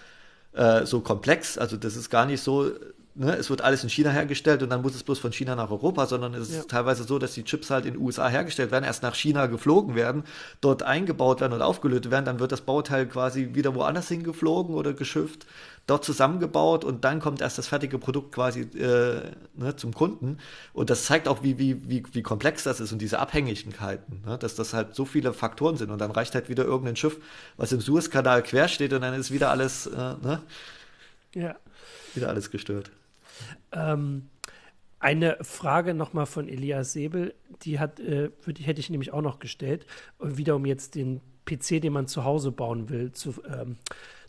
äh, 0.52 0.84
so 0.86 1.00
komplex. 1.00 1.58
Also 1.58 1.76
das 1.76 1.96
ist 1.96 2.10
gar 2.10 2.26
nicht 2.26 2.42
so, 2.42 2.70
ne, 3.14 3.36
es 3.36 3.50
wird 3.50 3.62
alles 3.62 3.82
in 3.82 3.90
China 3.90 4.10
hergestellt 4.10 4.62
und 4.62 4.70
dann 4.70 4.82
muss 4.82 4.94
es 4.94 5.02
bloß 5.02 5.18
von 5.18 5.32
China 5.32 5.54
nach 5.54 5.70
Europa, 5.70 6.06
sondern 6.06 6.34
es 6.34 6.52
ja. 6.52 6.60
ist 6.60 6.70
teilweise 6.70 7.04
so, 7.04 7.18
dass 7.18 7.34
die 7.34 7.44
Chips 7.44 7.70
halt 7.70 7.86
in 7.86 7.94
den 7.94 8.02
USA 8.02 8.28
hergestellt 8.28 8.70
werden, 8.70 8.84
erst 8.84 9.02
nach 9.02 9.14
China 9.14 9.46
geflogen 9.46 9.94
werden, 9.94 10.24
dort 10.60 10.82
eingebaut 10.82 11.40
werden 11.40 11.52
und 11.52 11.62
aufgelöst 11.62 12.10
werden, 12.10 12.24
dann 12.24 12.40
wird 12.40 12.52
das 12.52 12.62
Bauteil 12.62 13.06
quasi 13.06 13.50
wieder 13.54 13.74
woanders 13.74 14.08
hingeflogen 14.08 14.74
oder 14.74 14.92
geschifft 14.92 15.46
dort 15.86 16.04
zusammengebaut 16.04 16.84
und 16.84 17.04
dann 17.04 17.20
kommt 17.20 17.40
erst 17.40 17.58
das 17.58 17.68
fertige 17.68 17.98
Produkt 17.98 18.32
quasi 18.32 18.60
äh, 18.60 19.30
ne, 19.54 19.76
zum 19.76 19.92
Kunden. 19.92 20.38
Und 20.72 20.90
das 20.90 21.04
zeigt 21.04 21.28
auch, 21.28 21.42
wie, 21.42 21.58
wie, 21.58 21.88
wie, 21.88 22.04
wie 22.12 22.22
komplex 22.22 22.62
das 22.62 22.80
ist 22.80 22.92
und 22.92 23.00
diese 23.00 23.18
Abhängigkeiten, 23.18 24.22
ne, 24.24 24.38
dass 24.38 24.54
das 24.54 24.74
halt 24.74 24.94
so 24.94 25.04
viele 25.04 25.32
Faktoren 25.32 25.76
sind. 25.76 25.90
Und 25.90 26.00
dann 26.00 26.10
reicht 26.10 26.34
halt 26.34 26.48
wieder 26.48 26.64
irgendein 26.64 26.96
Schiff, 26.96 27.18
was 27.56 27.72
im 27.72 27.80
Suezkanal 27.80 28.42
quer 28.42 28.68
steht 28.68 28.92
und 28.92 29.00
dann 29.02 29.14
ist 29.14 29.30
wieder 29.30 29.50
alles, 29.50 29.86
äh, 29.86 29.96
ne? 29.96 30.40
Ja. 31.34 31.56
Wieder 32.14 32.28
alles 32.28 32.50
gestört. 32.50 32.90
Ähm, 33.72 34.28
eine 35.00 35.38
Frage 35.40 35.94
nochmal 35.94 36.26
von 36.26 36.48
Elias 36.48 36.92
Säbel, 36.92 37.34
die 37.62 37.80
hat, 37.80 37.98
äh, 37.98 38.30
die 38.46 38.62
hätte 38.62 38.80
ich 38.80 38.88
nämlich 38.88 39.12
auch 39.12 39.22
noch 39.22 39.40
gestellt, 39.40 39.84
wieder 40.20 40.54
um 40.54 40.64
jetzt 40.64 40.94
den 40.94 41.20
PC, 41.44 41.80
den 41.82 41.92
man 41.92 42.06
zu 42.06 42.24
Hause 42.24 42.52
bauen 42.52 42.88
will, 42.88 43.12
zu, 43.12 43.34
ähm, 43.48 43.78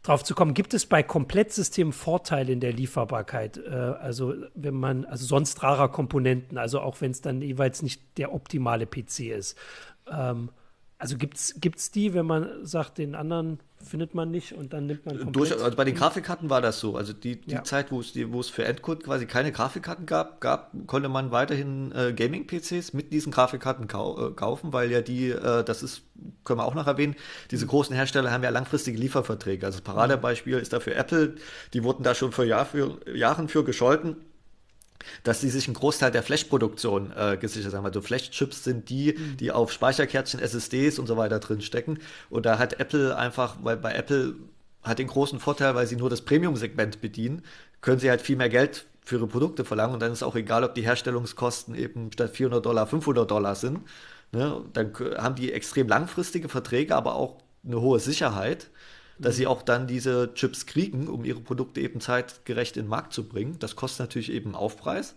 drauf 0.04 0.24
zu 0.24 0.36
kommen. 0.36 0.54
Gibt 0.54 0.74
es 0.74 0.86
bei 0.86 1.02
Komplettsystemen 1.02 1.94
Vorteile 1.94 2.52
in 2.52 2.60
der 2.60 2.74
Lieferbarkeit? 2.74 3.58
Äh, 3.58 3.70
also 3.70 4.36
wenn 4.54 4.76
man, 4.76 5.06
also 5.06 5.26
sonst 5.26 5.63
rarer 5.63 5.89
Komponenten, 5.89 6.58
also 6.58 6.82
auch 6.82 7.02
wenn 7.02 7.12
es 7.12 7.22
dann 7.22 7.42
jeweils 7.42 7.82
nicht 7.82 8.02
der 8.18 8.34
optimale 8.34 8.86
PC 8.86 9.32
ist. 9.32 9.58
Ähm, 10.12 10.50
also 11.04 11.18
gibt 11.18 11.36
es 11.36 11.92
die, 11.92 12.13
wenn 12.13 12.26
man 12.26 12.66
sagt, 12.66 12.98
den 12.98 13.13
anderen 13.13 13.60
findet 13.84 14.16
man 14.16 14.32
nicht 14.32 14.54
und 14.54 14.72
dann 14.72 14.86
nimmt 14.86 15.06
man 15.06 15.18
komplett. 15.18 15.36
Durch, 15.36 15.62
also 15.62 15.76
bei 15.76 15.84
den 15.84 15.96
Grafikkarten 15.96 16.50
war 16.50 16.62
das 16.62 16.80
so. 16.80 16.96
Also 16.96 17.12
die, 17.12 17.42
die 17.42 17.52
ja. 17.52 17.63
Zeit, 17.66 17.92
wo 17.92 18.00
es, 18.00 18.13
wo 18.32 18.39
es 18.39 18.48
für 18.48 18.63
Endcode 18.63 19.04
quasi 19.04 19.26
keine 19.26 19.52
Grafikkarten 19.52 20.06
gab, 20.06 20.39
gab 20.39 20.72
konnte 20.88 21.10
man 21.10 21.32
weiterhin 21.32 21.92
äh, 21.92 22.13
Gaming-PCs 22.13 22.94
mit 22.94 23.12
diesen 23.12 23.34
Grafikkarten 23.34 23.89
kau 23.89 24.30
äh, 24.30 24.32
kaufen, 24.32 24.72
weil 24.72 24.92
ja 24.92 25.02
die, 25.02 25.32
äh, 25.32 25.66
das 25.66 25.84
ist, 25.84 26.04
können 26.46 26.60
wir 26.60 26.66
auch 26.66 26.76
noch 26.76 26.88
erwähnen, 26.88 27.18
diese 27.52 27.68
großen 27.68 27.94
Hersteller 27.94 28.32
haben 28.32 28.44
ja 28.44 28.50
langfristige 28.50 28.98
Lieferverträge. 28.98 29.66
Also 29.66 29.80
das 29.80 29.84
Paradebeispiel 29.84 30.58
ist 30.58 30.72
dafür 30.72 30.96
Apple, 30.96 31.36
die 31.74 31.84
wurden 31.84 32.04
da 32.04 32.16
schon 32.16 32.32
vor 32.32 32.46
Jahr 32.46 32.66
für, 32.66 32.98
Jahren 33.13 33.50
für 33.50 33.66
gescholten 33.66 34.16
dass 35.24 35.42
sie 35.42 35.50
sich 35.50 35.68
einen 35.68 35.76
Großteil 35.76 36.12
der 36.12 36.24
Flash-Produktion 36.24 37.13
äh, 37.16 37.38
gesichert 37.38 37.74
haben. 37.74 37.86
Also 37.86 38.02
Flash-Chips 38.02 38.63
sind 38.63 38.89
die, 38.89 39.13
mhm. 39.13 39.38
die 39.38 39.52
auf 39.52 39.72
Speicherkärtchen, 39.72 40.39
SSDs 40.39 41.00
und 41.00 41.08
so 41.08 41.18
weiter 41.18 41.39
drin 41.39 41.62
stecken. 41.62 42.00
Und 42.30 42.46
da 42.46 42.60
hat 42.60 42.80
Apple 42.80 43.16
einfach, 43.16 43.58
weil 43.62 43.78
bei 43.78 43.94
Apple 43.94 44.36
hat 44.84 45.00
den 45.00 45.08
großen 45.08 45.39
Vorteil, 45.39 45.76
weil 45.76 45.88
sie 45.88 45.96
nur 45.96 46.10
das 46.10 46.22
Premium-Segment 46.22 47.02
bedienen, 47.02 47.42
können 47.82 48.00
sie 48.00 48.10
halt 48.10 48.22
viel 48.22 48.36
mehr 48.36 48.50
Geld 48.50 48.86
für 49.06 49.18
ihre 49.18 49.28
Produkte 49.28 49.66
verlangen 49.66 49.94
und 49.94 50.02
dann 50.02 50.12
ist 50.13 50.24
auch 50.24 50.36
egal, 50.36 50.63
ob 50.63 50.76
die 50.76 50.84
Herstellungskosten 50.84 51.76
eben 51.76 52.12
statt 52.12 52.32
400 52.32 52.66
Dollar 52.66 52.88
500 52.88 53.30
Dollar 53.30 53.56
sind. 53.56 53.82
Ne? 54.32 54.62
Dann 54.74 54.94
haben 55.18 55.36
die 55.36 55.52
extrem 55.52 55.88
langfristige 55.88 56.50
Verträge, 56.50 56.96
aber 56.96 57.16
auch 57.16 57.38
eine 57.66 57.82
hohe 57.82 58.00
Sicherheit 58.00 58.70
dass 59.19 59.36
sie 59.36 59.47
auch 59.47 59.62
dann 59.62 59.88
diese 59.88 60.34
Chips 60.34 60.65
kriegen, 60.65 61.08
um 61.08 61.23
ihre 61.26 61.39
Produkte 61.39 61.82
eben 61.82 62.02
zeitgerecht 62.02 62.78
in 62.78 62.84
den 62.84 62.89
Markt 62.89 63.13
zu 63.13 63.28
bringen. 63.28 63.58
Das 63.60 63.76
kostet 63.76 63.99
natürlich 64.02 64.32
eben 64.32 64.56
Aufpreis. 64.56 65.15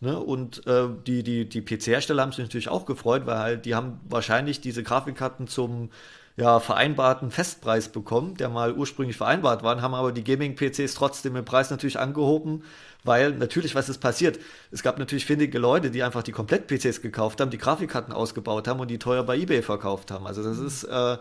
Ne? 0.00 0.18
Und 0.18 0.66
äh, 0.66 0.88
die, 1.06 1.22
die, 1.22 1.48
die 1.48 1.62
PC-Hersteller 1.62 2.22
haben 2.22 2.32
sich 2.32 2.44
natürlich 2.44 2.68
auch 2.68 2.86
gefreut, 2.86 3.26
weil 3.26 3.38
halt 3.38 3.64
die 3.64 3.74
haben 3.74 4.00
wahrscheinlich 4.08 4.60
diese 4.60 4.82
Grafikkarten 4.82 5.48
zum 5.48 5.90
ja, 6.38 6.60
vereinbarten 6.60 7.32
Festpreis 7.32 7.88
bekommen, 7.88 8.36
der 8.36 8.48
mal 8.48 8.72
ursprünglich 8.72 9.16
vereinbart 9.16 9.64
war, 9.64 9.82
haben 9.82 9.94
aber 9.94 10.12
die 10.12 10.22
Gaming-PCs 10.22 10.94
trotzdem 10.94 11.34
den 11.34 11.44
Preis 11.44 11.70
natürlich 11.70 11.98
angehoben, 11.98 12.62
weil 13.02 13.32
natürlich, 13.32 13.74
was 13.74 13.88
ist 13.88 13.98
passiert? 13.98 14.38
Es 14.70 14.84
gab 14.84 15.00
natürlich 15.00 15.26
findige 15.26 15.58
Leute, 15.58 15.90
die 15.90 16.04
einfach 16.04 16.22
die 16.22 16.30
Komplett-PCs 16.30 17.02
gekauft 17.02 17.40
haben, 17.40 17.50
die 17.50 17.58
Grafikkarten 17.58 18.12
ausgebaut 18.14 18.68
haben 18.68 18.78
und 18.78 18.88
die 18.88 19.00
teuer 19.00 19.24
bei 19.24 19.36
eBay 19.36 19.62
verkauft 19.62 20.12
haben. 20.12 20.28
Also 20.28 20.44
das 20.44 20.58
ist 20.58 20.84
äh, 20.84 21.16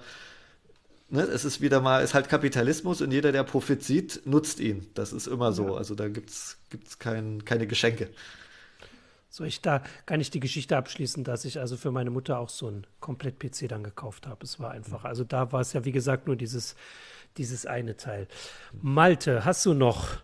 ne, 1.09 1.21
es 1.21 1.45
ist 1.45 1.61
wieder 1.61 1.81
mal, 1.81 2.03
ist 2.03 2.13
halt 2.13 2.29
Kapitalismus 2.29 3.01
und 3.01 3.11
jeder, 3.11 3.31
der 3.31 3.43
Profit 3.43 3.83
sieht, 3.83 4.25
nutzt 4.25 4.59
ihn. 4.59 4.87
Das 4.93 5.13
ist 5.13 5.27
immer 5.27 5.53
so. 5.53 5.69
Ja. 5.69 5.75
Also 5.75 5.95
da 5.95 6.07
gibt 6.07 6.29
es 6.29 6.57
kein, 6.99 7.45
keine 7.45 7.67
Geschenke. 7.67 8.09
So, 9.29 9.43
ich 9.43 9.61
da 9.61 9.83
kann 10.05 10.21
ich 10.21 10.31
die 10.31 10.39
Geschichte 10.39 10.77
abschließen, 10.77 11.23
dass 11.23 11.45
ich 11.45 11.59
also 11.59 11.77
für 11.77 11.91
meine 11.91 12.09
Mutter 12.09 12.39
auch 12.39 12.49
so 12.49 12.69
ein 12.69 12.87
Komplett-PC 13.01 13.67
dann 13.67 13.83
gekauft 13.83 14.25
habe. 14.25 14.43
Es 14.43 14.59
war 14.59 14.71
einfach, 14.71 15.03
also 15.03 15.23
da 15.23 15.51
war 15.51 15.61
es 15.61 15.73
ja 15.73 15.85
wie 15.85 15.91
gesagt 15.91 16.27
nur 16.27 16.35
dieses, 16.35 16.75
dieses 17.37 17.65
eine 17.65 17.97
Teil. 17.97 18.27
Malte, 18.81 19.45
hast 19.45 19.65
du 19.65 19.73
noch? 19.73 20.23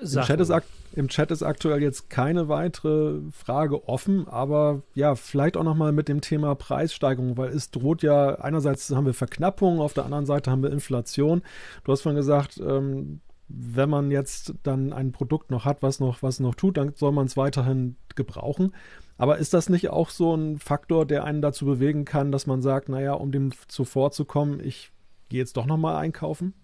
Im 0.00 0.22
Chat 0.22 0.40
ist 0.40 0.52
im 0.94 1.08
Chat 1.08 1.30
ist 1.30 1.42
aktuell 1.42 1.82
jetzt 1.82 2.08
keine 2.08 2.48
weitere 2.48 3.20
Frage 3.30 3.86
offen, 3.86 4.26
aber 4.28 4.82
ja, 4.94 5.14
vielleicht 5.14 5.58
auch 5.58 5.62
nochmal 5.62 5.92
mit 5.92 6.08
dem 6.08 6.22
Thema 6.22 6.54
Preissteigerung, 6.54 7.36
weil 7.36 7.50
es 7.50 7.70
droht 7.70 8.02
ja, 8.02 8.36
einerseits 8.36 8.90
haben 8.90 9.04
wir 9.04 9.12
Verknappung, 9.12 9.80
auf 9.80 9.92
der 9.92 10.06
anderen 10.06 10.24
Seite 10.24 10.50
haben 10.50 10.62
wir 10.62 10.72
Inflation. 10.72 11.42
Du 11.84 11.92
hast 11.92 12.00
vorhin 12.00 12.16
gesagt, 12.16 12.58
ähm, 12.58 13.20
wenn 13.48 13.90
man 13.90 14.10
jetzt 14.10 14.54
dann 14.62 14.92
ein 14.92 15.12
Produkt 15.12 15.50
noch 15.50 15.66
hat, 15.66 15.82
was 15.82 16.00
noch, 16.00 16.22
was 16.22 16.40
noch 16.40 16.54
tut, 16.54 16.78
dann 16.78 16.94
soll 16.96 17.12
man 17.12 17.26
es 17.26 17.36
weiterhin 17.36 17.96
gebrauchen. 18.14 18.72
Aber 19.18 19.38
ist 19.38 19.54
das 19.54 19.68
nicht 19.68 19.90
auch 19.90 20.10
so 20.10 20.34
ein 20.34 20.58
Faktor, 20.58 21.06
der 21.06 21.24
einen 21.24 21.42
dazu 21.42 21.64
bewegen 21.64 22.04
kann, 22.04 22.32
dass 22.32 22.46
man 22.46 22.62
sagt, 22.62 22.88
naja, 22.88 23.12
um 23.12 23.32
dem 23.32 23.52
zuvorzukommen, 23.68 24.60
ich 24.60 24.92
gehe 25.28 25.40
jetzt 25.40 25.56
doch 25.56 25.66
nochmal 25.66 25.96
einkaufen? 25.96 26.54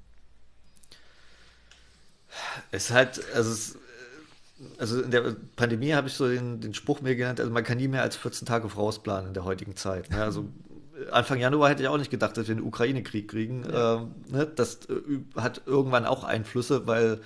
Es 2.71 2.91
halt, 2.91 3.21
also 3.35 3.51
es 3.51 3.77
also 4.79 5.01
in 5.01 5.11
der 5.11 5.35
Pandemie 5.57 5.93
habe 5.93 6.09
ich 6.09 6.15
so 6.15 6.29
den, 6.29 6.61
den 6.61 6.75
Spruch 6.75 7.01
mir 7.01 7.17
genannt, 7.17 7.41
also 7.41 7.53
man 7.53 7.65
kann 7.65 7.79
nie 7.79 7.89
mehr 7.89 8.03
als 8.03 8.17
14 8.17 8.47
Tage 8.47 8.69
vorausplanen 8.69 9.29
in 9.29 9.35
der 9.35 9.45
heutigen 9.45 9.77
Zeit. 9.77 10.11
Ne? 10.11 10.23
Also 10.23 10.49
Anfang 11.11 11.41
Januar 11.41 11.71
hätte 11.71 11.83
ich 11.83 11.89
auch 11.89 11.99
nicht 11.99 12.11
gedacht, 12.11 12.37
dass 12.37 12.49
wir 12.49 12.55
einen 12.55 12.65
Ukraine-Krieg 12.65 13.29
kriegen. 13.29 13.65
Ja. 13.69 13.97
Ähm, 13.97 14.15
ne? 14.29 14.47
Das 14.47 14.87
äh, 14.89 15.41
hat 15.41 15.63
irgendwann 15.67 16.07
auch 16.07 16.25
Einflüsse, 16.25 16.87
weil 16.87 17.21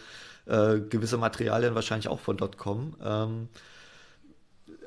äh, 0.47 0.81
gewisse 0.81 1.19
Materialien 1.19 1.75
wahrscheinlich 1.75 2.09
auch 2.09 2.21
von 2.21 2.37
dort 2.37 2.57
kommen. 2.57 2.97
Ähm, 3.05 3.49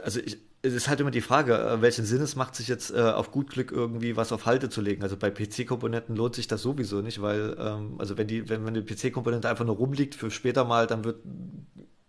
also 0.03 0.19
ich, 0.19 0.37
es 0.61 0.73
ist 0.73 0.89
halt 0.89 0.99
immer 0.99 1.11
die 1.11 1.21
Frage, 1.21 1.57
äh, 1.57 1.81
welchen 1.81 2.05
Sinn 2.05 2.21
es 2.21 2.35
macht, 2.35 2.55
sich 2.55 2.67
jetzt 2.67 2.91
äh, 2.91 2.99
auf 2.99 3.31
gut 3.31 3.49
Glück 3.49 3.71
irgendwie 3.71 4.17
was 4.17 4.31
auf 4.31 4.45
Halte 4.45 4.69
zu 4.69 4.81
legen. 4.81 5.03
Also 5.03 5.15
bei 5.15 5.31
PC-Komponenten 5.31 6.15
lohnt 6.15 6.35
sich 6.35 6.47
das 6.47 6.61
sowieso 6.61 7.01
nicht, 7.01 7.21
weil, 7.21 7.55
ähm, 7.59 7.95
also 7.97 8.17
wenn 8.17 8.27
die, 8.27 8.49
wenn, 8.49 8.65
wenn 8.65 8.73
die 8.73 8.81
PC-Komponente 8.81 9.49
einfach 9.49 9.65
nur 9.65 9.75
rumliegt 9.75 10.15
für 10.15 10.31
später 10.31 10.65
mal, 10.65 10.87
dann 10.87 11.03
wird 11.03 11.21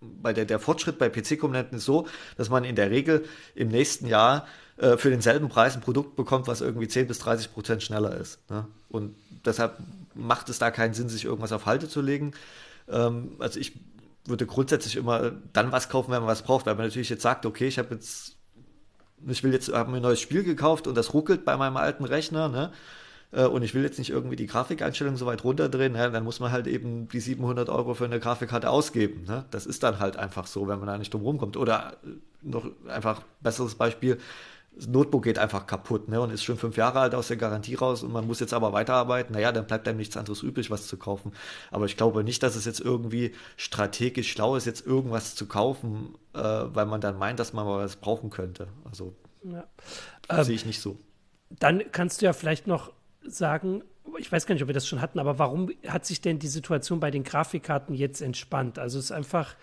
bei 0.00 0.32
der, 0.32 0.44
der 0.44 0.58
Fortschritt 0.58 0.98
bei 0.98 1.08
PC-Komponenten 1.08 1.78
ist 1.78 1.84
so, 1.84 2.06
dass 2.36 2.50
man 2.50 2.64
in 2.64 2.76
der 2.76 2.90
Regel 2.90 3.24
im 3.54 3.68
nächsten 3.68 4.06
Jahr 4.06 4.46
äh, 4.78 4.96
für 4.96 5.10
denselben 5.10 5.48
Preis 5.48 5.74
ein 5.76 5.82
Produkt 5.82 6.16
bekommt, 6.16 6.48
was 6.48 6.60
irgendwie 6.60 6.88
10 6.88 7.06
bis 7.06 7.18
30 7.20 7.52
Prozent 7.52 7.82
schneller 7.82 8.16
ist. 8.16 8.38
Ne? 8.50 8.66
Und 8.88 9.14
deshalb 9.44 9.78
macht 10.14 10.48
es 10.48 10.58
da 10.58 10.70
keinen 10.70 10.94
Sinn, 10.94 11.08
sich 11.08 11.24
irgendwas 11.24 11.52
auf 11.52 11.66
Halte 11.66 11.88
zu 11.88 12.00
legen. 12.00 12.32
Ähm, 12.88 13.36
also 13.38 13.60
ich 13.60 13.78
würde 14.24 14.46
grundsätzlich 14.46 14.96
immer 14.96 15.32
dann 15.52 15.72
was 15.72 15.88
kaufen, 15.88 16.12
wenn 16.12 16.20
man 16.20 16.28
was 16.28 16.42
braucht, 16.42 16.66
weil 16.66 16.74
man 16.74 16.86
natürlich 16.86 17.11
jetzt 17.11 17.22
sagt, 17.22 17.46
okay, 17.46 17.68
ich 17.68 17.78
habe 17.78 17.94
jetzt, 17.94 18.36
ich 19.28 19.42
will 19.44 19.52
jetzt, 19.52 19.72
habe 19.72 19.90
mir 19.90 19.98
ein 19.98 20.02
neues 20.02 20.20
Spiel 20.20 20.44
gekauft 20.44 20.86
und 20.86 20.94
das 20.94 21.14
ruckelt 21.14 21.44
bei 21.44 21.56
meinem 21.56 21.76
alten 21.76 22.04
Rechner, 22.04 22.48
ne? 22.48 22.72
äh, 23.32 23.44
und 23.44 23.62
ich 23.62 23.74
will 23.74 23.82
jetzt 23.82 23.98
nicht 23.98 24.10
irgendwie 24.10 24.36
die 24.36 24.46
Grafikeinstellung 24.46 25.16
so 25.16 25.26
weit 25.26 25.44
runterdrehen, 25.44 25.94
ja, 25.94 26.08
dann 26.08 26.24
muss 26.24 26.40
man 26.40 26.52
halt 26.52 26.66
eben 26.66 27.08
die 27.08 27.20
700 27.20 27.68
Euro 27.68 27.94
für 27.94 28.04
eine 28.04 28.20
Grafikkarte 28.20 28.70
ausgeben. 28.70 29.24
Ne? 29.26 29.44
Das 29.50 29.66
ist 29.66 29.82
dann 29.82 29.98
halt 29.98 30.16
einfach 30.16 30.46
so, 30.46 30.68
wenn 30.68 30.78
man 30.78 30.88
da 30.88 30.98
nicht 30.98 31.12
drum 31.12 31.22
rumkommt. 31.22 31.56
Oder 31.56 31.96
noch 32.42 32.66
einfach 32.88 33.22
besseres 33.40 33.74
Beispiel, 33.74 34.18
das 34.74 34.86
Notebook 34.86 35.24
geht 35.24 35.38
einfach 35.38 35.66
kaputt 35.66 36.08
ne, 36.08 36.20
und 36.20 36.30
ist 36.30 36.44
schon 36.44 36.56
fünf 36.56 36.76
Jahre 36.76 37.00
alt 37.00 37.14
aus 37.14 37.28
der 37.28 37.36
Garantie 37.36 37.74
raus 37.74 38.02
und 38.02 38.12
man 38.12 38.26
muss 38.26 38.40
jetzt 38.40 38.54
aber 38.54 38.72
weiterarbeiten, 38.72 39.34
naja, 39.34 39.52
dann 39.52 39.66
bleibt 39.66 39.86
einem 39.88 39.98
nichts 39.98 40.16
anderes 40.16 40.42
übrig, 40.42 40.70
was 40.70 40.86
zu 40.86 40.96
kaufen. 40.96 41.32
Aber 41.70 41.84
ich 41.86 41.96
glaube 41.96 42.24
nicht, 42.24 42.42
dass 42.42 42.56
es 42.56 42.64
jetzt 42.64 42.80
irgendwie 42.80 43.32
strategisch 43.56 44.30
schlau 44.30 44.56
ist, 44.56 44.66
jetzt 44.66 44.86
irgendwas 44.86 45.34
zu 45.34 45.46
kaufen, 45.46 46.14
äh, 46.34 46.38
weil 46.38 46.86
man 46.86 47.00
dann 47.00 47.18
meint, 47.18 47.40
dass 47.40 47.52
man 47.52 47.66
mal 47.66 47.84
was 47.84 47.96
brauchen 47.96 48.30
könnte. 48.30 48.68
Also 48.88 49.14
ja. 49.42 49.64
ähm, 50.28 50.44
sehe 50.44 50.54
ich 50.54 50.66
nicht 50.66 50.80
so. 50.80 50.98
Dann 51.50 51.82
kannst 51.92 52.22
du 52.22 52.26
ja 52.26 52.32
vielleicht 52.32 52.66
noch 52.66 52.92
sagen, 53.22 53.82
ich 54.18 54.30
weiß 54.30 54.46
gar 54.46 54.54
nicht, 54.54 54.62
ob 54.62 54.68
wir 54.68 54.74
das 54.74 54.86
schon 54.86 55.00
hatten, 55.00 55.18
aber 55.18 55.38
warum 55.38 55.70
hat 55.86 56.06
sich 56.06 56.20
denn 56.20 56.38
die 56.38 56.48
Situation 56.48 57.00
bei 57.00 57.10
den 57.10 57.24
Grafikkarten 57.24 57.94
jetzt 57.94 58.22
entspannt? 58.22 58.78
Also 58.78 58.98
es 58.98 59.06
ist 59.06 59.12
einfach, 59.12 59.56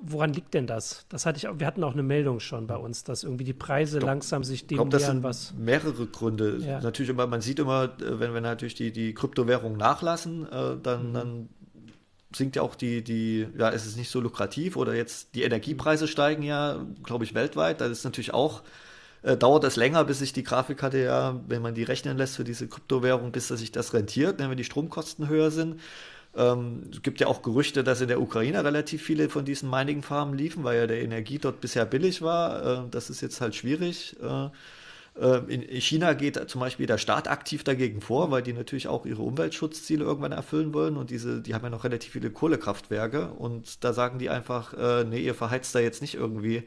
woran 0.00 0.32
liegt 0.32 0.54
denn 0.54 0.66
das? 0.66 1.06
Das 1.08 1.26
hatte 1.26 1.38
ich, 1.38 1.58
wir 1.58 1.66
hatten 1.66 1.84
auch 1.84 1.92
eine 1.92 2.02
Meldung 2.02 2.40
schon 2.40 2.66
bei 2.66 2.76
uns, 2.76 3.04
dass 3.04 3.24
irgendwie 3.24 3.44
die 3.44 3.52
Preise 3.52 3.98
Doch, 3.98 4.06
langsam 4.06 4.44
sich 4.44 4.66
dem 4.66 4.76
glaub, 4.76 4.92
nähern, 4.92 5.22
was. 5.22 5.54
Mehrere 5.54 6.06
Gründe. 6.06 6.58
Ja. 6.58 6.80
Natürlich 6.80 7.10
immer, 7.10 7.26
man 7.26 7.40
sieht 7.40 7.58
immer, 7.58 7.84
äh, 8.00 8.20
wenn 8.20 8.34
wir 8.34 8.40
natürlich 8.40 8.74
die, 8.74 8.92
die 8.92 9.14
Kryptowährungen 9.14 9.78
nachlassen, 9.78 10.46
äh, 10.50 10.76
dann, 10.82 11.10
mhm. 11.10 11.14
dann 11.14 11.48
sinkt 12.34 12.56
ja 12.56 12.62
auch 12.62 12.74
die, 12.74 13.02
die, 13.02 13.46
ja, 13.56 13.70
es 13.70 13.86
ist 13.86 13.96
nicht 13.96 14.10
so 14.10 14.20
lukrativ 14.20 14.76
oder 14.76 14.94
jetzt 14.94 15.34
die 15.34 15.42
Energiepreise 15.42 16.08
steigen 16.08 16.42
ja, 16.42 16.84
glaube 17.02 17.24
ich, 17.24 17.34
weltweit. 17.34 17.80
Das 17.80 17.90
ist 17.90 18.04
natürlich 18.04 18.34
auch 18.34 18.62
äh, 19.24 19.36
dauert 19.36 19.64
es 19.64 19.76
länger, 19.76 20.04
bis 20.04 20.18
sich 20.18 20.32
die 20.32 20.42
Grafikkarte 20.42 20.98
ja, 20.98 21.40
wenn 21.48 21.62
man 21.62 21.74
die 21.74 21.82
rechnen 21.82 22.18
lässt 22.18 22.36
für 22.36 22.44
diese 22.44 22.68
Kryptowährung, 22.68 23.32
bis 23.32 23.48
sich 23.48 23.72
das 23.72 23.94
rentiert, 23.94 24.38
ne, 24.38 24.50
wenn 24.50 24.56
die 24.56 24.64
Stromkosten 24.64 25.28
höher 25.28 25.50
sind. 25.50 25.80
Ähm, 26.36 26.90
es 26.92 27.02
gibt 27.02 27.20
ja 27.20 27.26
auch 27.26 27.42
Gerüchte, 27.42 27.84
dass 27.84 28.00
in 28.00 28.08
der 28.08 28.20
Ukraine 28.20 28.64
relativ 28.64 29.02
viele 29.02 29.28
von 29.28 29.44
diesen 29.44 29.70
Mining-Farmen 29.70 30.36
liefen, 30.36 30.64
weil 30.64 30.78
ja 30.78 30.86
der 30.86 31.02
Energie 31.02 31.38
dort 31.38 31.60
bisher 31.60 31.84
billig 31.86 32.22
war. 32.22 32.84
Äh, 32.86 32.90
das 32.90 33.10
ist 33.10 33.20
jetzt 33.20 33.40
halt 33.40 33.54
schwierig. 33.54 34.16
Äh, 34.22 34.48
äh 35.20 35.38
in 35.48 35.80
China 35.80 36.14
geht 36.14 36.50
zum 36.50 36.60
Beispiel 36.60 36.86
der 36.86 36.98
Staat 36.98 37.28
aktiv 37.28 37.64
dagegen 37.64 38.00
vor, 38.00 38.30
weil 38.30 38.42
die 38.42 38.52
natürlich 38.52 38.88
auch 38.88 39.06
ihre 39.06 39.22
Umweltschutzziele 39.22 40.04
irgendwann 40.04 40.32
erfüllen 40.32 40.74
wollen 40.74 40.96
und 40.96 41.10
diese, 41.10 41.40
die 41.40 41.54
haben 41.54 41.64
ja 41.64 41.70
noch 41.70 41.84
relativ 41.84 42.12
viele 42.12 42.30
Kohlekraftwerke 42.30 43.28
und 43.28 43.84
da 43.84 43.92
sagen 43.92 44.18
die 44.18 44.30
einfach, 44.30 44.74
äh, 44.74 45.04
nee, 45.04 45.20
ihr 45.20 45.34
verheizt 45.34 45.74
da 45.74 45.78
jetzt 45.78 46.02
nicht 46.02 46.14
irgendwie 46.14 46.64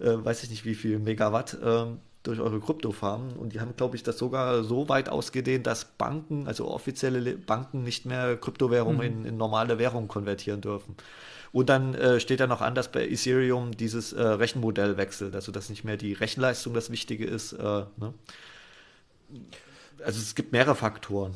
äh, 0.00 0.24
weiß 0.24 0.42
ich 0.42 0.50
nicht 0.50 0.64
wie 0.64 0.74
viel 0.74 0.98
Megawatt 0.98 1.54
äh, 1.54 1.86
durch 2.28 2.40
eure 2.40 2.60
Kryptofarmen. 2.60 3.32
Und 3.36 3.54
die 3.54 3.60
haben, 3.60 3.74
glaube 3.74 3.96
ich, 3.96 4.02
das 4.02 4.18
sogar 4.18 4.62
so 4.62 4.88
weit 4.88 5.08
ausgedehnt, 5.08 5.66
dass 5.66 5.86
Banken, 5.86 6.46
also 6.46 6.68
offizielle 6.68 7.36
Banken, 7.36 7.82
nicht 7.82 8.04
mehr 8.04 8.36
Kryptowährungen 8.36 8.98
mhm. 8.98 9.20
in, 9.20 9.24
in, 9.24 9.36
normale 9.38 9.78
Währungen 9.78 10.08
konvertieren 10.08 10.60
dürfen. 10.60 10.94
Und 11.52 11.70
dann 11.70 11.94
äh, 11.94 12.20
steht 12.20 12.40
ja 12.40 12.46
noch 12.46 12.60
an, 12.60 12.74
dass 12.74 12.92
bei 12.92 13.08
Ethereum 13.08 13.72
dieses 13.72 14.12
äh, 14.12 14.22
Rechenmodell 14.22 14.98
wechselt, 14.98 15.34
also 15.34 15.50
dass 15.50 15.70
nicht 15.70 15.84
mehr 15.84 15.96
die 15.96 16.12
Rechenleistung 16.12 16.74
das 16.74 16.90
Wichtige 16.90 17.24
ist. 17.24 17.54
Äh, 17.54 17.62
ne? 17.96 18.12
Also 20.04 20.20
es 20.20 20.34
gibt 20.34 20.52
mehrere 20.52 20.74
Faktoren 20.74 21.34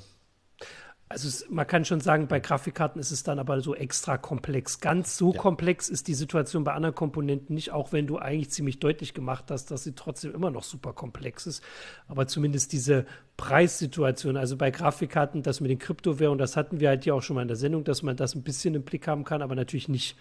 also 1.13 1.29
es, 1.29 1.47
man 1.51 1.67
kann 1.67 1.85
schon 1.85 2.01
sagen, 2.01 2.27
bei 2.27 2.41
Grafikkarten 2.41 3.01
ist 3.01 3.11
es 3.11 3.23
dann 3.23 3.39
aber 3.39 3.61
so 3.61 3.75
extra 3.75 4.17
komplex. 4.17 4.81
Ganz 4.81 5.17
so 5.17 5.33
ja. 5.33 5.39
komplex 5.39 5.89
ist 5.91 6.09
die 6.09 6.15
Situation 6.15 6.65
bei 6.65 6.73
anderen 6.73 6.95
Komponenten 6.95 7.55
nicht, 7.55 7.71
auch 7.71 7.93
wenn 7.93 8.07
du 8.07 8.19
eigentlich 8.19 8.51
ziemlich 8.51 8.81
deutlich 8.81 9.13
gemacht 9.13 9.51
hast, 9.51 9.71
dass 9.71 9.85
sie 9.85 9.95
trotzdem 9.95 10.35
immer 10.35 10.51
noch 10.51 10.63
super 10.63 10.95
komplex 10.95 11.47
ist. 11.47 11.63
Aber 12.09 12.27
zumindest 12.27 12.73
diese 12.73 13.05
Preissituation, 13.37 14.37
also 14.39 14.57
bei 14.57 14.71
Grafikkarten, 14.71 15.43
das 15.43 15.61
mit 15.61 15.71
den 15.71 15.79
Kryptowährungen, 15.79 16.39
das 16.39 16.57
hatten 16.57 16.81
wir 16.81 16.89
halt 16.89 17.05
ja 17.05 17.13
auch 17.13 17.23
schon 17.23 17.37
mal 17.37 17.43
in 17.43 17.49
der 17.49 17.57
Sendung, 17.59 17.85
dass 17.85 18.03
man 18.03 18.17
das 18.17 18.35
ein 18.35 18.43
bisschen 18.43 18.75
im 18.75 18.83
Blick 18.83 19.07
haben 19.07 19.25
kann, 19.25 19.43
aber 19.43 19.55
natürlich 19.55 19.89
nicht 19.89 20.17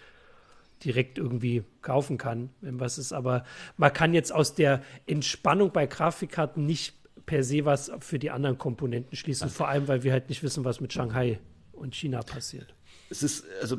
direkt 0.84 1.16
irgendwie 1.16 1.64
kaufen 1.80 2.18
kann, 2.18 2.50
wenn 2.60 2.80
was 2.80 2.98
ist. 2.98 3.12
Aber 3.12 3.44
man 3.76 3.92
kann 3.92 4.12
jetzt 4.12 4.32
aus 4.32 4.54
der 4.54 4.82
Entspannung 5.06 5.72
bei 5.72 5.86
Grafikkarten 5.86 6.66
nicht 6.66 6.94
per 7.26 7.44
se 7.44 7.64
was 7.64 7.90
für 8.00 8.18
die 8.18 8.30
anderen 8.30 8.58
Komponenten 8.58 9.16
schließen, 9.16 9.48
vor 9.48 9.68
allem, 9.68 9.88
weil 9.88 10.02
wir 10.02 10.12
halt 10.12 10.28
nicht 10.28 10.42
wissen, 10.42 10.64
was 10.64 10.80
mit 10.80 10.92
Shanghai 10.92 11.38
und 11.72 11.94
China 11.94 12.20
passiert. 12.22 12.74
Es 13.10 13.22
ist, 13.22 13.44
also 13.60 13.78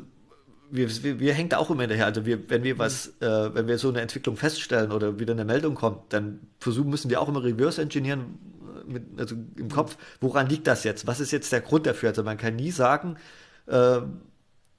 wir, 0.70 0.88
wir, 1.02 1.20
wir 1.20 1.34
hängen 1.34 1.48
da 1.48 1.58
auch 1.58 1.70
immer 1.70 1.82
hinterher. 1.82 2.06
Also 2.06 2.26
wir, 2.26 2.50
wenn 2.50 2.62
wir 2.64 2.78
was, 2.78 3.12
mhm. 3.20 3.26
äh, 3.26 3.54
wenn 3.54 3.66
wir 3.68 3.78
so 3.78 3.88
eine 3.88 4.00
Entwicklung 4.00 4.36
feststellen 4.36 4.92
oder 4.92 5.18
wieder 5.18 5.32
eine 5.32 5.44
Meldung 5.44 5.74
kommt, 5.74 6.12
dann 6.12 6.40
versuchen 6.58 6.90
müssen 6.90 7.10
wir 7.10 7.20
auch 7.20 7.28
immer 7.28 7.42
reverse 7.42 7.80
engineeren, 7.80 8.38
äh, 8.86 8.92
mit, 8.92 9.02
also 9.18 9.36
im 9.56 9.68
Kopf, 9.68 9.96
woran 10.20 10.48
liegt 10.48 10.66
das 10.66 10.84
jetzt? 10.84 11.06
Was 11.06 11.20
ist 11.20 11.30
jetzt 11.30 11.52
der 11.52 11.60
Grund 11.60 11.86
dafür? 11.86 12.10
Also 12.10 12.22
man 12.22 12.36
kann 12.36 12.56
nie 12.56 12.70
sagen, 12.70 13.16
äh, 13.66 14.00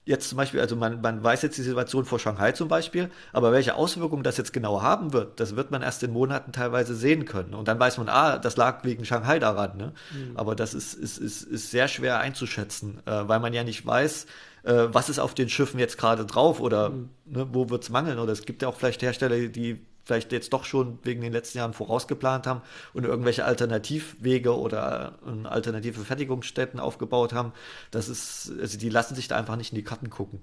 jetzt 0.05 0.29
zum 0.29 0.37
Beispiel, 0.37 0.59
also 0.59 0.75
man, 0.75 1.01
man 1.01 1.23
weiß 1.23 1.41
jetzt 1.41 1.57
die 1.57 1.63
Situation 1.63 2.05
vor 2.05 2.19
Shanghai 2.19 2.51
zum 2.51 2.67
Beispiel, 2.67 3.09
aber 3.33 3.51
welche 3.51 3.75
Auswirkungen 3.75 4.23
das 4.23 4.37
jetzt 4.37 4.53
genau 4.53 4.81
haben 4.81 5.13
wird, 5.13 5.39
das 5.39 5.55
wird 5.55 5.71
man 5.71 5.81
erst 5.81 6.03
in 6.03 6.11
Monaten 6.11 6.51
teilweise 6.51 6.95
sehen 6.95 7.25
können. 7.25 7.55
Und 7.55 7.67
dann 7.67 7.79
weiß 7.79 7.97
man, 7.97 8.07
ah, 8.07 8.37
das 8.37 8.55
lag 8.55 8.83
wegen 8.83 9.03
Shanghai 9.03 9.39
daran. 9.39 9.77
Ne? 9.77 9.93
Mhm. 10.13 10.37
Aber 10.37 10.55
das 10.55 10.73
ist, 10.73 10.93
ist, 10.93 11.17
ist, 11.17 11.43
ist 11.43 11.71
sehr 11.71 11.87
schwer 11.87 12.19
einzuschätzen, 12.19 12.99
äh, 13.05 13.27
weil 13.27 13.39
man 13.39 13.53
ja 13.53 13.63
nicht 13.63 13.85
weiß, 13.85 14.27
äh, 14.63 14.73
was 14.91 15.09
ist 15.09 15.19
auf 15.19 15.33
den 15.33 15.49
Schiffen 15.49 15.79
jetzt 15.79 15.97
gerade 15.97 16.25
drauf 16.25 16.59
oder 16.59 16.91
mhm. 16.91 17.09
ne, 17.25 17.47
wo 17.51 17.69
wird 17.69 17.83
es 17.83 17.89
mangeln. 17.89 18.19
Oder 18.19 18.31
es 18.31 18.45
gibt 18.45 18.61
ja 18.61 18.67
auch 18.67 18.75
vielleicht 18.75 19.01
Hersteller, 19.01 19.47
die 19.47 19.81
vielleicht 20.05 20.31
jetzt 20.31 20.53
doch 20.53 20.63
schon 20.63 20.99
wegen 21.03 21.21
den 21.21 21.33
letzten 21.33 21.57
Jahren 21.57 21.73
vorausgeplant 21.73 22.47
haben 22.47 22.61
und 22.93 23.03
irgendwelche 23.03 23.43
Alternativwege 23.43 24.57
oder 24.57 25.19
äh, 25.25 25.47
alternative 25.47 26.05
Fertigungsstätten 26.05 26.79
aufgebaut 26.79 27.33
haben. 27.33 27.51
Das 27.91 28.07
ist, 28.07 28.51
also 28.61 28.77
die 28.77 28.89
lassen 28.89 29.15
sich 29.15 29.27
da 29.27 29.35
einfach 29.35 29.55
nicht 29.55 29.71
in 29.71 29.75
die 29.75 29.83
Karten 29.83 30.09
gucken. 30.09 30.39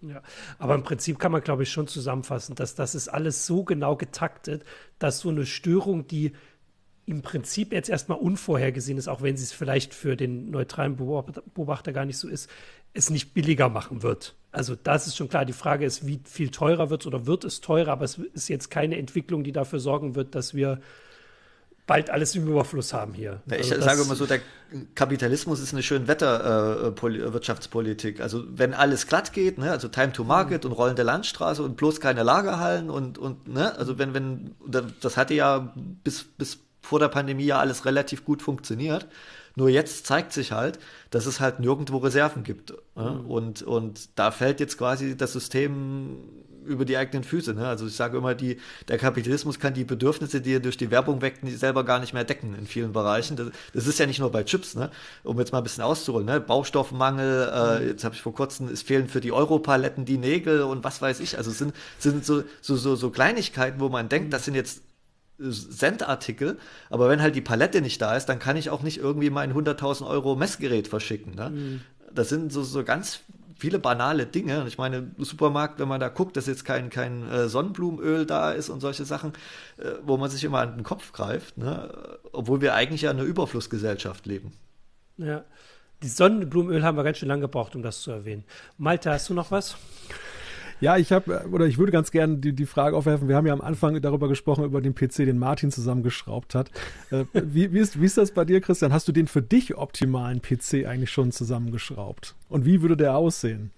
Ja, 0.00 0.22
aber 0.58 0.76
im 0.76 0.84
Prinzip 0.84 1.18
kann 1.18 1.32
man, 1.32 1.40
glaube 1.40 1.64
ich, 1.64 1.72
schon 1.72 1.88
zusammenfassen, 1.88 2.54
dass 2.54 2.76
das 2.76 2.94
ist 2.94 3.08
alles 3.08 3.46
so 3.46 3.64
genau 3.64 3.96
getaktet, 3.96 4.64
dass 5.00 5.18
so 5.18 5.28
eine 5.28 5.44
Störung, 5.44 6.06
die 6.06 6.32
im 7.04 7.22
Prinzip 7.22 7.72
jetzt 7.72 7.88
erstmal 7.88 8.18
unvorhergesehen 8.18 8.98
ist, 8.98 9.08
auch 9.08 9.22
wenn 9.22 9.36
sie 9.36 9.44
es 9.44 9.52
vielleicht 9.52 9.94
für 9.94 10.14
den 10.14 10.50
neutralen 10.50 10.96
Beobachter 10.96 11.92
gar 11.92 12.04
nicht 12.04 12.18
so 12.18 12.28
ist, 12.28 12.50
es 12.98 13.10
nicht 13.10 13.34
billiger 13.34 13.68
machen 13.68 14.02
wird. 14.02 14.34
Also 14.50 14.74
das 14.74 15.06
ist 15.06 15.16
schon 15.16 15.28
klar. 15.28 15.44
Die 15.44 15.52
Frage 15.52 15.84
ist, 15.84 16.06
wie 16.06 16.20
viel 16.24 16.50
teurer 16.50 16.90
wird 16.90 17.02
es 17.02 17.06
oder 17.06 17.26
wird 17.26 17.44
es 17.44 17.60
teurer, 17.60 17.92
aber 17.92 18.04
es 18.04 18.18
ist 18.18 18.48
jetzt 18.48 18.70
keine 18.70 18.98
Entwicklung, 18.98 19.44
die 19.44 19.52
dafür 19.52 19.78
sorgen 19.78 20.14
wird, 20.14 20.34
dass 20.34 20.54
wir 20.54 20.80
bald 21.86 22.10
alles 22.10 22.34
im 22.34 22.46
Überfluss 22.46 22.92
haben 22.92 23.14
hier. 23.14 23.40
Ja, 23.46 23.56
ich 23.56 23.72
also 23.72 23.82
sage 23.82 24.02
immer 24.02 24.14
so, 24.14 24.26
der 24.26 24.40
Kapitalismus 24.94 25.58
ist 25.58 25.72
eine 25.72 25.82
schöne 25.82 26.06
Wetterwirtschaftspolitik. 26.06 28.20
Äh, 28.20 28.22
also 28.22 28.44
wenn 28.48 28.74
alles 28.74 29.06
glatt 29.06 29.32
geht, 29.32 29.58
ne, 29.58 29.70
also 29.70 29.88
Time 29.88 30.12
to 30.12 30.22
Market 30.22 30.64
mhm. 30.64 30.70
und 30.70 30.76
rollende 30.76 31.02
Landstraße 31.02 31.62
und 31.62 31.76
bloß 31.76 32.00
keine 32.00 32.22
Lagerhallen 32.22 32.90
und, 32.90 33.18
und 33.18 33.48
ne, 33.48 33.74
also 33.76 33.98
wenn, 33.98 34.12
wenn, 34.12 34.54
das 35.00 35.16
hatte 35.16 35.34
ja 35.34 35.74
bis, 36.04 36.24
bis 36.24 36.58
vor 36.82 37.00
der 37.00 37.08
Pandemie 37.08 37.46
ja 37.46 37.58
alles 37.58 37.86
relativ 37.86 38.24
gut 38.24 38.42
funktioniert. 38.42 39.08
Nur 39.58 39.68
jetzt 39.68 40.06
zeigt 40.06 40.32
sich 40.32 40.52
halt, 40.52 40.78
dass 41.10 41.26
es 41.26 41.40
halt 41.40 41.58
nirgendwo 41.58 41.96
Reserven 41.96 42.44
gibt. 42.44 42.72
Mhm. 42.94 43.26
Und, 43.26 43.62
und 43.62 44.08
da 44.14 44.30
fällt 44.30 44.60
jetzt 44.60 44.78
quasi 44.78 45.16
das 45.16 45.32
System 45.32 46.18
über 46.64 46.84
die 46.84 46.96
eigenen 46.96 47.24
Füße. 47.24 47.54
Ne? 47.54 47.66
Also 47.66 47.88
ich 47.88 47.96
sage 47.96 48.18
immer, 48.18 48.36
die, 48.36 48.58
der 48.86 48.98
Kapitalismus 48.98 49.58
kann 49.58 49.74
die 49.74 49.82
Bedürfnisse, 49.82 50.40
die 50.40 50.54
er 50.54 50.60
durch 50.60 50.76
die 50.76 50.92
Werbung 50.92 51.22
weckt, 51.22 51.40
selber 51.58 51.82
gar 51.82 51.98
nicht 51.98 52.12
mehr 52.12 52.22
decken 52.22 52.54
in 52.56 52.68
vielen 52.68 52.92
Bereichen. 52.92 53.36
Das, 53.36 53.48
das 53.74 53.86
ist 53.88 53.98
ja 53.98 54.06
nicht 54.06 54.20
nur 54.20 54.30
bei 54.30 54.44
Chips, 54.44 54.76
ne? 54.76 54.90
um 55.24 55.36
jetzt 55.40 55.50
mal 55.50 55.58
ein 55.58 55.64
bisschen 55.64 55.82
auszuholen. 55.82 56.26
Ne? 56.26 56.38
Baustoffmangel, 56.38 57.50
äh, 57.52 57.80
mhm. 57.80 57.88
jetzt 57.88 58.04
habe 58.04 58.14
ich 58.14 58.22
vor 58.22 58.34
kurzem, 58.34 58.68
es 58.68 58.82
fehlen 58.82 59.08
für 59.08 59.20
die 59.20 59.32
Europaletten 59.32 60.04
die 60.04 60.18
Nägel 60.18 60.62
und 60.62 60.84
was 60.84 61.02
weiß 61.02 61.18
ich. 61.18 61.36
Also 61.36 61.50
es 61.50 61.58
sind, 61.58 61.74
sind 61.98 62.24
so, 62.24 62.44
so, 62.60 62.76
so, 62.76 62.94
so 62.94 63.10
Kleinigkeiten, 63.10 63.80
wo 63.80 63.88
man 63.88 64.08
denkt, 64.08 64.32
das 64.32 64.44
sind 64.44 64.54
jetzt 64.54 64.82
Sendartikel, 65.38 66.58
aber 66.90 67.08
wenn 67.08 67.22
halt 67.22 67.36
die 67.36 67.40
Palette 67.40 67.80
nicht 67.80 68.02
da 68.02 68.16
ist, 68.16 68.26
dann 68.26 68.38
kann 68.38 68.56
ich 68.56 68.70
auch 68.70 68.82
nicht 68.82 68.98
irgendwie 68.98 69.30
mein 69.30 69.54
100.000 69.54 70.06
Euro 70.06 70.36
Messgerät 70.36 70.88
verschicken. 70.88 71.34
Ne? 71.34 71.50
Mhm. 71.50 71.80
Das 72.12 72.28
sind 72.28 72.52
so, 72.52 72.62
so 72.62 72.82
ganz 72.84 73.20
viele 73.58 73.78
banale 73.78 74.26
Dinge. 74.26 74.64
Ich 74.68 74.78
meine, 74.78 75.10
Supermarkt, 75.18 75.78
wenn 75.78 75.88
man 75.88 76.00
da 76.00 76.08
guckt, 76.08 76.36
dass 76.36 76.46
jetzt 76.46 76.64
kein, 76.64 76.90
kein 76.90 77.28
äh, 77.28 77.48
Sonnenblumenöl 77.48 78.24
da 78.26 78.52
ist 78.52 78.68
und 78.68 78.80
solche 78.80 79.04
Sachen, 79.04 79.32
äh, 79.78 79.92
wo 80.02 80.16
man 80.16 80.30
sich 80.30 80.44
immer 80.44 80.60
an 80.60 80.76
den 80.76 80.84
Kopf 80.84 81.12
greift, 81.12 81.58
ne? 81.58 82.18
obwohl 82.32 82.60
wir 82.60 82.74
eigentlich 82.74 83.02
ja 83.02 83.10
in 83.10 83.18
einer 83.18 83.26
Überflussgesellschaft 83.26 84.26
leben. 84.26 84.52
Ja, 85.18 85.44
die 86.02 86.08
Sonnenblumenöl 86.08 86.84
haben 86.84 86.96
wir 86.96 87.02
ganz 87.02 87.18
schön 87.18 87.28
lange 87.28 87.42
gebraucht, 87.42 87.74
um 87.74 87.82
das 87.82 88.02
zu 88.02 88.12
erwähnen. 88.12 88.44
Malte, 88.76 89.10
hast 89.10 89.28
du 89.28 89.34
noch 89.34 89.50
was? 89.50 89.76
Ja, 90.80 90.96
ich 90.96 91.10
habe, 91.12 91.48
oder 91.50 91.66
ich 91.66 91.78
würde 91.78 91.90
ganz 91.90 92.10
gerne 92.10 92.36
die, 92.36 92.52
die 92.52 92.66
Frage 92.66 92.96
aufwerfen. 92.96 93.28
Wir 93.28 93.36
haben 93.36 93.46
ja 93.46 93.52
am 93.52 93.60
Anfang 93.60 94.00
darüber 94.00 94.28
gesprochen, 94.28 94.64
über 94.64 94.80
den 94.80 94.94
PC, 94.94 95.16
den 95.18 95.38
Martin 95.38 95.72
zusammengeschraubt 95.72 96.54
hat. 96.54 96.70
Äh, 97.10 97.24
wie, 97.32 97.72
wie, 97.72 97.78
ist, 97.78 98.00
wie 98.00 98.04
ist 98.04 98.16
das 98.16 98.30
bei 98.30 98.44
dir, 98.44 98.60
Christian? 98.60 98.92
Hast 98.92 99.08
du 99.08 99.12
den 99.12 99.26
für 99.26 99.42
dich 99.42 99.76
optimalen 99.76 100.40
PC 100.40 100.86
eigentlich 100.86 101.10
schon 101.10 101.32
zusammengeschraubt? 101.32 102.36
Und 102.48 102.64
wie 102.64 102.80
würde 102.82 102.96
der 102.96 103.16
aussehen? 103.16 103.72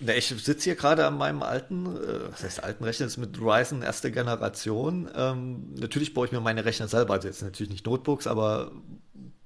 Na, 0.00 0.14
ich 0.14 0.26
sitze 0.26 0.64
hier 0.64 0.74
gerade 0.74 1.06
an 1.06 1.16
meinem 1.18 1.42
alten, 1.42 1.86
äh, 1.86 2.30
was 2.30 2.42
heißt 2.42 2.64
alten 2.64 2.84
Rechner, 2.84 3.06
das 3.06 3.12
ist 3.12 3.18
mit 3.18 3.40
Ryzen 3.40 3.82
erste 3.82 4.10
Generation. 4.10 5.08
Ähm, 5.14 5.74
natürlich 5.78 6.14
baue 6.14 6.26
ich 6.26 6.32
mir 6.32 6.40
meine 6.40 6.64
Rechner 6.64 6.88
selber, 6.88 7.14
also 7.14 7.28
jetzt 7.28 7.42
natürlich 7.42 7.70
nicht 7.70 7.86
Notebooks, 7.86 8.26
aber 8.26 8.72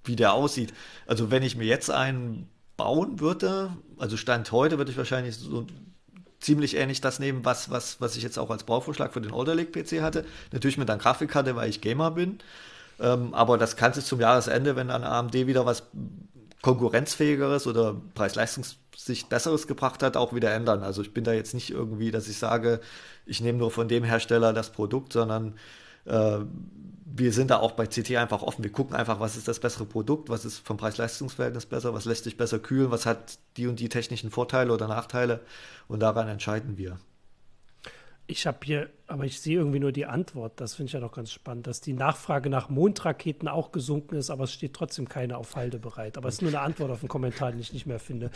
wie 0.04 0.16
der 0.16 0.32
aussieht. 0.32 0.72
Also 1.06 1.30
wenn 1.30 1.42
ich 1.42 1.56
mir 1.56 1.64
jetzt 1.64 1.90
einen 1.90 2.48
bauen 2.76 3.20
würde, 3.20 3.76
also 3.98 4.16
Stand 4.16 4.50
heute, 4.52 4.78
würde 4.78 4.90
ich 4.90 4.96
wahrscheinlich 4.96 5.36
so 5.36 5.66
ziemlich 6.44 6.76
ähnlich 6.76 7.00
das 7.00 7.18
nehmen, 7.18 7.44
was, 7.44 7.70
was, 7.70 8.00
was 8.00 8.16
ich 8.16 8.22
jetzt 8.22 8.38
auch 8.38 8.50
als 8.50 8.64
Bauvorschlag 8.64 9.12
für 9.12 9.20
den 9.20 9.32
Older 9.32 9.54
Lake 9.54 9.72
PC 9.72 10.02
hatte. 10.02 10.24
Natürlich 10.52 10.78
mit 10.78 10.90
einer 10.90 11.00
Grafikkarte, 11.00 11.56
weil 11.56 11.70
ich 11.70 11.80
Gamer 11.80 12.10
bin. 12.10 12.38
Ähm, 13.00 13.34
aber 13.34 13.58
das 13.58 13.76
kann 13.76 13.92
sich 13.92 14.04
zum 14.04 14.20
Jahresende, 14.20 14.76
wenn 14.76 14.88
dann 14.88 15.04
AMD 15.04 15.34
wieder 15.34 15.66
was 15.66 15.84
konkurrenzfähigeres 16.62 17.66
oder 17.66 17.96
Preis-Leistungssicht 18.14 19.28
besseres 19.28 19.66
gebracht 19.66 20.02
hat, 20.02 20.16
auch 20.16 20.34
wieder 20.34 20.52
ändern. 20.52 20.82
Also 20.82 21.02
ich 21.02 21.12
bin 21.12 21.24
da 21.24 21.32
jetzt 21.32 21.54
nicht 21.54 21.70
irgendwie, 21.70 22.10
dass 22.10 22.28
ich 22.28 22.38
sage, 22.38 22.80
ich 23.26 23.40
nehme 23.40 23.58
nur 23.58 23.70
von 23.70 23.88
dem 23.88 24.04
Hersteller 24.04 24.52
das 24.52 24.70
Produkt, 24.70 25.12
sondern 25.12 25.54
äh, 26.04 26.38
wir 27.16 27.32
sind 27.32 27.50
da 27.50 27.58
auch 27.58 27.72
bei 27.72 27.86
CT 27.86 28.16
einfach 28.16 28.42
offen. 28.42 28.64
Wir 28.64 28.72
gucken 28.72 28.96
einfach, 28.96 29.20
was 29.20 29.36
ist 29.36 29.46
das 29.46 29.60
bessere 29.60 29.84
Produkt, 29.84 30.28
was 30.28 30.44
ist 30.44 30.58
vom 30.58 30.76
Preis-Leistungs-Verhältnis 30.76 31.66
besser, 31.66 31.94
was 31.94 32.06
lässt 32.06 32.24
sich 32.24 32.36
besser 32.36 32.58
kühlen, 32.58 32.90
was 32.90 33.06
hat 33.06 33.38
die 33.56 33.68
und 33.68 33.78
die 33.78 33.88
technischen 33.88 34.30
Vorteile 34.30 34.72
oder 34.72 34.88
Nachteile 34.88 35.40
und 35.86 36.00
daran 36.00 36.28
entscheiden 36.28 36.76
wir. 36.76 36.98
Ich 38.26 38.46
habe 38.46 38.56
hier, 38.64 38.88
aber 39.06 39.24
ich 39.24 39.38
sehe 39.38 39.58
irgendwie 39.58 39.78
nur 39.78 39.92
die 39.92 40.06
Antwort. 40.06 40.58
Das 40.58 40.74
finde 40.74 40.88
ich 40.88 40.92
ja 40.94 41.00
doch 41.00 41.12
ganz 41.12 41.30
spannend, 41.30 41.66
dass 41.66 41.82
die 41.82 41.92
Nachfrage 41.92 42.48
nach 42.48 42.70
Mondraketen 42.70 43.48
auch 43.48 43.70
gesunken 43.70 44.16
ist, 44.16 44.30
aber 44.30 44.44
es 44.44 44.52
steht 44.52 44.72
trotzdem 44.72 45.10
keine 45.10 45.36
auf 45.36 45.56
Halde 45.56 45.78
bereit. 45.78 46.16
Aber 46.16 46.28
es 46.28 46.36
ist 46.36 46.42
nur 46.42 46.50
eine 46.50 46.60
Antwort 46.60 46.90
auf 46.90 47.00
einen 47.00 47.08
Kommentar, 47.08 47.50
den 47.50 47.60
ich 47.60 47.74
nicht 47.74 47.84
mehr 47.84 47.98
finde. 47.98 48.30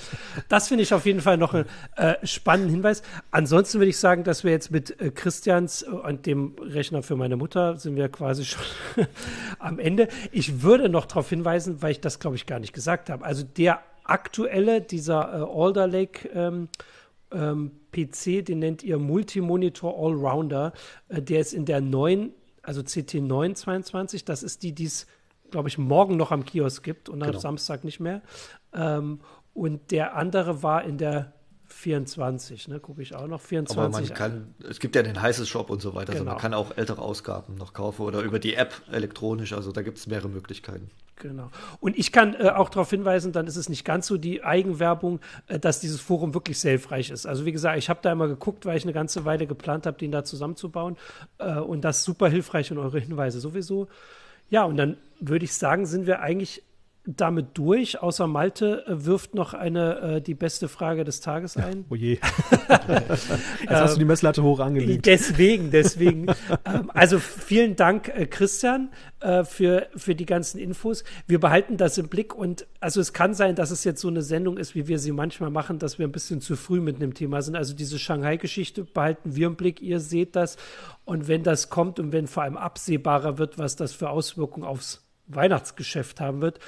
Das 0.51 0.69
finde 0.69 0.83
ich 0.83 0.93
auf 0.93 1.07
jeden 1.07 1.23
Fall 1.23 1.39
noch 1.39 1.55
einen 1.55 1.65
äh, 1.97 2.15
spannenden 2.27 2.71
Hinweis. 2.71 3.03
Ansonsten 3.31 3.79
würde 3.79 3.89
ich 3.89 3.97
sagen, 3.97 4.25
dass 4.25 4.45
wir 4.45 4.51
jetzt 4.51 4.71
mit 4.71 5.01
äh, 5.01 5.11
Christians 5.11 5.83
äh, 5.85 5.87
und 5.87 6.27
dem 6.27 6.57
Rechner 6.61 7.03
für 7.03 7.17
meine 7.17 7.37
Mutter 7.37 7.79
sind 7.79 7.97
wir 7.97 8.11
quasi 8.11 8.45
schon 8.45 8.63
am 9.59 9.79
Ende. 9.79 10.09
Ich 10.33 10.61
würde 10.61 10.91
noch 10.91 11.07
darauf 11.07 11.31
hinweisen, 11.31 11.81
weil 11.81 11.93
ich 11.93 12.01
das, 12.03 12.21
glaube 12.21 12.37
ich, 12.37 12.45
gar 12.45 12.61
nicht 12.61 12.75
gesagt 12.75 13.09
habe. 13.09 13.25
Also 13.25 13.43
der 13.43 13.81
aktuelle, 14.05 14.81
dieser 14.81 15.33
äh, 15.33 15.61
Alder 15.61 15.87
Lake 15.87 16.29
ähm, 16.29 16.69
ähm, 17.33 17.73
PC, 17.93 18.45
den 18.45 18.61
nennt 18.61 18.83
ihr 18.83 18.99
Multimonitor 18.99 19.95
Allrounder. 19.99 20.73
Äh, 21.09 21.23
der 21.23 21.41
ist 21.41 21.53
in 21.53 21.65
der 21.65 21.81
neuen, 21.81 22.33
also 22.63 22.81
CT922. 22.81 24.25
Das 24.25 24.43
ist 24.43 24.63
die, 24.63 24.73
die 24.73 24.85
es, 24.85 25.07
glaube 25.51 25.69
ich, 25.69 25.79
morgen 25.79 26.17
noch 26.17 26.33
am 26.33 26.45
Kiosk 26.45 26.83
gibt 26.83 27.09
und 27.09 27.23
am 27.23 27.29
genau. 27.31 27.41
Samstag 27.41 27.85
nicht 27.85 28.01
mehr. 28.01 28.23
Ähm, 28.73 29.21
und 29.55 29.91
der 29.91 30.17
andere 30.17 30.63
war 30.63 30.85
in 30.85 30.99
der 30.99 31.33
24, 31.69 32.69
ne, 32.69 32.81
gucke 32.81 33.03
ich 33.03 33.15
auch 33.15 33.27
noch. 33.27 33.41
24. 33.41 33.79
Aber 33.79 33.91
man 33.91 34.09
kann, 34.15 34.55
es 34.69 34.81
gibt 34.81 34.97
ja 34.97 35.03
den 35.03 35.21
heißes 35.21 35.49
Shop 35.49 35.71
und 35.71 35.83
so 35.83 35.95
weiter, 35.95 36.13
genau. 36.13 36.21
also 36.21 36.25
man 36.25 36.35
genau. 36.37 36.41
kann 36.41 36.55
auch 36.55 36.77
ältere 36.77 37.03
Ausgaben 37.03 37.55
noch 37.57 37.73
kaufen 37.73 38.03
oder 38.03 38.23
über 38.23 38.39
die 38.39 38.55
App 38.55 38.83
elektronisch, 38.91 39.53
also 39.53 39.71
da 39.71 39.83
gibt 39.83 39.99
es 39.99 40.07
mehrere 40.07 40.29
Möglichkeiten. 40.29 40.89
Genau. 41.19 41.51
Und 41.81 41.99
ich 41.99 42.13
kann 42.13 42.35
äh, 42.35 42.51
auch 42.51 42.69
darauf 42.69 42.91
hinweisen, 42.91 43.33
dann 43.33 43.47
ist 43.47 43.57
es 43.57 43.69
nicht 43.69 43.85
ganz 43.85 44.07
so 44.07 44.17
die 44.17 44.45
Eigenwerbung, 44.45 45.21
äh, 45.49 45.59
dass 45.59 45.81
dieses 45.81 46.01
Forum 46.01 46.35
wirklich 46.35 46.59
sehr 46.59 46.73
hilfreich 46.73 47.11
ist. 47.11 47.27
Also 47.27 47.45
wie 47.45 47.53
gesagt, 47.53 47.79
ich 47.79 47.89
habe 47.89 48.01
da 48.03 48.13
immer 48.13 48.29
geguckt, 48.29 48.67
weil 48.67 48.77
ich 48.77 48.85
eine 48.85 48.93
ganze 48.93 49.25
Weile 49.25 49.47
geplant 49.47 49.87
habe, 49.87 49.99
den 49.99 50.13
da 50.13 50.25
zusammenzubauen. 50.25 50.97
Äh, 51.39 51.59
und 51.59 51.83
das 51.83 51.99
ist 51.99 52.05
super 52.05 52.29
hilfreich 52.29 52.71
und 52.71 52.79
eure 52.79 53.01
Hinweise 53.01 53.41
sowieso. 53.41 53.89
Ja, 54.51 54.65
und 54.65 54.77
dann 54.77 54.97
würde 55.21 55.45
ich 55.45 55.55
sagen, 55.55 55.87
sind 55.87 56.07
wir 56.07 56.21
eigentlich 56.21 56.63
damit 57.05 57.57
durch, 57.57 58.03
außer 58.03 58.27
Malte 58.27 58.85
äh, 58.87 59.07
wirft 59.07 59.35
noch 59.35 59.55
eine 59.55 59.99
äh, 60.01 60.21
die 60.21 60.35
beste 60.35 60.69
Frage 60.69 61.05
des 61.05 61.21
Tages 61.21 61.57
ein. 61.57 61.85
Oh 61.89 61.95
je. 61.95 62.19
Jetzt 62.69 63.71
hast 63.71 63.95
du 63.95 63.99
die 63.99 64.05
Messlatte 64.05 64.43
hoch 64.43 64.61
angelegt. 64.61 65.07
Deswegen, 65.07 65.71
deswegen. 65.71 66.27
ähm, 66.65 66.91
also 66.95 67.19
vielen 67.19 67.77
Dank, 67.77 68.09
äh, 68.09 68.27
Christian, 68.27 68.91
äh, 69.21 69.45
für, 69.45 69.89
für 69.97 70.15
die 70.15 70.27
ganzen 70.27 70.59
Infos. 70.59 71.05
Wir 71.27 71.41
behalten 71.41 71.77
das 71.77 71.99
im 71.99 72.09
Blick 72.09 72.35
und 72.35 72.67
also 72.81 73.01
es 73.01 73.13
kann 73.13 73.35
sein, 73.35 73.55
dass 73.55 73.71
es 73.71 73.85
jetzt 73.85 74.01
so 74.01 74.09
eine 74.09 74.23
Sendung 74.23 74.59
ist, 74.59 74.75
wie 74.75 74.89
wir 74.89 74.99
sie 74.99 75.13
manchmal 75.13 75.51
machen, 75.51 75.79
dass 75.79 75.99
wir 75.99 76.07
ein 76.07 76.13
bisschen 76.13 76.41
zu 76.41 76.57
früh 76.57 76.81
mit 76.81 76.97
einem 76.97 77.15
Thema 77.15 77.43
sind. 77.43 77.57
Also 77.57 77.75
diese 77.75 77.99
Shanghai-Geschichte 77.99 78.85
behalten 78.85 79.35
wir 79.37 79.47
im 79.47 79.57
Blick, 79.57 79.81
ihr 79.81 80.01
seht 80.01 80.37
das. 80.37 80.57
Und 81.05 81.29
wenn 81.29 81.43
das 81.43 81.71
kommt 81.71 81.99
und 81.99 82.13
wenn 82.13 82.27
vor 82.27 82.43
allem 82.43 82.57
absehbarer 82.57 83.39
wird, 83.39 83.59
was 83.59 83.77
das 83.77 83.93
für 83.93 84.11
Auswirkungen 84.11 84.67
aufs 84.67 85.05
Weihnachtsgeschäft 85.27 86.21
haben 86.21 86.41
wird, 86.41 86.59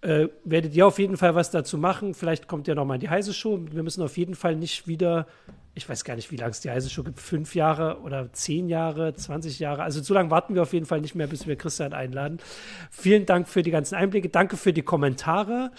äh, 0.00 0.28
werdet 0.44 0.74
ihr 0.74 0.86
auf 0.86 0.98
jeden 0.98 1.16
Fall 1.16 1.34
was 1.34 1.50
dazu 1.50 1.76
machen. 1.76 2.14
Vielleicht 2.14 2.46
kommt 2.46 2.68
ja 2.68 2.74
noch 2.74 2.84
mal 2.84 2.98
die 2.98 3.08
heiße 3.08 3.34
Show. 3.34 3.58
Wir 3.70 3.82
müssen 3.82 4.02
auf 4.02 4.16
jeden 4.16 4.36
Fall 4.36 4.54
nicht 4.54 4.86
wieder, 4.86 5.26
ich 5.74 5.88
weiß 5.88 6.04
gar 6.04 6.14
nicht, 6.14 6.30
wie 6.30 6.36
lange 6.36 6.52
es 6.52 6.60
die 6.60 6.70
heiße 6.70 6.88
Show 6.88 7.02
gibt, 7.02 7.18
fünf 7.18 7.54
Jahre 7.54 8.00
oder 8.00 8.32
zehn 8.32 8.68
Jahre, 8.68 9.14
20 9.14 9.58
Jahre. 9.58 9.82
Also 9.82 10.00
so 10.02 10.14
lange 10.14 10.30
warten 10.30 10.54
wir 10.54 10.62
auf 10.62 10.72
jeden 10.72 10.86
Fall 10.86 11.00
nicht 11.00 11.14
mehr, 11.14 11.26
bis 11.26 11.46
wir 11.46 11.56
Christian 11.56 11.92
einladen. 11.92 12.38
Vielen 12.90 13.26
Dank 13.26 13.48
für 13.48 13.62
die 13.62 13.72
ganzen 13.72 13.96
Einblicke. 13.96 14.28
Danke 14.28 14.56
für 14.56 14.72
die 14.72 14.82
Kommentare. 14.82 15.72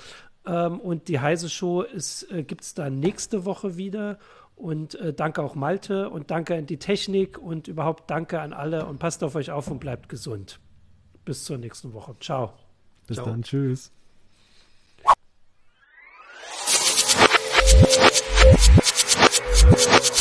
Ähm, 0.46 0.80
und 0.80 1.08
die 1.08 1.20
heiße 1.20 1.50
Show 1.50 1.84
äh, 1.84 2.44
gibt 2.44 2.62
es 2.62 2.74
dann 2.74 2.96
nächste 3.00 3.46
Woche 3.46 3.78
wieder. 3.78 4.20
Und 4.56 4.96
äh, 4.96 5.14
danke 5.14 5.42
auch 5.42 5.56
Malte 5.56 6.10
und 6.10 6.32
danke 6.32 6.58
an 6.58 6.66
die 6.66 6.80
Technik 6.80 7.38
und 7.38 7.70
überhaupt 7.70 8.12
danke 8.12 8.42
an 8.42 8.52
alle 8.52 8.86
und 8.86 9.00
passt 9.00 9.24
auf 9.24 9.36
euch 9.36 9.52
auf 9.52 9.72
und 9.72 9.80
bleibt 9.80 10.10
gesund. 10.10 10.60
Bis 11.24 11.46
zur 11.46 11.58
nächsten 11.58 11.94
Woche. 11.94 12.18
Ciao. 12.20 12.52
Bis 13.08 13.16
Ciao. 13.16 13.28
dann. 13.28 13.44
Tschüss. 13.44 13.94
Thank 18.62 20.14
you. 20.14 20.19